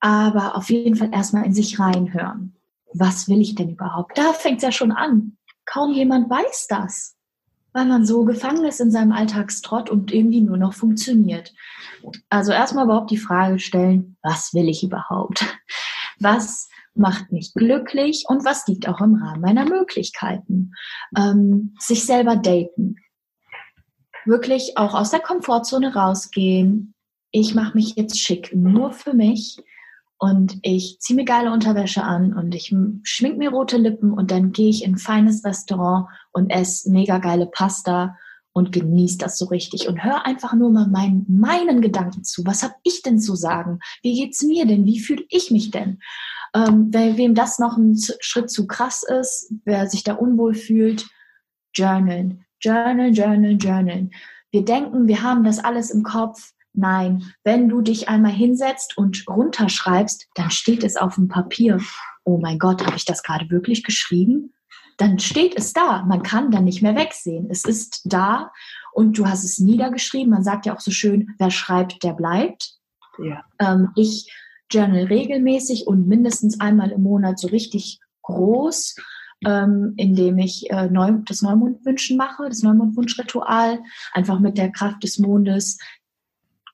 aber 0.00 0.56
auf 0.56 0.70
jeden 0.70 0.96
Fall 0.96 1.10
erstmal 1.12 1.44
in 1.46 1.54
sich 1.54 1.78
reinhören. 1.78 2.56
Was 2.92 3.28
will 3.28 3.40
ich 3.40 3.54
denn 3.54 3.70
überhaupt? 3.70 4.18
Da 4.18 4.32
fängt 4.32 4.58
es 4.58 4.64
ja 4.64 4.72
schon 4.72 4.92
an 4.92 5.36
kaum 5.64 5.92
jemand 5.92 6.30
weiß 6.30 6.66
das, 6.68 7.16
weil 7.72 7.86
man 7.86 8.04
so 8.04 8.24
gefangen 8.24 8.64
ist 8.64 8.80
in 8.80 8.90
seinem 8.90 9.12
Alltagstrott 9.12 9.90
und 9.90 10.12
irgendwie 10.12 10.40
nur 10.40 10.56
noch 10.56 10.74
funktioniert. 10.74 11.52
Also 12.28 12.52
erstmal 12.52 12.84
überhaupt 12.84 13.10
die 13.10 13.18
Frage 13.18 13.58
stellen, 13.58 14.16
was 14.22 14.52
will 14.54 14.68
ich 14.68 14.82
überhaupt? 14.82 15.44
Was 16.18 16.68
macht 16.94 17.32
mich 17.32 17.54
glücklich 17.54 18.24
und 18.28 18.44
was 18.44 18.66
liegt 18.66 18.88
auch 18.88 19.00
im 19.00 19.14
Rahmen 19.14 19.40
meiner 19.40 19.64
Möglichkeiten? 19.64 20.72
Ähm, 21.16 21.74
sich 21.78 22.04
selber 22.04 22.36
daten. 22.36 22.96
Wirklich 24.26 24.76
auch 24.76 24.94
aus 24.94 25.10
der 25.10 25.20
Komfortzone 25.20 25.94
rausgehen. 25.94 26.94
Ich 27.30 27.54
mache 27.54 27.74
mich 27.74 27.94
jetzt 27.96 28.18
schick, 28.18 28.54
nur 28.54 28.92
für 28.92 29.14
mich 29.14 29.62
und 30.20 30.58
ich 30.60 30.98
ziehe 31.00 31.16
mir 31.16 31.24
geile 31.24 31.50
Unterwäsche 31.50 32.02
an 32.02 32.34
und 32.34 32.54
ich 32.54 32.76
schmink 33.04 33.38
mir 33.38 33.50
rote 33.50 33.78
Lippen 33.78 34.12
und 34.12 34.30
dann 34.30 34.52
gehe 34.52 34.68
ich 34.68 34.84
in 34.84 34.92
ein 34.92 34.98
feines 34.98 35.46
Restaurant 35.46 36.08
und 36.30 36.50
esse 36.50 36.90
mega 36.90 37.16
geile 37.16 37.46
Pasta 37.46 38.18
und 38.52 38.70
genieße 38.70 39.16
das 39.16 39.38
so 39.38 39.46
richtig 39.46 39.88
und 39.88 40.04
hör 40.04 40.26
einfach 40.26 40.52
nur 40.52 40.70
mal 40.70 40.88
mein, 40.88 41.24
meinen 41.26 41.80
Gedanken 41.80 42.22
zu. 42.22 42.44
Was 42.44 42.62
habe 42.62 42.74
ich 42.82 43.00
denn 43.00 43.18
zu 43.18 43.34
sagen? 43.34 43.78
Wie 44.02 44.14
geht's 44.14 44.42
mir 44.42 44.66
denn? 44.66 44.84
Wie 44.84 45.00
fühle 45.00 45.24
ich 45.30 45.50
mich 45.50 45.70
denn? 45.70 46.00
Ähm, 46.54 46.88
wer, 46.90 47.16
wem 47.16 47.34
das 47.34 47.58
noch 47.58 47.78
ein 47.78 47.96
Schritt 48.20 48.50
zu 48.50 48.66
krass 48.66 49.02
ist, 49.02 49.54
wer 49.64 49.88
sich 49.88 50.04
da 50.04 50.12
unwohl 50.12 50.52
fühlt, 50.52 51.08
journalen, 51.72 52.44
journal, 52.60 53.08
journal, 53.08 53.56
journal. 53.56 54.10
Wir 54.50 54.66
denken, 54.66 55.08
wir 55.08 55.22
haben 55.22 55.44
das 55.44 55.60
alles 55.60 55.90
im 55.90 56.02
Kopf, 56.02 56.52
Nein, 56.72 57.24
wenn 57.42 57.68
du 57.68 57.80
dich 57.80 58.08
einmal 58.08 58.32
hinsetzt 58.32 58.96
und 58.96 59.24
runterschreibst, 59.28 60.28
dann 60.34 60.50
steht 60.50 60.84
es 60.84 60.96
auf 60.96 61.16
dem 61.16 61.28
Papier. 61.28 61.80
Oh 62.24 62.38
mein 62.38 62.58
Gott, 62.58 62.84
habe 62.86 62.96
ich 62.96 63.04
das 63.04 63.22
gerade 63.22 63.50
wirklich 63.50 63.82
geschrieben? 63.82 64.54
Dann 64.96 65.18
steht 65.18 65.56
es 65.56 65.72
da. 65.72 66.04
Man 66.04 66.22
kann 66.22 66.50
dann 66.50 66.64
nicht 66.64 66.82
mehr 66.82 66.94
wegsehen. 66.94 67.48
Es 67.50 67.64
ist 67.64 68.02
da 68.04 68.52
und 68.92 69.18
du 69.18 69.26
hast 69.26 69.44
es 69.44 69.58
niedergeschrieben. 69.58 70.30
Man 70.30 70.44
sagt 70.44 70.66
ja 70.66 70.74
auch 70.74 70.80
so 70.80 70.90
schön, 70.90 71.34
wer 71.38 71.50
schreibt, 71.50 72.02
der 72.04 72.12
bleibt. 72.12 72.74
Ja. 73.18 73.44
Ähm, 73.58 73.90
ich 73.96 74.32
journal 74.70 75.04
regelmäßig 75.04 75.86
und 75.86 76.06
mindestens 76.06 76.60
einmal 76.60 76.90
im 76.90 77.02
Monat 77.02 77.38
so 77.38 77.48
richtig 77.48 77.98
groß, 78.22 78.94
ähm, 79.44 79.94
indem 79.96 80.38
ich 80.38 80.70
äh, 80.70 80.88
Neu 80.88 81.12
das 81.26 81.42
Neumondwünschen 81.42 82.16
mache, 82.16 82.48
das 82.48 82.62
Neumondwunschritual, 82.62 83.80
einfach 84.12 84.38
mit 84.38 84.58
der 84.58 84.70
Kraft 84.70 85.02
des 85.02 85.18
Mondes 85.18 85.78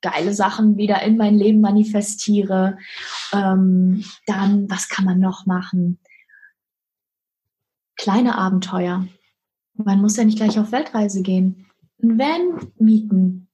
geile 0.01 0.33
Sachen 0.33 0.77
wieder 0.77 1.01
in 1.01 1.17
mein 1.17 1.35
Leben 1.35 1.61
manifestiere. 1.61 2.77
Ähm, 3.33 4.03
dann, 4.25 4.69
was 4.69 4.89
kann 4.89 5.05
man 5.05 5.19
noch 5.19 5.45
machen? 5.45 5.99
Kleine 7.95 8.37
Abenteuer. 8.37 9.07
Man 9.73 10.01
muss 10.01 10.17
ja 10.17 10.23
nicht 10.23 10.37
gleich 10.37 10.59
auf 10.59 10.71
Weltreise 10.71 11.21
gehen. 11.21 11.67
Ein 12.01 12.19
Van 12.19 12.71
mieten. 12.77 13.47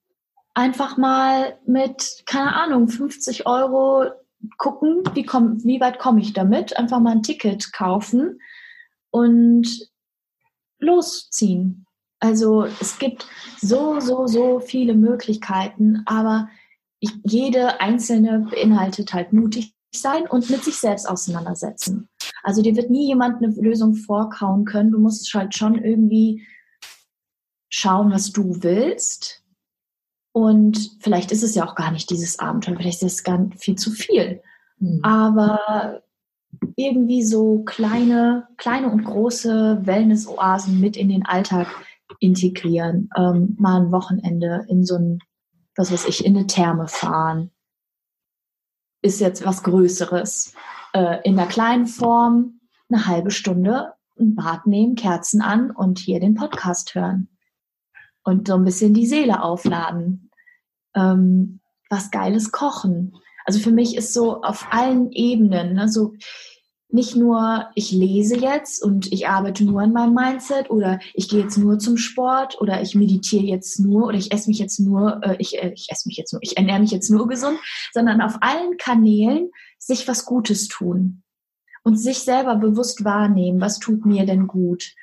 Einfach 0.54 0.98
mal 0.98 1.58
mit, 1.66 2.24
keine 2.26 2.56
Ahnung, 2.56 2.88
50 2.88 3.48
Euro 3.48 4.12
gucken, 4.58 5.04
wie, 5.14 5.24
komm, 5.24 5.64
wie 5.64 5.80
weit 5.80 6.00
komme 6.00 6.22
ich 6.22 6.34
damit. 6.34 6.78
Einfach 6.78 7.00
mal 7.00 7.12
ein 7.12 7.24
Ticket 7.24 7.74
kaufen 7.74 8.40
und 9.10 9.90
losziehen. 10.80 11.83
Also 12.24 12.64
es 12.80 13.00
gibt 13.00 13.28
so, 13.60 14.00
so, 14.00 14.28
so 14.28 14.62
viele 14.62 14.96
Möglichkeiten, 14.96 16.04
aber 16.06 16.48
ich, 17.02 17.12
jede 17.26 17.82
einzelne 17.82 18.48
beinhaltet 18.50 19.14
halt 19.14 19.34
mutig 19.34 19.76
sein 19.94 20.26
und 20.30 20.50
mit 20.50 20.64
sich 20.64 20.78
selbst 20.78 21.08
auseinandersetzen. 21.08 22.08
Also 22.42 22.62
dir 22.62 22.78
wird 22.78 22.90
nie 22.90 23.08
jemand 23.08 23.44
eine 23.44 23.54
Lösung 23.54 23.96
vorkauen 23.96 24.64
können. 24.64 24.92
Du 24.92 25.00
musst 25.00 25.34
halt 25.34 25.54
schon 25.54 25.84
irgendwie 25.84 26.48
schauen, 27.68 28.10
was 28.10 28.32
du 28.32 28.64
willst. 28.64 29.44
Und 30.32 30.98
vielleicht 31.02 31.34
ist 31.34 31.44
es 31.44 31.56
ja 31.56 31.68
auch 31.68 31.76
gar 31.76 31.92
nicht 31.92 32.10
dieses 32.10 32.40
Abenteuer, 32.40 32.78
vielleicht 32.78 33.04
ist 33.04 33.20
es 33.20 33.24
gar 33.26 33.50
viel 33.58 33.76
zu 33.76 33.92
viel. 33.92 34.42
Mhm. 34.80 35.02
Aber 35.04 36.02
irgendwie 36.78 37.24
so 37.24 37.64
kleine, 37.66 38.48
kleine 38.56 38.90
und 38.90 39.04
große 39.04 39.82
Wellness-Oasen 39.84 40.80
mit 40.80 40.96
in 40.96 41.10
den 41.10 41.26
Alltag 41.26 41.68
integrieren, 42.20 43.10
ähm, 43.16 43.56
mal 43.60 43.82
ein 43.82 43.92
Wochenende 43.92 44.66
in 44.68 44.84
so 44.84 44.96
ein, 44.96 45.20
was 45.76 45.92
weiß 45.92 46.06
ich, 46.08 46.26
in 46.26 46.36
eine 46.36 46.48
Therme 46.48 46.88
fahren, 46.88 47.52
ist 49.02 49.20
jetzt 49.20 49.46
was 49.46 49.64
Größeres. 49.64 50.54
Äh, 50.94 51.20
in 51.24 51.36
der 51.36 51.48
kleinen 51.48 51.88
Form 51.88 52.62
eine 52.90 53.06
halbe 53.08 53.32
Stunde 53.32 53.94
ein 54.20 54.36
Bad 54.36 54.68
nehmen, 54.68 54.96
Kerzen 54.96 55.42
an 55.42 55.72
und 55.72 56.00
hier 56.00 56.20
den 56.20 56.36
Podcast 56.36 56.96
hören. 56.96 57.30
Und 58.24 58.48
so 58.48 58.54
ein 58.54 58.64
bisschen 58.64 58.94
die 58.94 59.08
Seele 59.08 59.42
aufladen. 59.42 60.30
Ähm, 60.96 61.60
was 61.90 62.12
Geiles 62.12 62.52
kochen. 62.52 63.16
Also 63.46 63.60
für 63.60 63.72
mich 63.72 63.96
ist 63.96 64.14
so 64.14 64.42
auf 64.42 64.68
allen 64.72 65.12
Ebenen, 65.12 65.74
ne, 65.74 65.90
so 65.90 66.14
nicht 66.94 67.16
nur, 67.16 67.70
ich 67.74 67.92
lese 67.92 68.38
jetzt 68.38 68.84
und 68.84 69.12
ich 69.12 69.28
arbeite 69.28 69.66
nur 69.66 69.82
an 69.82 69.94
meinem 69.94 70.14
Mindset 70.14 70.70
oder 70.70 71.00
ich 71.16 71.28
gehe 71.28 71.42
jetzt 71.42 71.58
nur 71.58 71.80
zum 71.80 71.98
Sport 71.98 72.62
oder 72.62 72.84
ich 72.84 72.94
meditiere 72.94 73.44
jetzt 73.44 73.80
nur 73.80 74.06
oder 74.06 74.18
ich 74.18 74.32
esse 74.32 74.48
mich 74.48 74.60
jetzt 74.60 74.80
nur, 74.80 75.20
äh, 75.24 75.36
ich, 75.40 75.58
äh, 75.58 75.74
ich 75.76 75.88
esse 75.90 76.08
mich 76.08 76.18
jetzt 76.18 76.34
nur, 76.34 76.42
ich 76.44 76.56
ernähre 76.56 76.80
mich 76.80 76.92
jetzt 76.92 77.10
nur 77.10 77.28
gesund, 77.28 77.58
sondern 77.94 78.22
auf 78.22 78.38
allen 78.42 78.78
Kanälen 78.78 79.50
sich 79.80 80.08
was 80.08 80.26
Gutes 80.26 80.68
tun 80.68 81.24
und 81.84 81.98
sich 81.98 82.20
selber 82.20 82.58
bewusst 82.58 83.04
wahrnehmen, 83.04 83.60
was 83.60 83.80
tut 83.80 84.06
mir 84.06 84.28
denn 84.28 84.46
gut. 84.46 84.94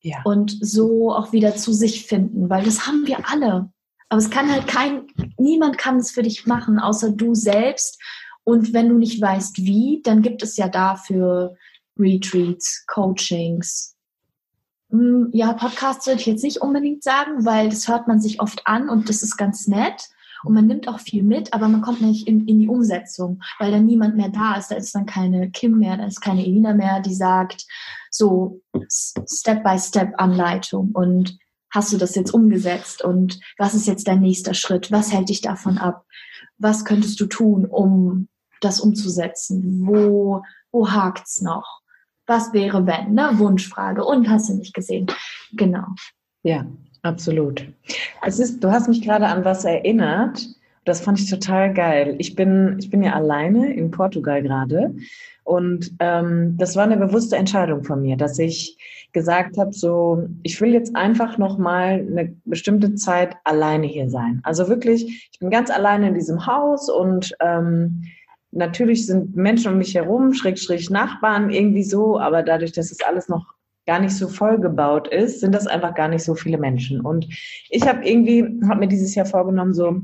Ja. 0.00 0.18
Und 0.24 0.56
so 0.60 1.12
auch 1.12 1.32
wieder 1.32 1.54
zu 1.54 1.72
sich 1.72 2.06
finden, 2.06 2.50
weil 2.50 2.64
das 2.64 2.88
haben 2.88 3.06
wir 3.06 3.28
alle. 3.28 3.70
Aber 4.08 4.18
es 4.18 4.30
kann 4.30 4.50
halt 4.50 4.66
kein, 4.66 5.06
niemand 5.38 5.78
kann 5.78 5.98
es 5.98 6.10
für 6.10 6.22
dich 6.22 6.44
machen, 6.46 6.80
außer 6.80 7.12
du 7.12 7.34
selbst 7.34 8.00
und 8.46 8.72
wenn 8.72 8.88
du 8.88 8.96
nicht 8.96 9.20
weißt, 9.20 9.58
wie, 9.58 10.00
dann 10.04 10.22
gibt 10.22 10.40
es 10.40 10.56
ja 10.56 10.68
dafür 10.68 11.56
Retreats, 11.98 12.84
Coachings. 12.86 13.96
Hm, 14.90 15.30
ja, 15.32 15.52
Podcasts 15.52 16.06
würde 16.06 16.20
ich 16.20 16.26
jetzt 16.26 16.44
nicht 16.44 16.58
unbedingt 16.58 17.02
sagen, 17.02 17.44
weil 17.44 17.70
das 17.70 17.88
hört 17.88 18.06
man 18.06 18.20
sich 18.20 18.40
oft 18.40 18.64
an 18.64 18.88
und 18.88 19.08
das 19.08 19.24
ist 19.24 19.36
ganz 19.36 19.66
nett. 19.66 20.08
Und 20.44 20.54
man 20.54 20.68
nimmt 20.68 20.86
auch 20.86 21.00
viel 21.00 21.24
mit, 21.24 21.54
aber 21.54 21.66
man 21.66 21.80
kommt 21.80 22.02
nicht 22.02 22.28
in, 22.28 22.46
in 22.46 22.60
die 22.60 22.68
Umsetzung, 22.68 23.42
weil 23.58 23.72
dann 23.72 23.84
niemand 23.84 24.14
mehr 24.14 24.28
da 24.28 24.54
ist. 24.54 24.70
Da 24.70 24.76
ist 24.76 24.94
dann 24.94 25.06
keine 25.06 25.50
Kim 25.50 25.78
mehr, 25.78 25.96
da 25.96 26.06
ist 26.06 26.20
keine 26.20 26.46
Elina 26.46 26.72
mehr, 26.72 27.00
die 27.00 27.14
sagt, 27.14 27.66
so 28.12 28.60
Step-by-Step-Anleitung 28.88 30.92
und 30.92 31.36
hast 31.74 31.92
du 31.92 31.96
das 31.96 32.14
jetzt 32.14 32.32
umgesetzt 32.32 33.02
und 33.02 33.40
was 33.58 33.74
ist 33.74 33.88
jetzt 33.88 34.06
dein 34.06 34.20
nächster 34.20 34.54
Schritt? 34.54 34.92
Was 34.92 35.12
hält 35.12 35.30
dich 35.30 35.40
davon 35.40 35.78
ab? 35.78 36.06
Was 36.58 36.84
könntest 36.84 37.18
du 37.18 37.26
tun, 37.26 37.66
um 37.66 38.28
das 38.60 38.80
umzusetzen? 38.80 39.86
Wo, 39.86 40.42
wo 40.72 40.90
hakt's 40.90 41.42
noch? 41.42 41.80
Was 42.26 42.52
wäre 42.52 42.86
wenn? 42.86 43.14
Ne? 43.14 43.30
Wunschfrage. 43.34 44.04
Und 44.04 44.28
hast 44.28 44.48
du 44.48 44.54
nicht 44.54 44.74
gesehen? 44.74 45.06
Genau. 45.52 45.86
Ja, 46.42 46.66
absolut. 47.02 47.66
Es 48.22 48.38
ist, 48.38 48.62
du 48.62 48.70
hast 48.70 48.88
mich 48.88 49.02
gerade 49.02 49.26
an 49.26 49.44
was 49.44 49.64
erinnert. 49.64 50.46
Das 50.84 51.00
fand 51.00 51.18
ich 51.18 51.28
total 51.28 51.74
geil. 51.74 52.14
Ich 52.18 52.36
bin, 52.36 52.76
ich 52.78 52.90
bin 52.90 53.02
ja 53.02 53.14
alleine 53.14 53.72
in 53.74 53.90
Portugal 53.90 54.42
gerade. 54.42 54.94
Und 55.46 55.92
ähm, 56.00 56.56
das 56.58 56.74
war 56.74 56.84
eine 56.84 56.96
bewusste 56.96 57.36
Entscheidung 57.36 57.84
von 57.84 58.02
mir, 58.02 58.16
dass 58.16 58.36
ich 58.38 58.76
gesagt 59.12 59.56
habe, 59.58 59.72
so, 59.72 60.28
ich 60.42 60.60
will 60.60 60.72
jetzt 60.72 60.96
einfach 60.96 61.38
noch 61.38 61.56
mal 61.56 62.04
eine 62.06 62.34
bestimmte 62.44 62.96
Zeit 62.96 63.36
alleine 63.44 63.86
hier 63.86 64.10
sein. 64.10 64.40
Also 64.42 64.68
wirklich, 64.68 65.30
ich 65.32 65.38
bin 65.38 65.50
ganz 65.50 65.70
alleine 65.70 66.08
in 66.08 66.14
diesem 66.14 66.46
Haus 66.46 66.90
und 66.90 67.32
ähm, 67.40 68.02
natürlich 68.56 69.06
sind 69.06 69.36
Menschen 69.36 69.72
um 69.72 69.78
mich 69.78 69.94
herum, 69.94 70.32
schräg, 70.32 70.58
schräg 70.58 70.90
Nachbarn 70.90 71.50
irgendwie 71.50 71.84
so, 71.84 72.18
aber 72.18 72.42
dadurch, 72.42 72.72
dass 72.72 72.90
es 72.90 73.02
alles 73.02 73.28
noch 73.28 73.54
gar 73.86 74.00
nicht 74.00 74.16
so 74.16 74.28
voll 74.28 74.58
gebaut 74.58 75.08
ist, 75.08 75.40
sind 75.40 75.54
das 75.54 75.66
einfach 75.66 75.94
gar 75.94 76.08
nicht 76.08 76.24
so 76.24 76.34
viele 76.34 76.58
Menschen. 76.58 77.00
Und 77.00 77.26
ich 77.70 77.86
habe 77.86 78.06
irgendwie, 78.06 78.42
habe 78.68 78.80
mir 78.80 78.88
dieses 78.88 79.14
Jahr 79.14 79.26
vorgenommen, 79.26 79.74
so, 79.74 80.00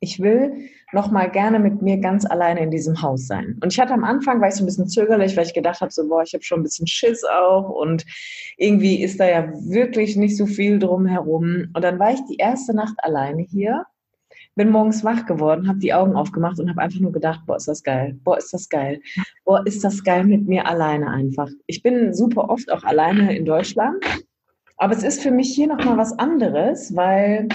ich 0.00 0.20
will 0.20 0.68
noch 0.92 1.10
mal 1.10 1.30
gerne 1.30 1.58
mit 1.58 1.82
mir 1.82 1.98
ganz 1.98 2.26
alleine 2.26 2.60
in 2.60 2.70
diesem 2.70 3.00
Haus 3.00 3.26
sein. 3.26 3.58
Und 3.62 3.72
ich 3.72 3.80
hatte 3.80 3.94
am 3.94 4.04
Anfang, 4.04 4.40
war 4.40 4.48
ich 4.48 4.54
so 4.54 4.64
ein 4.64 4.66
bisschen 4.66 4.88
zögerlich, 4.88 5.36
weil 5.36 5.46
ich 5.46 5.54
gedacht 5.54 5.80
habe, 5.80 5.92
so, 5.92 6.08
boah, 6.08 6.22
ich 6.22 6.34
habe 6.34 6.42
schon 6.42 6.60
ein 6.60 6.64
bisschen 6.64 6.86
Schiss 6.86 7.22
auch 7.24 7.68
und 7.70 8.04
irgendwie 8.56 9.02
ist 9.02 9.20
da 9.20 9.28
ja 9.28 9.52
wirklich 9.68 10.16
nicht 10.16 10.36
so 10.36 10.46
viel 10.46 10.78
drumherum. 10.78 11.68
Und 11.72 11.84
dann 11.84 11.98
war 11.98 12.12
ich 12.12 12.20
die 12.28 12.36
erste 12.36 12.74
Nacht 12.74 12.96
alleine 12.98 13.42
hier 13.42 13.86
bin 14.54 14.70
morgens 14.70 15.04
wach 15.04 15.26
geworden, 15.26 15.68
habe 15.68 15.78
die 15.78 15.94
Augen 15.94 16.16
aufgemacht 16.16 16.58
und 16.58 16.68
habe 16.68 16.80
einfach 16.80 17.00
nur 17.00 17.12
gedacht, 17.12 17.40
boah, 17.46 17.56
ist 17.56 17.68
das 17.68 17.82
geil, 17.82 18.18
boah, 18.24 18.36
ist 18.36 18.52
das 18.52 18.68
geil, 18.68 19.00
boah, 19.44 19.64
ist 19.66 19.84
das 19.84 20.02
geil 20.04 20.24
mit 20.24 20.46
mir 20.48 20.66
alleine 20.66 21.08
einfach. 21.10 21.48
Ich 21.66 21.82
bin 21.82 22.12
super 22.12 22.50
oft 22.50 22.70
auch 22.70 22.84
alleine 22.84 23.36
in 23.36 23.44
Deutschland, 23.44 24.04
aber 24.76 24.94
es 24.94 25.02
ist 25.02 25.22
für 25.22 25.30
mich 25.30 25.54
hier 25.54 25.68
nochmal 25.68 25.96
was 25.96 26.18
anderes, 26.18 26.94
weil 26.96 27.48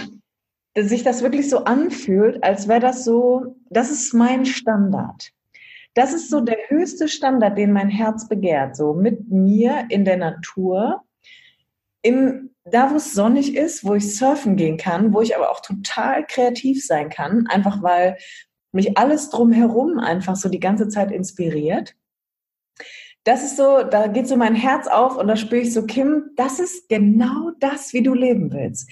sich 0.78 1.04
das 1.04 1.22
wirklich 1.22 1.50
so 1.50 1.64
anfühlt, 1.64 2.44
als 2.44 2.68
wäre 2.68 2.82
das 2.82 3.06
so, 3.06 3.56
das 3.70 3.92
ist 3.92 4.14
mein 4.14 4.46
Standard. 4.46 5.32
Das 5.94 6.14
ist 6.14 6.30
so 6.30 6.42
der 6.42 6.58
höchste 6.68 7.08
Standard, 7.08 7.58
den 7.58 7.72
mein 7.72 7.88
Herz 7.88 8.28
begehrt, 8.28 8.76
so 8.76 8.94
mit 8.94 9.30
mir 9.30 9.86
in 9.90 10.04
der 10.04 10.18
Natur, 10.18 11.02
im 12.02 12.55
da, 12.66 12.92
wo 12.92 12.96
es 12.96 13.14
sonnig 13.14 13.56
ist, 13.56 13.86
wo 13.86 13.94
ich 13.94 14.18
surfen 14.18 14.56
gehen 14.56 14.78
kann, 14.78 15.14
wo 15.14 15.22
ich 15.22 15.36
aber 15.36 15.52
auch 15.52 15.62
total 15.62 16.26
kreativ 16.26 16.86
sein 16.86 17.10
kann, 17.10 17.48
einfach 17.48 17.84
weil 17.84 18.18
mich 18.72 18.98
alles 18.98 19.30
drumherum 19.30 20.00
einfach 20.00 20.36
so 20.36 20.50
die 20.50 20.60
ganze 20.60 20.90
Zeit 20.90 21.12
inspiriert. 21.12 21.96
Das 23.24 23.44
ist 23.44 23.58
so, 23.58 23.84
da 23.84 24.08
geht 24.08 24.28
so 24.28 24.36
mein 24.36 24.56
Herz 24.56 24.88
auf 24.88 25.18
und 25.18 25.28
da 25.28 25.36
spüre 25.36 25.62
ich 25.62 25.74
so, 25.74 25.86
Kim, 25.86 26.32
das 26.36 26.60
ist 26.60 26.90
genau 26.90 27.52
das, 27.60 27.94
wie 27.94 28.04
du 28.04 28.14
leben 28.14 28.52
willst. 28.52 28.90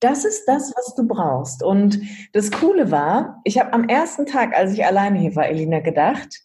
Das 0.00 0.24
ist 0.24 0.44
das, 0.46 0.72
was 0.76 0.94
du 0.94 1.06
brauchst. 1.06 1.62
Und 1.62 2.00
das 2.32 2.50
Coole 2.50 2.90
war, 2.90 3.40
ich 3.44 3.58
habe 3.58 3.72
am 3.72 3.88
ersten 3.88 4.26
Tag, 4.26 4.56
als 4.56 4.72
ich 4.72 4.84
alleine 4.84 5.18
hier 5.18 5.36
war, 5.36 5.46
Elina, 5.46 5.80
gedacht, 5.80 6.42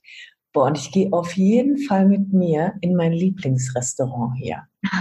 boah, 0.53 0.65
und 0.65 0.77
ich 0.77 0.91
gehe 0.91 1.11
auf 1.11 1.33
jeden 1.33 1.77
Fall 1.77 2.07
mit 2.07 2.31
mir 2.33 2.73
in 2.81 2.95
mein 2.95 3.11
Lieblingsrestaurant 3.11 4.37
hier. 4.37 4.67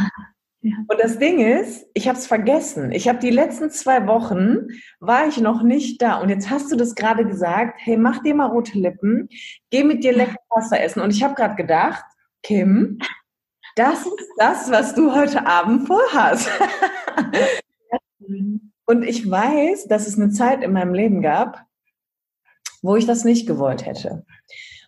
Ja. 0.63 0.75
Und 0.89 1.01
das 1.01 1.19
Ding 1.19 1.41
ist, 1.41 1.87
ich 1.95 2.07
habe 2.07 2.19
es 2.19 2.27
vergessen. 2.27 2.93
Ich 2.93 3.09
habe 3.09 3.19
die 3.19 3.31
letzten 3.31 3.71
zwei 3.71 4.07
Wochen 4.07 4.69
war 4.99 5.27
ich 5.27 5.39
noch 5.39 5.63
nicht 5.63 6.03
da. 6.03 6.21
Und 6.21 6.29
jetzt 6.29 6.51
hast 6.51 6.71
du 6.71 6.77
das 6.77 6.95
gerade 6.95 7.25
gesagt. 7.25 7.81
Hey, 7.83 7.97
mach 7.97 8.23
dir 8.23 8.35
mal 8.35 8.47
rote 8.47 8.79
Lippen, 8.79 9.29
geh 9.71 9.85
mit 9.85 10.05
dir 10.05 10.13
lecker 10.13 10.37
Pasta 10.51 10.77
essen. 10.77 11.01
Und 11.01 11.13
ich 11.13 11.23
habe 11.23 11.35
gerade 11.35 11.55
gedacht, 11.55 12.05
Kim, 12.43 12.99
das 13.75 14.05
ist 14.05 14.29
das, 14.37 14.71
was 14.71 14.95
du 14.95 15.15
heute 15.15 15.47
Abend 15.47 15.87
vorhast. 15.87 16.51
Und 18.87 19.03
ich 19.03 19.31
weiß, 19.31 19.87
dass 19.87 20.07
es 20.07 20.19
eine 20.19 20.31
Zeit 20.31 20.63
in 20.63 20.73
meinem 20.73 20.93
Leben 20.93 21.23
gab, 21.23 21.65
wo 22.83 22.97
ich 22.97 23.07
das 23.07 23.25
nicht 23.25 23.47
gewollt 23.47 23.87
hätte. 23.87 24.27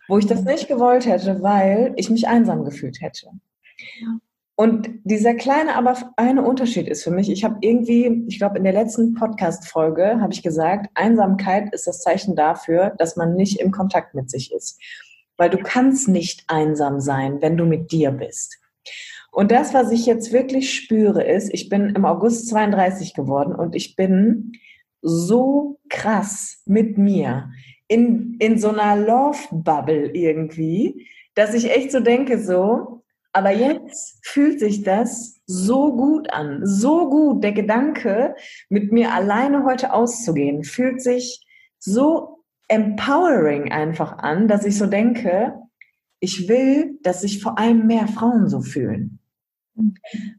Wo 0.07 0.17
ich 0.17 0.27
das 0.27 0.43
nicht 0.43 0.67
gewollt 0.67 1.05
hätte, 1.07 1.41
weil 1.41 1.93
ich 1.95 2.09
mich 2.09 2.27
einsam 2.27 2.65
gefühlt 2.65 3.01
hätte. 3.01 3.31
Und 4.55 4.89
dieser 5.03 5.33
kleine, 5.33 5.75
aber 5.75 5.97
eine 6.15 6.43
Unterschied 6.43 6.87
ist 6.87 7.03
für 7.03 7.11
mich, 7.11 7.31
ich 7.31 7.43
habe 7.43 7.57
irgendwie, 7.61 8.23
ich 8.27 8.37
glaube, 8.37 8.57
in 8.57 8.63
der 8.63 8.73
letzten 8.73 9.15
Podcast-Folge 9.15 10.21
habe 10.21 10.31
ich 10.31 10.43
gesagt, 10.43 10.91
Einsamkeit 10.93 11.73
ist 11.73 11.87
das 11.87 12.01
Zeichen 12.01 12.35
dafür, 12.35 12.93
dass 12.99 13.15
man 13.15 13.35
nicht 13.35 13.59
im 13.59 13.71
Kontakt 13.71 14.13
mit 14.13 14.29
sich 14.29 14.53
ist. 14.53 14.79
Weil 15.37 15.49
du 15.49 15.57
kannst 15.57 16.07
nicht 16.07 16.43
einsam 16.47 16.99
sein, 16.99 17.41
wenn 17.41 17.57
du 17.57 17.65
mit 17.65 17.91
dir 17.91 18.11
bist. 18.11 18.59
Und 19.31 19.51
das, 19.51 19.73
was 19.73 19.91
ich 19.91 20.05
jetzt 20.05 20.31
wirklich 20.31 20.71
spüre, 20.71 21.23
ist, 21.23 21.51
ich 21.51 21.67
bin 21.67 21.89
im 21.89 22.05
August 22.05 22.49
32 22.49 23.15
geworden 23.15 23.55
und 23.55 23.75
ich 23.75 23.95
bin 23.95 24.51
so 25.01 25.79
krass 25.89 26.61
mit 26.65 26.99
mir 26.99 27.49
in, 27.87 28.35
in 28.37 28.59
so 28.59 28.69
einer 28.69 28.95
Love-Bubble 28.95 30.11
irgendwie, 30.11 31.07
dass 31.33 31.55
ich 31.55 31.71
echt 31.71 31.91
so 31.91 31.99
denke, 31.99 32.37
so, 32.37 33.02
aber 33.33 33.51
jetzt 33.51 34.19
fühlt 34.25 34.59
sich 34.59 34.83
das 34.83 35.41
so 35.47 35.95
gut 35.95 36.31
an, 36.31 36.61
so 36.63 37.09
gut. 37.09 37.43
Der 37.43 37.51
Gedanke, 37.51 38.35
mit 38.69 38.91
mir 38.91 39.11
alleine 39.11 39.65
heute 39.65 39.91
auszugehen, 39.91 40.63
fühlt 40.63 41.01
sich 41.01 41.45
so 41.79 42.43
empowering 42.67 43.71
einfach 43.71 44.19
an, 44.19 44.47
dass 44.47 44.65
ich 44.65 44.77
so 44.77 44.85
denke, 44.85 45.55
ich 46.19 46.47
will, 46.47 46.99
dass 47.01 47.21
sich 47.21 47.41
vor 47.41 47.57
allem 47.57 47.87
mehr 47.87 48.07
Frauen 48.07 48.47
so 48.47 48.61
fühlen. 48.61 49.19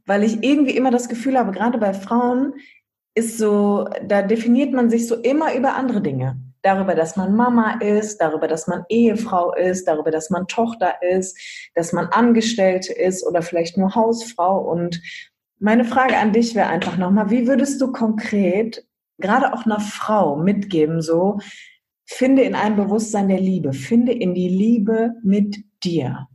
Weil 0.07 0.23
ich 0.23 0.43
irgendwie 0.43 0.77
immer 0.77 0.93
das 0.93 1.09
Gefühl 1.09 1.37
habe, 1.37 1.51
gerade 1.51 1.79
bei 1.79 1.93
Frauen 1.93 2.55
ist 3.17 3.39
so, 3.39 3.89
da 4.07 4.23
definiert 4.23 4.73
man 4.73 4.89
sich 4.89 5.09
so 5.09 5.17
immer 5.17 5.55
über 5.55 5.75
andere 5.75 6.01
Dinge 6.01 6.41
darüber, 6.65 6.95
dass 6.95 7.17
man 7.17 7.37
Mama 7.37 7.79
ist, 7.81 8.19
darüber, 8.19 8.49
dass 8.49 8.67
man 8.67 8.85
Ehefrau 8.89 9.55
ist, 9.55 9.87
darüber, 9.87 10.11
dass 10.11 10.31
man 10.31 10.47
Tochter 10.47 11.03
ist, 11.03 11.39
dass 11.75 11.93
man 11.93 12.07
Angestellte 12.07 12.93
ist 12.93 13.27
oder 13.27 13.43
vielleicht 13.43 13.77
nur 13.77 13.95
Hausfrau. 13.95 14.59
Und 14.59 15.01
meine 15.59 15.85
Frage 15.85 16.17
an 16.17 16.33
dich 16.33 16.55
wäre 16.55 16.69
einfach 16.69 16.97
nochmal, 16.97 17.31
wie 17.31 17.47
würdest 17.47 17.81
du 17.81 17.93
konkret 17.93 18.87
gerade 19.19 19.53
auch 19.53 19.65
einer 19.65 19.81
Frau 19.81 20.37
mitgeben, 20.37 21.01
so, 21.01 21.39
finde 22.07 22.43
in 22.43 22.55
ein 22.55 22.77
Bewusstsein 22.77 23.29
der 23.29 23.41
Liebe, 23.41 23.73
finde 23.73 24.13
in 24.13 24.35
die 24.35 24.49
Liebe 24.49 25.15
mit 25.23 25.65
dir. 25.83 26.29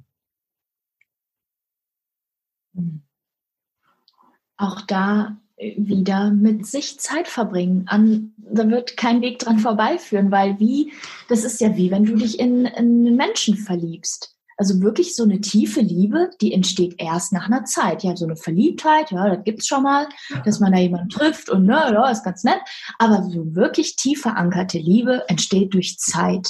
Auch 4.58 4.82
da 4.82 5.38
wieder 5.60 6.32
mit 6.32 6.66
sich 6.66 7.00
Zeit 7.00 7.28
verbringen. 7.28 7.84
An, 7.88 8.34
da 8.38 8.70
wird 8.70 8.98
kein 8.98 9.22
Weg 9.22 9.40
dran 9.40 9.60
vorbeiführen, 9.60 10.32
weil 10.32 10.60
wie, 10.60 10.94
das 11.28 11.44
ist 11.44 11.60
ja 11.60 11.76
wie, 11.76 11.92
wenn 11.92 12.06
du 12.06 12.16
dich 12.16 12.40
in, 12.40 12.66
in 12.66 13.06
einen 13.06 13.16
Menschen 13.16 13.58
verliebst. 13.58 14.36
Also 14.56 14.82
wirklich 14.82 15.16
so 15.16 15.24
eine 15.24 15.40
tiefe 15.40 15.80
Liebe, 15.80 16.32
die 16.42 16.54
entsteht 16.54 16.96
erst 16.98 17.32
nach 17.32 17.48
einer 17.48 17.64
Zeit. 17.64 18.04
Ja, 18.04 18.16
so 18.16 18.26
eine 18.26 18.36
Verliebtheit, 18.36 19.12
ja, 19.12 19.34
das 19.36 19.44
gibt's 19.46 19.68
schon 19.68 19.84
mal, 19.84 20.08
dass 20.44 20.60
man 20.60 20.74
da 20.74 20.80
jemanden 20.80 21.10
trifft 21.10 21.50
und 21.50 21.66
ne, 21.66 21.92
ja, 21.94 22.10
ist 22.10 22.26
ganz 22.26 22.44
nett. 22.44 22.60
Aber 22.98 23.24
so 23.24 23.56
wirklich 23.56 23.96
tief 23.96 24.22
verankerte 24.22 24.78
Liebe 24.78 25.24
entsteht 25.30 25.74
durch 25.74 25.98
Zeit, 25.98 26.50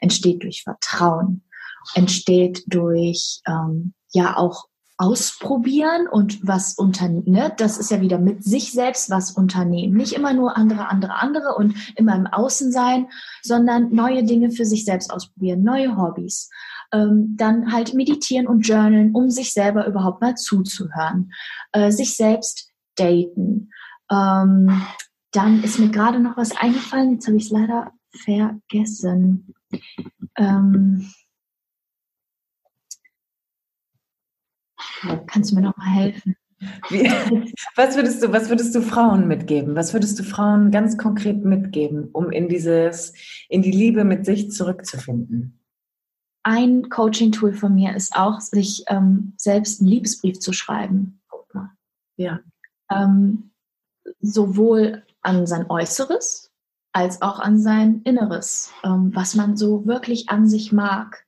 entsteht 0.00 0.44
durch 0.44 0.62
Vertrauen, 0.62 1.42
entsteht 1.94 2.62
durch 2.66 3.40
ähm, 3.48 3.94
ja 4.12 4.36
auch 4.36 4.66
ausprobieren 5.02 6.06
und 6.06 6.46
was 6.46 6.74
unternehmen. 6.74 7.32
Ne? 7.32 7.52
Das 7.56 7.76
ist 7.76 7.90
ja 7.90 8.00
wieder 8.00 8.18
mit 8.18 8.44
sich 8.44 8.70
selbst 8.70 9.10
was 9.10 9.32
unternehmen. 9.32 9.96
Nicht 9.96 10.12
immer 10.12 10.32
nur 10.32 10.56
andere, 10.56 10.88
andere, 10.88 11.14
andere 11.14 11.56
und 11.56 11.74
immer 11.96 12.14
im 12.14 12.28
Außen 12.28 12.70
sein, 12.70 13.08
sondern 13.42 13.92
neue 13.92 14.22
Dinge 14.22 14.52
für 14.52 14.64
sich 14.64 14.84
selbst 14.84 15.12
ausprobieren, 15.12 15.64
neue 15.64 15.96
Hobbys. 15.96 16.50
Ähm, 16.92 17.34
dann 17.36 17.72
halt 17.72 17.94
meditieren 17.94 18.46
und 18.46 18.60
journalen, 18.60 19.12
um 19.12 19.28
sich 19.28 19.52
selber 19.52 19.88
überhaupt 19.88 20.20
mal 20.20 20.36
zuzuhören. 20.36 21.32
Äh, 21.72 21.90
sich 21.90 22.14
selbst 22.14 22.70
daten. 22.94 23.70
Ähm, 24.08 24.82
dann 25.32 25.64
ist 25.64 25.80
mir 25.80 25.88
gerade 25.88 26.20
noch 26.20 26.36
was 26.36 26.56
eingefallen, 26.56 27.14
jetzt 27.14 27.26
habe 27.26 27.38
ich 27.38 27.46
es 27.46 27.50
leider 27.50 27.90
vergessen. 28.14 29.52
Ähm, 30.36 31.10
Kannst 35.26 35.50
du 35.50 35.54
mir 35.56 35.62
noch 35.62 35.76
mal 35.76 35.90
helfen? 35.90 36.36
Wie, 36.90 37.04
was 37.76 37.96
würdest 37.96 38.22
du, 38.22 38.32
was 38.32 38.48
würdest 38.48 38.74
du 38.74 38.82
Frauen 38.82 39.26
mitgeben? 39.26 39.74
Was 39.74 39.92
würdest 39.92 40.18
du 40.18 40.22
Frauen 40.22 40.70
ganz 40.70 40.96
konkret 40.96 41.44
mitgeben, 41.44 42.08
um 42.12 42.30
in 42.30 42.48
dieses, 42.48 43.14
in 43.48 43.62
die 43.62 43.72
Liebe 43.72 44.04
mit 44.04 44.24
sich 44.24 44.50
zurückzufinden? 44.50 45.58
Ein 46.44 46.88
Coaching-Tool 46.88 47.52
von 47.52 47.74
mir 47.74 47.94
ist 47.94 48.16
auch, 48.16 48.40
sich 48.40 48.84
ähm, 48.88 49.34
selbst 49.36 49.80
einen 49.80 49.90
Liebesbrief 49.90 50.40
zu 50.40 50.52
schreiben. 50.52 51.20
Ja. 52.16 52.40
Ähm, 52.90 53.50
sowohl 54.20 55.02
an 55.22 55.46
sein 55.46 55.70
Äußeres 55.70 56.50
als 56.92 57.22
auch 57.22 57.38
an 57.38 57.58
sein 57.58 58.02
Inneres, 58.04 58.70
ähm, 58.84 59.10
was 59.14 59.34
man 59.34 59.56
so 59.56 59.86
wirklich 59.86 60.28
an 60.28 60.46
sich 60.46 60.72
mag. 60.72 61.24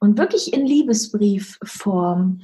Und 0.00 0.18
wirklich 0.18 0.52
in 0.52 0.66
Liebesbriefform 0.66 2.42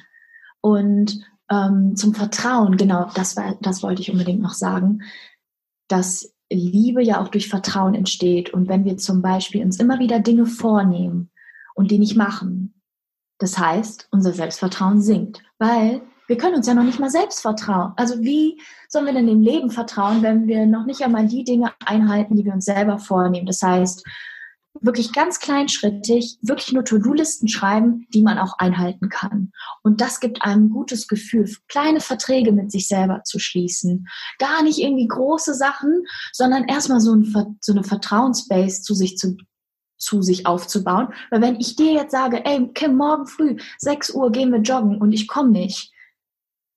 und 0.63 1.21
ähm, 1.51 1.95
zum 1.97 2.15
Vertrauen, 2.15 2.79
genau, 2.79 3.11
das, 3.15 3.37
war, 3.37 3.57
das 3.61 3.83
wollte 3.83 4.01
ich 4.01 4.11
unbedingt 4.11 4.41
noch 4.41 4.55
sagen, 4.55 5.03
dass 5.89 6.33
Liebe 6.51 7.03
ja 7.03 7.21
auch 7.21 7.29
durch 7.29 7.49
Vertrauen 7.49 7.95
entsteht. 7.95 8.55
Und 8.55 8.69
wenn 8.69 8.85
wir 8.85 8.97
zum 8.97 9.21
Beispiel 9.21 9.63
uns 9.63 9.79
immer 9.79 9.99
wieder 9.99 10.21
Dinge 10.21 10.47
vornehmen 10.47 11.31
und 11.75 11.91
die 11.91 11.99
nicht 11.99 12.17
machen, 12.17 12.81
das 13.39 13.59
heißt, 13.59 14.09
unser 14.11 14.33
Selbstvertrauen 14.33 15.03
sinkt, 15.03 15.43
weil 15.59 16.01
wir 16.29 16.37
können 16.39 16.55
uns 16.55 16.67
ja 16.67 16.75
noch 16.75 16.85
nicht 16.85 17.01
mal 17.01 17.11
selbst 17.11 17.41
vertrauen. 17.41 17.93
Also 17.97 18.21
wie 18.21 18.61
sollen 18.89 19.07
wir 19.07 19.13
denn 19.13 19.27
dem 19.27 19.43
Leben 19.43 19.71
vertrauen, 19.71 20.23
wenn 20.23 20.47
wir 20.47 20.65
noch 20.65 20.87
nicht 20.87 21.03
einmal 21.03 21.27
die 21.27 21.45
Dinge 21.45 21.73
einhalten, 21.85 22.37
die 22.37 22.45
wir 22.45 22.55
uns 22.55 22.65
selber 22.65 22.99
vornehmen? 22.99 23.47
Das 23.47 23.61
heißt, 23.61 24.07
wirklich 24.81 25.13
ganz 25.13 25.39
kleinschrittig, 25.39 26.39
wirklich 26.41 26.73
nur 26.73 26.85
To-Do-Listen 26.85 27.49
schreiben, 27.49 28.07
die 28.15 28.23
man 28.23 28.39
auch 28.39 28.59
einhalten 28.59 29.09
kann. 29.09 29.53
Und 29.83 30.01
das 30.01 30.21
gibt 30.21 30.43
einem 30.43 30.67
ein 30.67 30.71
gutes 30.71 31.09
Gefühl, 31.09 31.51
kleine 31.69 32.01
Verträge 32.01 32.53
mit 32.53 32.73
sich 32.73 32.89
selber 32.89 33.23
zu 33.25 33.39
schließen. 33.39 34.09
Gar 34.39 34.63
nicht 34.63 34.79
irgendwie 34.79 35.07
große 35.07 35.55
Sachen, 35.55 36.05
sondern 36.33 36.65
erstmal 36.65 37.01
so, 37.01 37.15
ein, 37.15 37.59
so 37.61 37.73
eine 37.73 37.85
Vertrauensbase 37.85 38.83
zu 38.83 38.95
sich 38.95 39.17
zu 39.17 39.37
zu 39.99 40.21
sich 40.21 40.47
aufzubauen. 40.47 41.15
Weil 41.31 41.43
wenn 41.43 41.61
ich 41.61 41.77
dir 41.77 41.93
jetzt 41.93 42.11
sage, 42.11 42.45
ey, 42.45 42.69
Kim, 42.75 42.97
morgen 42.97 43.27
früh, 43.27 43.57
6 43.79 44.11
Uhr 44.15 44.33
gehen 44.33 44.51
wir 44.51 44.59
joggen 44.59 45.01
und 45.01 45.13
ich 45.13 45.29
komme 45.29 45.51
nicht, 45.51 45.93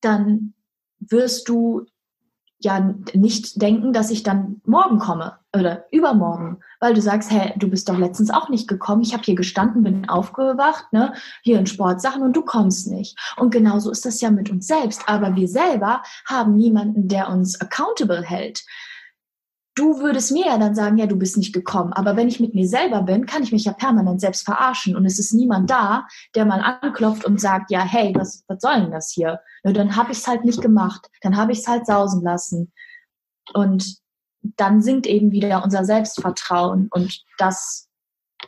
dann 0.02 0.54
wirst 1.00 1.50
du 1.50 1.86
ja 2.66 2.94
nicht 3.14 3.62
denken, 3.62 3.94
dass 3.94 4.12
ich 4.12 4.24
dann 4.24 4.62
morgen 4.66 5.00
komme 5.00 5.38
oder 5.56 5.86
übermorgen, 5.92 6.60
weil 6.82 6.94
du 6.94 7.02
sagst, 7.02 7.32
hey, 7.32 7.54
du 7.58 7.70
bist 7.70 7.88
doch 7.88 7.98
letztens 7.98 8.30
auch 8.30 8.50
nicht 8.50 8.68
gekommen. 8.68 9.02
Ich 9.02 9.14
habe 9.14 9.24
hier 9.24 9.36
gestanden, 9.36 9.84
bin 9.84 10.10
aufgewacht, 10.10 10.92
ne, 10.92 11.14
hier 11.42 11.58
in 11.58 11.66
Sportsachen 11.66 12.22
und 12.22 12.36
du 12.36 12.42
kommst 12.42 12.92
nicht. 12.92 13.18
Und 13.38 13.52
genauso 13.52 13.90
ist 13.90 14.06
das 14.06 14.20
ja 14.20 14.30
mit 14.30 14.50
uns 14.52 14.68
selbst. 14.68 15.08
Aber 15.08 15.36
wir 15.36 15.48
selber 15.48 16.04
haben 16.26 16.56
niemanden, 16.56 17.08
der 17.08 17.30
uns 17.30 17.62
accountable 17.62 18.22
hält 18.22 18.66
du 19.76 20.00
würdest 20.00 20.32
mir 20.32 20.46
ja 20.46 20.58
dann 20.58 20.74
sagen, 20.74 20.98
ja, 20.98 21.06
du 21.06 21.18
bist 21.18 21.38
nicht 21.38 21.54
gekommen. 21.54 21.94
Aber 21.94 22.16
wenn 22.16 22.30
ich 22.30 22.40
mit 22.40 22.56
mir 22.56 22.68
selber 22.68 23.02
bin, 23.02 23.26
kann 23.26 23.44
ich 23.44 23.52
mich 23.52 23.66
ja 23.66 23.74
permanent 23.74 24.22
selbst 24.22 24.46
verarschen. 24.46 24.96
Und 24.96 25.06
es 25.06 25.20
ist 25.20 25.34
niemand 25.34 25.70
da, 25.70 26.08
der 26.34 26.46
mal 26.46 26.62
anklopft 26.62 27.26
und 27.26 27.40
sagt, 27.40 27.72
ja, 27.72 27.82
hey, 27.82 28.14
was, 28.16 28.44
was 28.48 28.62
soll 28.62 28.82
denn 28.82 28.92
das 28.92 29.12
hier? 29.12 29.42
Ja, 29.64 29.74
dann 29.74 29.96
habe 29.96 30.14
ich 30.14 30.20
es 30.20 30.28
halt 30.28 30.46
nicht 30.46 30.62
gemacht. 30.62 31.10
Dann 31.22 31.36
habe 31.36 31.52
ich 31.52 31.60
es 31.60 31.68
halt 31.68 31.86
sausen 31.86 32.24
lassen. 32.24 32.72
Und 33.54 33.98
dann 34.42 34.82
sinkt 34.82 35.08
eben 35.08 35.32
wieder 35.32 35.64
unser 35.64 35.84
Selbstvertrauen. 35.84 36.88
Und 36.92 37.24
das 37.38 37.90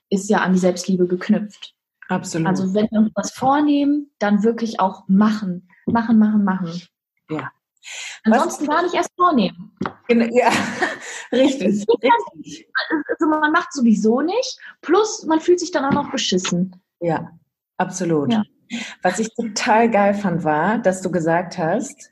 ist 0.09 0.29
ja 0.29 0.39
an 0.39 0.53
die 0.53 0.59
Selbstliebe 0.59 1.07
geknüpft. 1.07 1.73
Absolut. 2.07 2.47
Also 2.47 2.73
wenn 2.73 2.87
wir 2.89 2.99
uns 2.99 3.11
was 3.15 3.31
vornehmen, 3.31 4.11
dann 4.19 4.43
wirklich 4.43 4.79
auch 4.79 5.03
machen. 5.07 5.67
Machen, 5.85 6.19
machen, 6.19 6.45
machen. 6.45 6.81
Ja. 7.29 7.51
Ansonsten 8.23 8.65
gar 8.65 8.83
nicht 8.83 8.95
erst 8.95 9.11
vornehmen. 9.15 9.75
Ja, 10.09 10.51
richtig. 11.31 11.85
richtig. 12.03 12.67
Also 13.09 13.27
man 13.27 13.51
macht 13.51 13.73
sowieso 13.73 14.21
nicht, 14.21 14.59
plus 14.81 15.25
man 15.25 15.39
fühlt 15.39 15.59
sich 15.59 15.71
dann 15.71 15.85
auch 15.85 15.93
noch 15.93 16.11
beschissen. 16.11 16.75
Ja, 16.99 17.31
absolut. 17.77 18.31
Ja. 18.31 18.43
Was 19.01 19.19
ich 19.19 19.33
total 19.33 19.89
geil 19.89 20.13
fand, 20.13 20.43
war, 20.43 20.79
dass 20.79 21.01
du 21.01 21.11
gesagt 21.11 21.57
hast, 21.57 22.11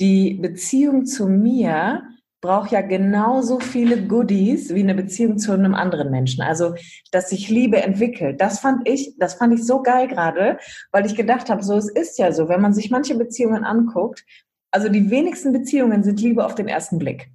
die 0.00 0.34
Beziehung 0.34 1.04
zu 1.06 1.28
mir 1.28 2.02
braucht 2.42 2.72
ja 2.72 2.80
genauso 2.80 3.60
viele 3.60 4.06
Goodies 4.06 4.74
wie 4.74 4.80
eine 4.80 4.96
Beziehung 4.96 5.38
zu 5.38 5.52
einem 5.52 5.74
anderen 5.74 6.10
Menschen. 6.10 6.42
Also, 6.42 6.74
dass 7.12 7.30
sich 7.30 7.48
Liebe 7.48 7.80
entwickelt. 7.80 8.40
Das 8.40 8.58
fand 8.58 8.86
ich, 8.88 9.14
das 9.18 9.34
fand 9.34 9.54
ich 9.54 9.64
so 9.64 9.80
geil 9.80 10.08
gerade, 10.08 10.58
weil 10.90 11.06
ich 11.06 11.14
gedacht 11.14 11.48
habe, 11.50 11.62
so 11.62 11.76
es 11.76 11.88
ist 11.88 12.18
ja 12.18 12.32
so, 12.32 12.48
wenn 12.48 12.60
man 12.60 12.74
sich 12.74 12.90
manche 12.90 13.14
Beziehungen 13.14 13.64
anguckt, 13.64 14.24
also 14.72 14.88
die 14.88 15.08
wenigsten 15.08 15.52
Beziehungen 15.52 16.02
sind 16.02 16.20
Liebe 16.20 16.44
auf 16.44 16.56
den 16.56 16.66
ersten 16.66 16.98
Blick. 16.98 17.30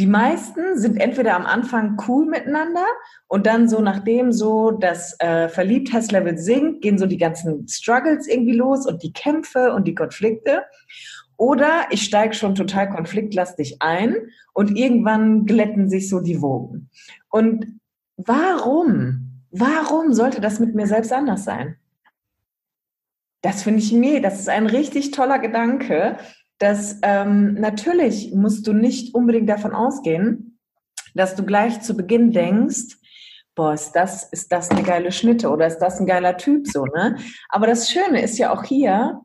Die 0.00 0.06
meisten 0.06 0.78
sind 0.78 0.98
entweder 0.98 1.36
am 1.36 1.44
Anfang 1.44 2.02
cool 2.08 2.24
miteinander 2.24 2.86
und 3.28 3.46
dann 3.46 3.68
so 3.68 3.82
nachdem 3.82 4.32
so 4.32 4.70
das 4.70 5.14
äh, 5.20 5.50
Verliebtheitslevel 5.50 6.38
sinkt, 6.38 6.80
gehen 6.80 6.96
so 6.96 7.04
die 7.04 7.18
ganzen 7.18 7.68
Struggles 7.68 8.26
irgendwie 8.26 8.54
los 8.54 8.86
und 8.86 9.02
die 9.02 9.12
Kämpfe 9.12 9.74
und 9.74 9.86
die 9.86 9.94
Konflikte. 9.94 10.62
Oder 11.36 11.88
ich 11.90 12.02
steige 12.02 12.32
schon 12.32 12.54
total 12.54 12.88
konfliktlastig 12.88 13.82
ein 13.82 14.16
und 14.54 14.74
irgendwann 14.74 15.44
glätten 15.44 15.90
sich 15.90 16.08
so 16.08 16.20
die 16.20 16.40
Wogen. 16.40 16.88
Und 17.28 17.66
warum? 18.16 19.42
Warum 19.50 20.14
sollte 20.14 20.40
das 20.40 20.60
mit 20.60 20.74
mir 20.74 20.86
selbst 20.86 21.12
anders 21.12 21.44
sein? 21.44 21.76
Das 23.42 23.62
finde 23.62 23.80
ich 23.80 23.92
mir, 23.92 24.22
das 24.22 24.40
ist 24.40 24.48
ein 24.48 24.66
richtig 24.66 25.10
toller 25.10 25.38
Gedanke, 25.38 26.16
dass 26.60 26.98
ähm, 27.02 27.54
natürlich 27.54 28.32
musst 28.32 28.66
du 28.66 28.72
nicht 28.72 29.14
unbedingt 29.14 29.48
davon 29.48 29.72
ausgehen, 29.72 30.58
dass 31.14 31.34
du 31.34 31.42
gleich 31.44 31.80
zu 31.80 31.96
Beginn 31.96 32.30
denkst, 32.30 32.98
boah, 33.56 33.72
ist 33.72 33.92
das, 33.92 34.24
ist 34.24 34.52
das 34.52 34.70
eine 34.70 34.82
geile 34.82 35.10
Schnitte 35.10 35.50
oder 35.50 35.66
ist 35.66 35.78
das 35.78 35.98
ein 35.98 36.06
geiler 36.06 36.36
Typ 36.36 36.68
so, 36.68 36.84
ne? 36.84 37.16
Aber 37.48 37.66
das 37.66 37.90
Schöne 37.90 38.22
ist 38.22 38.38
ja 38.38 38.52
auch 38.52 38.62
hier, 38.62 39.20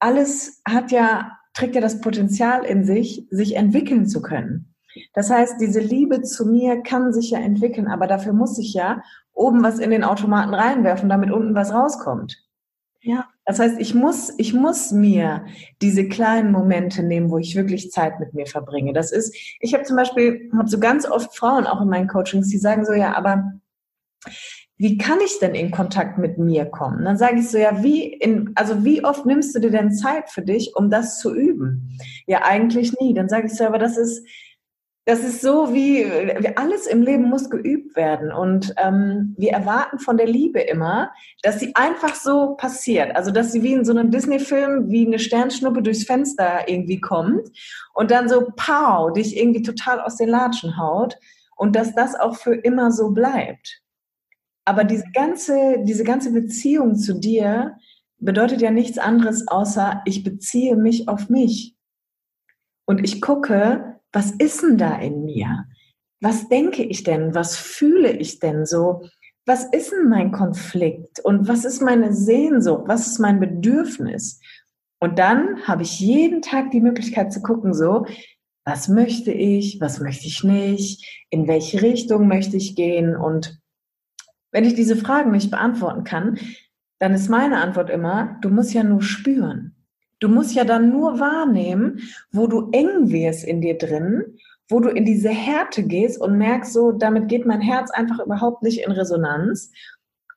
alles 0.00 0.62
hat 0.66 0.90
ja, 0.90 1.38
trägt 1.54 1.74
ja 1.74 1.80
das 1.80 2.00
Potenzial 2.00 2.64
in 2.64 2.84
sich, 2.84 3.26
sich 3.30 3.54
entwickeln 3.54 4.06
zu 4.06 4.20
können. 4.20 4.74
Das 5.12 5.30
heißt, 5.30 5.60
diese 5.60 5.80
Liebe 5.80 6.22
zu 6.22 6.46
mir 6.46 6.82
kann 6.82 7.12
sich 7.12 7.30
ja 7.30 7.38
entwickeln, 7.38 7.86
aber 7.86 8.06
dafür 8.06 8.32
muss 8.32 8.58
ich 8.58 8.72
ja 8.72 9.02
oben 9.32 9.62
was 9.62 9.78
in 9.78 9.90
den 9.90 10.04
Automaten 10.04 10.54
reinwerfen, 10.54 11.10
damit 11.10 11.30
unten 11.30 11.54
was 11.54 11.72
rauskommt. 11.72 12.42
Ja. 13.02 13.26
Das 13.46 13.60
heißt, 13.60 13.76
ich 13.78 13.94
muss, 13.94 14.34
ich 14.38 14.52
muss 14.52 14.90
mir 14.90 15.44
diese 15.80 16.08
kleinen 16.08 16.50
Momente 16.50 17.04
nehmen, 17.04 17.30
wo 17.30 17.38
ich 17.38 17.54
wirklich 17.54 17.92
Zeit 17.92 18.18
mit 18.18 18.34
mir 18.34 18.46
verbringe. 18.46 18.92
Das 18.92 19.12
ist, 19.12 19.34
ich 19.60 19.72
habe 19.72 19.84
zum 19.84 19.96
Beispiel, 19.96 20.50
habe 20.52 20.68
so 20.68 20.80
ganz 20.80 21.08
oft 21.08 21.34
Frauen 21.34 21.66
auch 21.66 21.80
in 21.80 21.88
meinen 21.88 22.08
Coachings, 22.08 22.48
die 22.48 22.58
sagen 22.58 22.84
so, 22.84 22.92
ja, 22.92 23.16
aber 23.16 23.52
wie 24.78 24.98
kann 24.98 25.18
ich 25.24 25.38
denn 25.38 25.54
in 25.54 25.70
Kontakt 25.70 26.18
mit 26.18 26.38
mir 26.38 26.66
kommen? 26.66 27.04
Dann 27.04 27.16
sage 27.16 27.38
ich 27.38 27.48
so, 27.48 27.56
ja, 27.56 27.82
wie 27.84 28.12
in, 28.12 28.50
also 28.56 28.84
wie 28.84 29.04
oft 29.04 29.24
nimmst 29.24 29.54
du 29.54 29.60
dir 29.60 29.70
denn 29.70 29.92
Zeit 29.92 30.28
für 30.28 30.42
dich, 30.42 30.74
um 30.74 30.90
das 30.90 31.20
zu 31.20 31.34
üben? 31.34 31.96
Ja, 32.26 32.42
eigentlich 32.42 32.92
nie. 33.00 33.14
Dann 33.14 33.28
sage 33.28 33.46
ich 33.46 33.54
so, 33.54 33.64
aber 33.64 33.78
das 33.78 33.96
ist, 33.96 34.26
das 35.06 35.20
ist 35.20 35.40
so 35.40 35.72
wie, 35.72 36.04
alles 36.56 36.88
im 36.88 37.00
Leben 37.00 37.30
muss 37.30 37.48
geübt 37.48 37.94
werden. 37.94 38.32
Und 38.32 38.74
ähm, 38.76 39.36
wir 39.38 39.52
erwarten 39.52 40.00
von 40.00 40.16
der 40.16 40.26
Liebe 40.26 40.60
immer, 40.60 41.12
dass 41.42 41.60
sie 41.60 41.76
einfach 41.76 42.16
so 42.16 42.56
passiert. 42.56 43.14
Also 43.14 43.30
dass 43.30 43.52
sie 43.52 43.62
wie 43.62 43.74
in 43.74 43.84
so 43.84 43.92
einem 43.92 44.10
Disney-Film, 44.10 44.90
wie 44.90 45.06
eine 45.06 45.20
Sternschnuppe 45.20 45.82
durchs 45.82 46.04
Fenster 46.04 46.68
irgendwie 46.68 47.00
kommt 47.00 47.48
und 47.94 48.10
dann 48.10 48.28
so 48.28 48.48
pow, 48.56 49.12
dich 49.12 49.36
irgendwie 49.36 49.62
total 49.62 50.00
aus 50.00 50.16
den 50.16 50.28
Latschen 50.28 50.76
haut 50.76 51.16
und 51.54 51.76
dass 51.76 51.94
das 51.94 52.16
auch 52.16 52.34
für 52.34 52.56
immer 52.56 52.90
so 52.90 53.12
bleibt. 53.12 53.82
Aber 54.64 54.82
diese 54.82 55.06
ganze, 55.14 55.84
diese 55.84 56.02
ganze 56.02 56.32
Beziehung 56.32 56.96
zu 56.96 57.14
dir 57.14 57.76
bedeutet 58.18 58.60
ja 58.60 58.72
nichts 58.72 58.98
anderes, 58.98 59.46
außer 59.46 60.02
ich 60.04 60.24
beziehe 60.24 60.74
mich 60.74 61.08
auf 61.08 61.28
mich. 61.28 61.76
Und 62.86 63.04
ich 63.04 63.20
gucke, 63.20 63.95
was 64.16 64.30
ist 64.30 64.62
denn 64.62 64.78
da 64.78 64.96
in 64.96 65.26
mir? 65.26 65.66
Was 66.22 66.48
denke 66.48 66.82
ich 66.82 67.02
denn? 67.02 67.34
Was 67.34 67.54
fühle 67.54 68.12
ich 68.12 68.38
denn 68.38 68.64
so? 68.64 69.06
Was 69.44 69.64
ist 69.64 69.92
denn 69.92 70.08
mein 70.08 70.32
Konflikt? 70.32 71.20
Und 71.20 71.48
was 71.48 71.66
ist 71.66 71.82
meine 71.82 72.14
Sehnsucht? 72.14 72.84
Was 72.86 73.06
ist 73.06 73.18
mein 73.18 73.40
Bedürfnis? 73.40 74.40
Und 75.00 75.18
dann 75.18 75.62
habe 75.64 75.82
ich 75.82 76.00
jeden 76.00 76.40
Tag 76.40 76.70
die 76.70 76.80
Möglichkeit 76.80 77.30
zu 77.30 77.42
gucken, 77.42 77.74
so, 77.74 78.06
was 78.64 78.88
möchte 78.88 79.32
ich, 79.32 79.82
was 79.82 80.00
möchte 80.00 80.28
ich 80.28 80.42
nicht, 80.42 81.26
in 81.28 81.46
welche 81.46 81.82
Richtung 81.82 82.26
möchte 82.26 82.56
ich 82.56 82.74
gehen. 82.74 83.14
Und 83.14 83.60
wenn 84.50 84.64
ich 84.64 84.72
diese 84.72 84.96
Fragen 84.96 85.32
nicht 85.32 85.50
beantworten 85.50 86.04
kann, 86.04 86.38
dann 87.00 87.12
ist 87.12 87.28
meine 87.28 87.60
Antwort 87.60 87.90
immer, 87.90 88.38
du 88.40 88.48
musst 88.48 88.72
ja 88.72 88.82
nur 88.82 89.02
spüren. 89.02 89.75
Du 90.18 90.28
musst 90.28 90.54
ja 90.54 90.64
dann 90.64 90.90
nur 90.90 91.20
wahrnehmen, 91.20 92.00
wo 92.30 92.46
du 92.46 92.70
eng 92.72 93.10
wirst 93.10 93.44
in 93.44 93.60
dir 93.60 93.76
drin, 93.76 94.38
wo 94.68 94.80
du 94.80 94.88
in 94.88 95.04
diese 95.04 95.28
Härte 95.28 95.82
gehst 95.84 96.20
und 96.20 96.38
merkst, 96.38 96.72
so, 96.72 96.92
damit 96.92 97.28
geht 97.28 97.46
mein 97.46 97.60
Herz 97.60 97.90
einfach 97.90 98.24
überhaupt 98.24 98.62
nicht 98.62 98.84
in 98.84 98.92
Resonanz. 98.92 99.70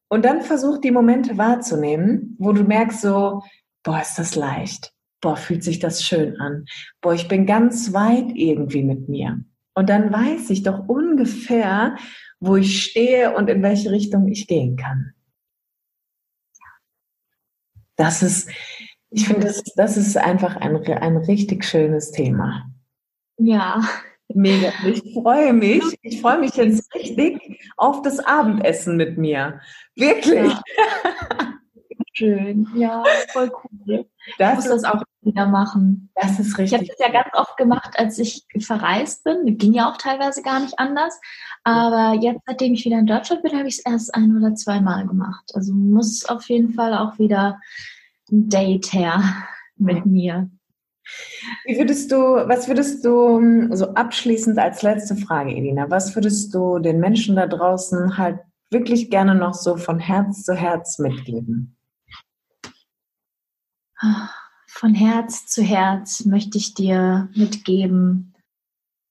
Und 0.10 0.26
dann 0.26 0.42
versuch 0.42 0.80
die 0.80 0.92
Momente 0.92 1.38
wahrzunehmen, 1.38 2.36
wo 2.40 2.52
du 2.52 2.64
merkst, 2.64 3.02
so, 3.02 3.44
boah, 3.84 4.02
ist 4.02 4.16
das 4.16 4.36
leicht. 4.36 4.92
Boah, 5.22 5.36
fühlt 5.36 5.64
sich 5.64 5.80
das 5.80 6.04
schön 6.04 6.40
an. 6.40 6.66
Boah, 7.02 7.14
ich 7.14 7.28
bin 7.28 7.46
ganz 7.46 7.94
weit 7.94 8.32
irgendwie 8.36 8.84
mit 8.84 9.10
mir. 9.10 9.44
Und 9.74 9.90
dann 9.90 10.12
weiß 10.12 10.50
ich 10.50 10.64
doch 10.64 10.88
ungefähr, 10.88 11.96
wo 12.40 12.56
ich 12.56 12.84
stehe 12.84 13.36
und 13.36 13.50
in 13.50 13.62
welche 13.64 13.92
Richtung 13.92 14.28
ich 14.28 14.48
gehen 14.48 14.78
kann. 14.78 15.14
Das 17.96 18.24
ist, 18.24 18.50
ich 19.12 19.28
finde, 19.28 19.48
das, 19.48 19.64
das 19.76 19.98
ist 19.98 20.18
einfach 20.18 20.58
ein, 20.58 20.76
ein 20.76 21.18
richtig 21.18 21.66
schönes 21.66 22.12
Thema. 22.12 22.70
Ja. 23.38 23.82
Mega. 24.34 24.72
Ich 24.86 25.14
freue 25.14 25.54
mich. 25.54 25.84
Ich 26.04 26.22
freue 26.22 26.40
mich 26.40 26.54
jetzt 26.56 26.94
richtig 26.94 27.60
auf 27.78 28.04
das 28.04 28.20
Abendessen 28.20 28.96
mit 28.96 29.18
mir. 29.18 29.60
Wirklich. 29.96 30.54
Ja. 30.54 30.62
Schön. 32.14 32.68
Ja, 32.76 33.04
voll 33.32 33.50
cool. 33.64 34.06
Das 34.38 34.66
ich 34.66 34.70
muss 34.70 34.82
das 34.82 34.84
auch 34.84 35.02
wieder 35.22 35.46
machen. 35.46 36.10
Das 36.16 36.38
ist 36.38 36.58
richtig. 36.58 36.66
Ich 36.66 36.74
habe 36.74 36.86
das 36.86 37.00
ja 37.00 37.12
ganz 37.12 37.34
oft 37.34 37.56
gemacht, 37.56 37.98
als 37.98 38.20
ich 38.20 38.46
verreist 38.60 39.24
bin. 39.24 39.58
Ging 39.58 39.74
ja 39.74 39.90
auch 39.90 39.98
teilweise 39.98 40.42
gar 40.42 40.60
nicht 40.60 40.78
anders. 40.78 41.20
Aber 41.64 42.20
jetzt, 42.20 42.42
seitdem 42.46 42.74
ich 42.74 42.84
wieder 42.84 43.00
in 43.00 43.08
Deutschland 43.08 43.42
bin, 43.42 43.58
habe 43.58 43.70
ich 43.70 43.80
es 43.80 43.86
erst 43.86 44.14
ein 44.14 44.36
oder 44.36 44.54
zweimal 44.54 45.08
gemacht. 45.08 45.50
Also 45.54 45.74
muss 45.74 46.26
auf 46.26 46.50
jeden 46.50 46.74
Fall 46.74 46.94
auch 46.94 47.18
wieder 47.20 47.60
ein 48.32 48.50
Date 48.50 48.94
her 48.94 49.24
mit 49.78 50.06
mir. 50.06 50.50
Wie 51.66 51.78
würdest 51.78 52.12
du, 52.12 52.18
was 52.18 52.68
würdest 52.68 53.04
du 53.04 53.38
hm, 53.38 53.76
so 53.76 53.94
abschließend 53.94 54.58
als 54.58 54.82
letzte 54.82 55.16
Frage, 55.16 55.56
Elina, 55.56 55.90
was 55.90 56.16
würdest 56.16 56.54
du 56.54 56.80
den 56.80 57.00
Menschen 57.00 57.36
da 57.36 57.48
draußen 57.48 58.18
halt 58.18 58.40
wirklich 58.70 59.10
gerne 59.10 59.36
noch 59.36 59.54
so 59.54 59.78
von 59.78 60.00
Herz 60.00 60.44
zu 60.44 60.54
Herz 60.54 61.00
mitgeben? 61.00 61.78
Von 64.68 64.94
Herz 64.94 65.48
zu 65.48 65.62
Herz 65.62 66.26
möchte 66.26 66.58
ich 66.58 66.74
dir 66.74 67.30
mitgeben, 67.36 68.34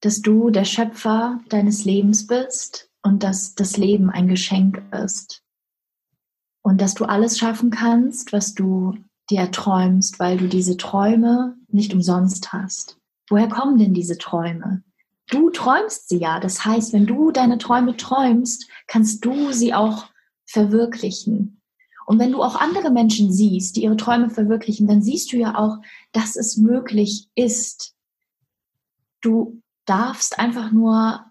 dass 0.01 0.21
du 0.21 0.49
der 0.49 0.65
Schöpfer 0.65 1.39
deines 1.49 1.85
Lebens 1.85 2.25
bist 2.25 2.89
und 3.03 3.23
dass 3.23 3.55
das 3.55 3.77
Leben 3.77 4.09
ein 4.09 4.27
Geschenk 4.27 4.81
ist. 4.91 5.43
Und 6.61 6.81
dass 6.81 6.93
du 6.93 7.05
alles 7.05 7.37
schaffen 7.37 7.69
kannst, 7.69 8.33
was 8.33 8.53
du 8.53 8.97
dir 9.29 9.51
träumst, 9.51 10.19
weil 10.19 10.37
du 10.37 10.47
diese 10.47 10.77
Träume 10.77 11.55
nicht 11.67 11.93
umsonst 11.93 12.51
hast. 12.51 12.97
Woher 13.29 13.47
kommen 13.47 13.77
denn 13.77 13.93
diese 13.93 14.17
Träume? 14.17 14.83
Du 15.29 15.51
träumst 15.51 16.09
sie 16.09 16.17
ja. 16.17 16.39
Das 16.39 16.65
heißt, 16.65 16.93
wenn 16.93 17.05
du 17.05 17.31
deine 17.31 17.59
Träume 17.59 17.95
träumst, 17.95 18.67
kannst 18.87 19.23
du 19.23 19.51
sie 19.51 19.73
auch 19.73 20.07
verwirklichen. 20.45 21.61
Und 22.07 22.17
wenn 22.17 22.31
du 22.31 22.41
auch 22.41 22.55
andere 22.55 22.89
Menschen 22.89 23.31
siehst, 23.31 23.75
die 23.75 23.83
ihre 23.83 23.95
Träume 23.95 24.31
verwirklichen, 24.31 24.87
dann 24.87 25.03
siehst 25.03 25.31
du 25.31 25.37
ja 25.37 25.55
auch, 25.55 25.77
dass 26.11 26.35
es 26.35 26.57
möglich 26.57 27.29
ist. 27.35 27.93
Du 29.21 29.61
darfst 29.85 30.39
einfach 30.39 30.71
nur 30.71 31.23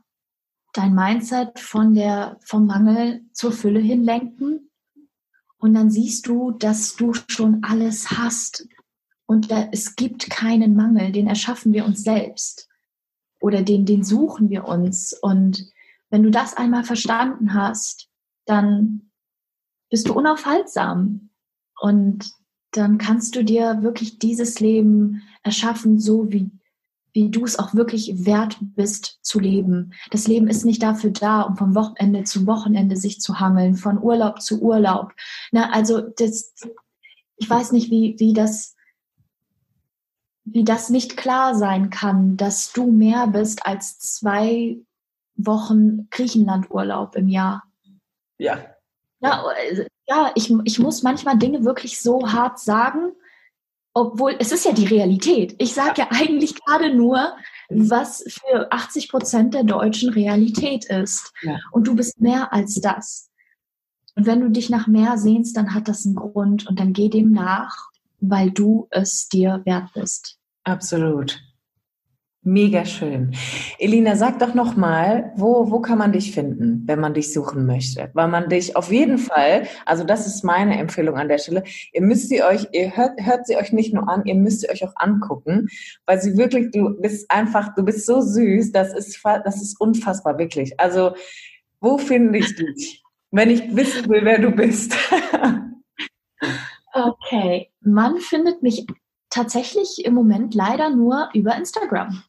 dein 0.74 0.94
Mindset 0.94 1.58
von 1.58 1.94
der, 1.94 2.38
vom 2.44 2.66
Mangel 2.66 3.22
zur 3.32 3.50
Fülle 3.50 3.80
hinlenken. 3.80 4.67
Und 5.58 5.74
dann 5.74 5.90
siehst 5.90 6.26
du, 6.26 6.52
dass 6.52 6.96
du 6.96 7.12
schon 7.12 7.62
alles 7.62 8.12
hast. 8.12 8.66
Und 9.26 9.50
da, 9.50 9.68
es 9.72 9.96
gibt 9.96 10.30
keinen 10.30 10.74
Mangel, 10.74 11.12
den 11.12 11.26
erschaffen 11.26 11.72
wir 11.72 11.84
uns 11.84 12.02
selbst. 12.02 12.68
Oder 13.40 13.62
den, 13.62 13.84
den 13.84 14.04
suchen 14.04 14.50
wir 14.50 14.66
uns. 14.66 15.12
Und 15.12 15.70
wenn 16.10 16.22
du 16.22 16.30
das 16.30 16.56
einmal 16.56 16.84
verstanden 16.84 17.54
hast, 17.54 18.08
dann 18.46 19.10
bist 19.90 20.08
du 20.08 20.14
unaufhaltsam. 20.14 21.30
Und 21.80 22.30
dann 22.72 22.98
kannst 22.98 23.34
du 23.34 23.44
dir 23.44 23.82
wirklich 23.82 24.18
dieses 24.18 24.60
Leben 24.60 25.22
erschaffen, 25.42 25.98
so 25.98 26.30
wie, 26.32 26.50
wie 27.12 27.30
du 27.30 27.44
es 27.44 27.58
auch 27.58 27.74
wirklich 27.74 28.26
wert 28.26 28.58
bist 28.60 29.18
zu 29.22 29.40
leben. 29.40 29.92
Das 30.10 30.28
Leben 30.28 30.48
ist 30.48 30.64
nicht 30.64 30.82
dafür 30.82 31.10
da, 31.10 31.42
um 31.42 31.56
vom 31.56 31.74
Wochenende 31.74 32.24
zu 32.24 32.46
Wochenende 32.46 32.96
sich 32.96 33.20
zu 33.20 33.40
hangeln, 33.40 33.76
von 33.76 34.02
Urlaub 34.02 34.40
zu 34.42 34.60
Urlaub. 34.60 35.12
Na, 35.50 35.70
also 35.72 36.00
das, 36.00 36.54
ich 37.36 37.48
weiß 37.48 37.72
nicht, 37.72 37.90
wie, 37.90 38.16
wie 38.18 38.32
das, 38.32 38.76
wie 40.44 40.64
das 40.64 40.90
nicht 40.90 41.16
klar 41.16 41.54
sein 41.54 41.90
kann, 41.90 42.36
dass 42.36 42.72
du 42.72 42.90
mehr 42.90 43.26
bist 43.26 43.66
als 43.66 43.98
zwei 43.98 44.78
Wochen 45.34 46.08
Griechenland-Urlaub 46.10 47.16
im 47.16 47.28
Jahr. 47.28 47.64
Ja, 48.38 48.58
ja, 49.20 49.42
also, 49.70 49.84
ja 50.06 50.30
ich, 50.34 50.52
ich 50.64 50.78
muss 50.78 51.02
manchmal 51.02 51.38
Dinge 51.38 51.64
wirklich 51.64 52.00
so 52.00 52.30
hart 52.32 52.58
sagen, 52.58 53.12
obwohl 54.00 54.36
es 54.38 54.52
ist 54.52 54.64
ja 54.64 54.72
die 54.72 54.86
Realität. 54.86 55.54
Ich 55.58 55.74
sage 55.74 56.02
ja 56.02 56.08
eigentlich 56.10 56.54
gerade 56.54 56.94
nur, 56.94 57.36
was 57.68 58.24
für 58.28 58.72
80 58.72 59.08
Prozent 59.08 59.54
der 59.54 59.64
Deutschen 59.64 60.10
Realität 60.10 60.86
ist. 60.86 61.32
Ja. 61.42 61.58
Und 61.72 61.86
du 61.86 61.94
bist 61.94 62.20
mehr 62.20 62.52
als 62.52 62.74
das. 62.80 63.30
Und 64.14 64.26
wenn 64.26 64.40
du 64.40 64.50
dich 64.50 64.68
nach 64.70 64.86
mehr 64.86 65.16
sehnst, 65.18 65.56
dann 65.56 65.74
hat 65.74 65.88
das 65.88 66.04
einen 66.04 66.16
Grund 66.16 66.66
und 66.66 66.80
dann 66.80 66.92
geh 66.92 67.08
dem 67.08 67.30
nach, 67.30 67.88
weil 68.20 68.50
du 68.50 68.88
es 68.90 69.28
dir 69.28 69.62
wert 69.64 69.92
bist. 69.94 70.38
Absolut. 70.64 71.40
Mega 72.48 72.86
schön. 72.86 73.34
Elina, 73.78 74.16
sag 74.16 74.38
doch 74.38 74.54
noch 74.54 74.74
mal, 74.74 75.32
wo, 75.36 75.70
wo 75.70 75.80
kann 75.80 75.98
man 75.98 76.12
dich 76.12 76.32
finden, 76.32 76.82
wenn 76.86 76.98
man 76.98 77.12
dich 77.12 77.34
suchen 77.34 77.66
möchte? 77.66 78.10
Weil 78.14 78.28
man 78.28 78.48
dich 78.48 78.74
auf 78.74 78.90
jeden 78.90 79.18
Fall, 79.18 79.68
also 79.84 80.02
das 80.02 80.26
ist 80.26 80.44
meine 80.44 80.78
Empfehlung 80.78 81.18
an 81.18 81.28
der 81.28 81.36
Stelle, 81.36 81.62
ihr 81.92 82.00
müsst 82.00 82.30
sie 82.30 82.42
euch, 82.42 82.66
ihr 82.72 82.96
hört, 82.96 83.20
hört 83.20 83.46
sie 83.46 83.58
euch 83.58 83.74
nicht 83.74 83.92
nur 83.92 84.08
an, 84.08 84.24
ihr 84.24 84.34
müsst 84.34 84.62
sie 84.62 84.70
euch 84.70 84.82
auch 84.82 84.94
angucken, 84.96 85.68
weil 86.06 86.22
sie 86.22 86.38
wirklich, 86.38 86.70
du 86.70 86.98
bist 86.98 87.30
einfach, 87.30 87.74
du 87.74 87.84
bist 87.84 88.06
so 88.06 88.22
süß, 88.22 88.72
das 88.72 88.94
ist, 88.94 89.20
das 89.22 89.60
ist 89.60 89.78
unfassbar, 89.78 90.38
wirklich. 90.38 90.80
Also, 90.80 91.12
wo 91.82 91.98
finde 91.98 92.38
ich 92.38 92.56
dich, 92.56 93.02
wenn 93.30 93.50
ich 93.50 93.76
wissen 93.76 94.08
will, 94.08 94.24
wer 94.24 94.38
du 94.38 94.52
bist? 94.52 94.96
okay, 96.94 97.70
man 97.82 98.16
findet 98.16 98.62
mich 98.62 98.86
tatsächlich 99.30 100.04
im 100.04 100.14
Moment 100.14 100.54
leider 100.54 100.90
nur 100.90 101.28
über 101.34 101.56
Instagram. 101.56 102.22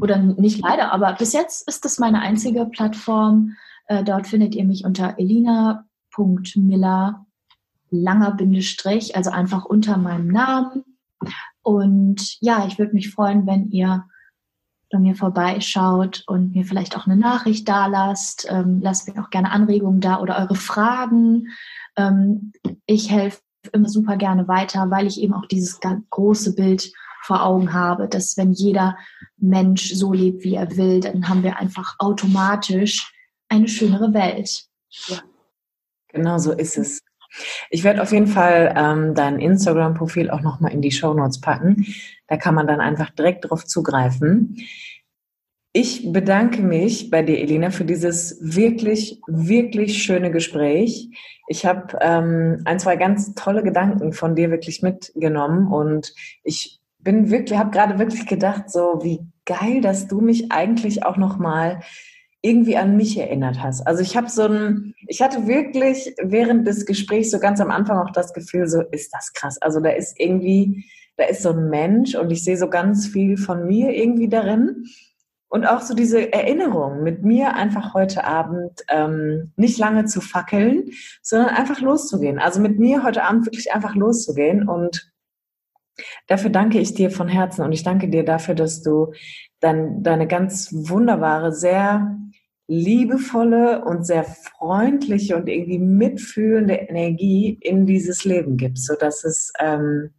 Oder 0.00 0.18
nicht 0.18 0.60
leider, 0.60 0.92
aber 0.92 1.12
bis 1.14 1.32
jetzt 1.32 1.68
ist 1.68 1.84
das 1.84 1.98
meine 1.98 2.20
einzige 2.20 2.66
Plattform. 2.66 3.56
Äh, 3.86 4.02
dort 4.04 4.26
findet 4.26 4.54
ihr 4.54 4.64
mich 4.64 4.84
unter 4.84 5.18
elina.miller, 5.18 5.66
langer 7.90 8.30
Bindestrich, 8.32 9.16
also 9.16 9.30
einfach 9.30 9.64
unter 9.64 9.96
meinem 9.96 10.28
Namen. 10.28 10.84
Und 11.62 12.38
ja, 12.40 12.66
ich 12.66 12.78
würde 12.78 12.92
mich 12.92 13.10
freuen, 13.10 13.46
wenn 13.46 13.70
ihr 13.70 14.04
bei 14.90 14.98
mir 14.98 15.14
vorbeischaut 15.16 16.22
und 16.26 16.54
mir 16.54 16.64
vielleicht 16.64 16.96
auch 16.96 17.06
eine 17.06 17.16
Nachricht 17.16 17.68
da 17.68 17.86
lasst. 17.86 18.46
Ähm, 18.48 18.80
lasst 18.80 19.08
mir 19.08 19.20
auch 19.22 19.30
gerne 19.30 19.50
Anregungen 19.50 20.00
da 20.00 20.20
oder 20.20 20.38
eure 20.38 20.54
Fragen. 20.54 21.48
Ähm, 21.96 22.52
ich 22.86 23.10
helfe 23.10 23.40
immer 23.72 23.88
super 23.88 24.16
gerne 24.16 24.48
weiter, 24.48 24.90
weil 24.90 25.06
ich 25.06 25.20
eben 25.20 25.34
auch 25.34 25.46
dieses 25.46 25.80
große 26.10 26.54
Bild 26.54 26.92
vor 27.22 27.44
Augen 27.44 27.72
habe, 27.72 28.06
dass 28.08 28.36
wenn 28.36 28.52
jeder 28.52 28.96
Mensch 29.38 29.94
so 29.94 30.12
lebt, 30.12 30.44
wie 30.44 30.56
er 30.56 30.76
will, 30.76 31.00
dann 31.00 31.28
haben 31.28 31.42
wir 31.42 31.58
einfach 31.58 31.96
automatisch 31.98 33.12
eine 33.48 33.68
schönere 33.68 34.12
Welt. 34.12 34.64
Ja. 35.08 35.18
Genau 36.08 36.38
so 36.38 36.52
ist 36.52 36.76
es. 36.76 37.00
Ich 37.70 37.82
werde 37.82 38.02
auf 38.02 38.12
jeden 38.12 38.28
Fall 38.28 38.72
ähm, 38.76 39.14
dein 39.14 39.40
Instagram-Profil 39.40 40.30
auch 40.30 40.42
nochmal 40.42 40.72
in 40.72 40.82
die 40.82 40.92
Show 40.92 41.14
Notes 41.14 41.40
packen. 41.40 41.86
Da 42.28 42.36
kann 42.36 42.54
man 42.54 42.66
dann 42.66 42.80
einfach 42.80 43.10
direkt 43.10 43.50
drauf 43.50 43.64
zugreifen. 43.64 44.56
Ich 45.76 46.12
bedanke 46.12 46.62
mich 46.62 47.10
bei 47.10 47.22
dir, 47.22 47.40
Elina, 47.40 47.72
für 47.72 47.84
dieses 47.84 48.38
wirklich, 48.40 49.20
wirklich 49.26 50.04
schöne 50.04 50.30
Gespräch. 50.30 51.10
Ich 51.48 51.66
habe 51.66 51.98
ähm, 52.00 52.62
ein, 52.64 52.78
zwei 52.78 52.94
ganz 52.94 53.34
tolle 53.34 53.64
Gedanken 53.64 54.12
von 54.12 54.36
dir 54.36 54.52
wirklich 54.52 54.82
mitgenommen 54.82 55.72
und 55.72 56.14
ich 56.44 56.80
bin 57.00 57.28
wirklich, 57.28 57.58
habe 57.58 57.72
gerade 57.72 57.98
wirklich 57.98 58.24
gedacht, 58.26 58.70
so 58.70 59.00
wie 59.02 59.26
geil, 59.46 59.80
dass 59.80 60.06
du 60.06 60.20
mich 60.20 60.52
eigentlich 60.52 61.04
auch 61.04 61.16
noch 61.16 61.38
mal 61.38 61.80
irgendwie 62.40 62.76
an 62.76 62.96
mich 62.96 63.18
erinnert 63.18 63.60
hast. 63.60 63.84
Also 63.84 64.00
ich 64.00 64.16
habe 64.16 64.30
so 64.30 64.42
ein, 64.42 64.94
ich 65.08 65.22
hatte 65.22 65.48
wirklich 65.48 66.14
während 66.22 66.68
des 66.68 66.86
Gesprächs 66.86 67.32
so 67.32 67.40
ganz 67.40 67.60
am 67.60 67.72
Anfang 67.72 67.98
auch 67.98 68.12
das 68.12 68.32
Gefühl, 68.32 68.68
so 68.68 68.80
ist 68.80 69.12
das 69.12 69.32
krass. 69.32 69.60
Also 69.60 69.80
da 69.80 69.90
ist 69.90 70.20
irgendwie, 70.20 70.84
da 71.16 71.24
ist 71.24 71.42
so 71.42 71.50
ein 71.50 71.68
Mensch 71.68 72.14
und 72.14 72.30
ich 72.30 72.44
sehe 72.44 72.56
so 72.56 72.70
ganz 72.70 73.08
viel 73.08 73.36
von 73.36 73.66
mir 73.66 73.90
irgendwie 73.90 74.28
darin. 74.28 74.84
Und 75.54 75.66
auch 75.66 75.82
so 75.82 75.94
diese 75.94 76.32
Erinnerung, 76.32 77.04
mit 77.04 77.22
mir 77.22 77.54
einfach 77.54 77.94
heute 77.94 78.24
Abend 78.24 78.72
ähm, 78.88 79.52
nicht 79.54 79.78
lange 79.78 80.04
zu 80.04 80.20
fackeln, 80.20 80.90
sondern 81.22 81.50
einfach 81.50 81.80
loszugehen. 81.80 82.40
Also 82.40 82.60
mit 82.60 82.80
mir 82.80 83.04
heute 83.04 83.22
Abend 83.22 83.46
wirklich 83.46 83.72
einfach 83.72 83.94
loszugehen. 83.94 84.68
Und 84.68 85.12
dafür 86.26 86.50
danke 86.50 86.80
ich 86.80 86.94
dir 86.94 87.08
von 87.12 87.28
Herzen 87.28 87.62
und 87.62 87.70
ich 87.70 87.84
danke 87.84 88.08
dir 88.08 88.24
dafür, 88.24 88.56
dass 88.56 88.82
du 88.82 89.12
dann 89.60 90.02
deine 90.02 90.26
ganz 90.26 90.72
wunderbare, 90.72 91.52
sehr 91.52 92.18
liebevolle 92.66 93.84
und 93.84 94.04
sehr 94.04 94.24
freundliche 94.24 95.36
und 95.36 95.48
irgendwie 95.48 95.78
mitfühlende 95.78 96.74
Energie 96.74 97.58
in 97.60 97.86
dieses 97.86 98.24
Leben 98.24 98.56
gibst, 98.56 98.88
so 98.88 98.94
dass 98.98 99.22
es 99.22 99.52
ähm, 99.60 100.10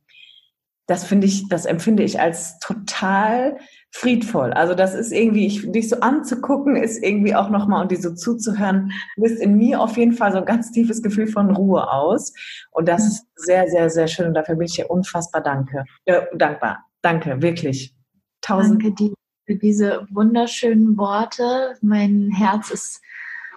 das 0.88 1.04
finde 1.04 1.28
ich, 1.28 1.48
das 1.50 1.66
empfinde 1.66 2.04
ich 2.04 2.20
als 2.20 2.60
total 2.60 3.58
friedvoll. 3.92 4.52
Also 4.54 4.76
das 4.76 4.94
ist 4.94 5.12
irgendwie, 5.12 5.48
ich, 5.48 5.72
dich 5.72 5.90
so 5.90 6.00
anzugucken, 6.02 6.76
ist 6.76 7.02
irgendwie 7.02 7.34
auch 7.34 7.50
nochmal 7.50 7.82
und 7.82 7.92
dir 7.92 8.02
so 8.02 8.14
zuzuhören, 8.14 8.92
löst 9.16 9.42
in 9.42 9.58
mir 9.58 9.82
auf 9.82 9.98
jeden 9.98 10.12
Fall 10.14 10.32
so 10.32 10.40
ein 10.40 10.46
ganz 10.46 10.72
tiefes 10.72 11.02
Gefühl 11.02 11.28
von 11.28 11.50
Ruhe 11.56 11.90
aus. 11.90 12.34
Und 12.72 12.88
das 12.88 13.08
ist 13.08 13.26
sehr, 13.36 13.68
sehr, 13.68 13.90
sehr 13.90 14.08
schön. 14.08 14.28
Und 14.28 14.34
dafür 14.34 14.56
bin 14.56 14.66
ich 14.66 14.76
dir 14.76 14.90
unfassbar 14.90 15.42
danke, 15.42 15.86
äh, 16.06 16.24
dankbar. 16.36 16.86
Danke, 17.02 17.42
wirklich. 17.42 17.96
Tausend. 18.42 18.84
Danke 18.84 18.96
dir 18.96 19.14
für 19.46 19.56
diese 19.56 20.06
wunderschönen 20.12 20.98
Worte. 20.98 21.76
Mein 21.82 22.32
Herz 22.32 22.72
ist 22.72 23.02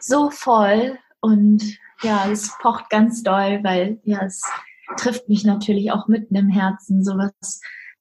so 0.00 0.30
voll 0.30 0.98
und 1.20 1.78
ja, 2.02 2.30
es 2.30 2.56
pocht 2.60 2.90
ganz 2.90 3.22
doll, 3.22 3.60
weil 3.64 3.98
ja, 4.04 4.24
es 4.24 4.42
trifft 4.96 5.28
mich 5.28 5.44
natürlich 5.44 5.92
auch 5.92 6.08
mitten 6.08 6.34
im 6.34 6.48
Herzen, 6.48 7.04
sowas 7.04 7.32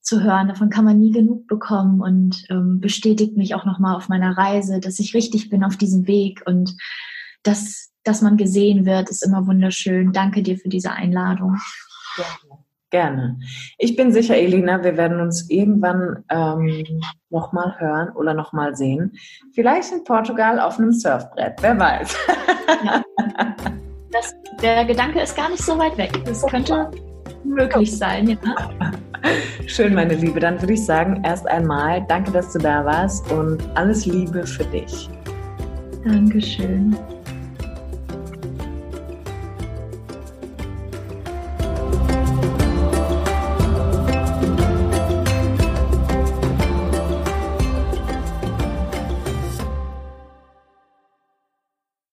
zu 0.01 0.23
hören. 0.23 0.47
Davon 0.47 0.69
kann 0.69 0.85
man 0.85 0.99
nie 0.99 1.11
genug 1.11 1.47
bekommen 1.47 2.01
und 2.01 2.45
ähm, 2.49 2.79
bestätigt 2.79 3.35
mich 3.35 3.55
auch 3.55 3.65
nochmal 3.65 3.95
auf 3.95 4.07
meiner 4.09 4.37
Reise, 4.37 4.79
dass 4.79 4.99
ich 4.99 5.13
richtig 5.13 5.49
bin 5.49 5.63
auf 5.63 5.75
diesem 5.75 6.07
Weg 6.07 6.41
und 6.45 6.75
dass, 7.43 7.91
dass 8.03 8.21
man 8.21 8.37
gesehen 8.37 8.85
wird, 8.85 9.09
ist 9.09 9.25
immer 9.25 9.45
wunderschön. 9.47 10.13
Danke 10.13 10.43
dir 10.43 10.57
für 10.57 10.69
diese 10.69 10.91
Einladung. 10.91 11.57
Gerne. 12.15 12.63
Gerne. 12.89 13.39
Ich 13.77 13.97
bin 13.97 14.13
sicher, 14.13 14.37
Elina, 14.37 14.81
wir 14.81 14.95
werden 14.95 15.19
uns 15.19 15.49
irgendwann 15.49 16.23
ähm, 16.29 16.85
nochmal 17.29 17.75
hören 17.79 18.15
oder 18.15 18.33
nochmal 18.33 18.77
sehen. 18.77 19.17
Vielleicht 19.53 19.91
in 19.91 20.05
Portugal 20.05 20.61
auf 20.61 20.79
einem 20.79 20.93
Surfbrett, 20.93 21.55
wer 21.61 21.77
weiß. 21.77 22.15
Ja. 22.85 23.03
Das, 24.17 24.35
der 24.61 24.85
Gedanke 24.85 25.21
ist 25.21 25.35
gar 25.35 25.49
nicht 25.49 25.63
so 25.63 25.77
weit 25.77 25.97
weg. 25.97 26.11
Das 26.25 26.45
könnte 26.47 26.89
möglich 27.43 27.95
sein. 27.95 28.29
Ja. 28.29 28.69
Schön, 29.67 29.93
meine 29.93 30.15
Liebe. 30.15 30.39
Dann 30.39 30.59
würde 30.61 30.73
ich 30.73 30.85
sagen, 30.85 31.21
erst 31.23 31.47
einmal 31.47 32.05
danke, 32.07 32.31
dass 32.31 32.53
du 32.53 32.59
da 32.59 32.83
warst 32.85 33.29
und 33.31 33.61
alles 33.75 34.05
Liebe 34.05 34.45
für 34.45 34.65
dich. 34.65 35.09
Dankeschön. 36.03 36.95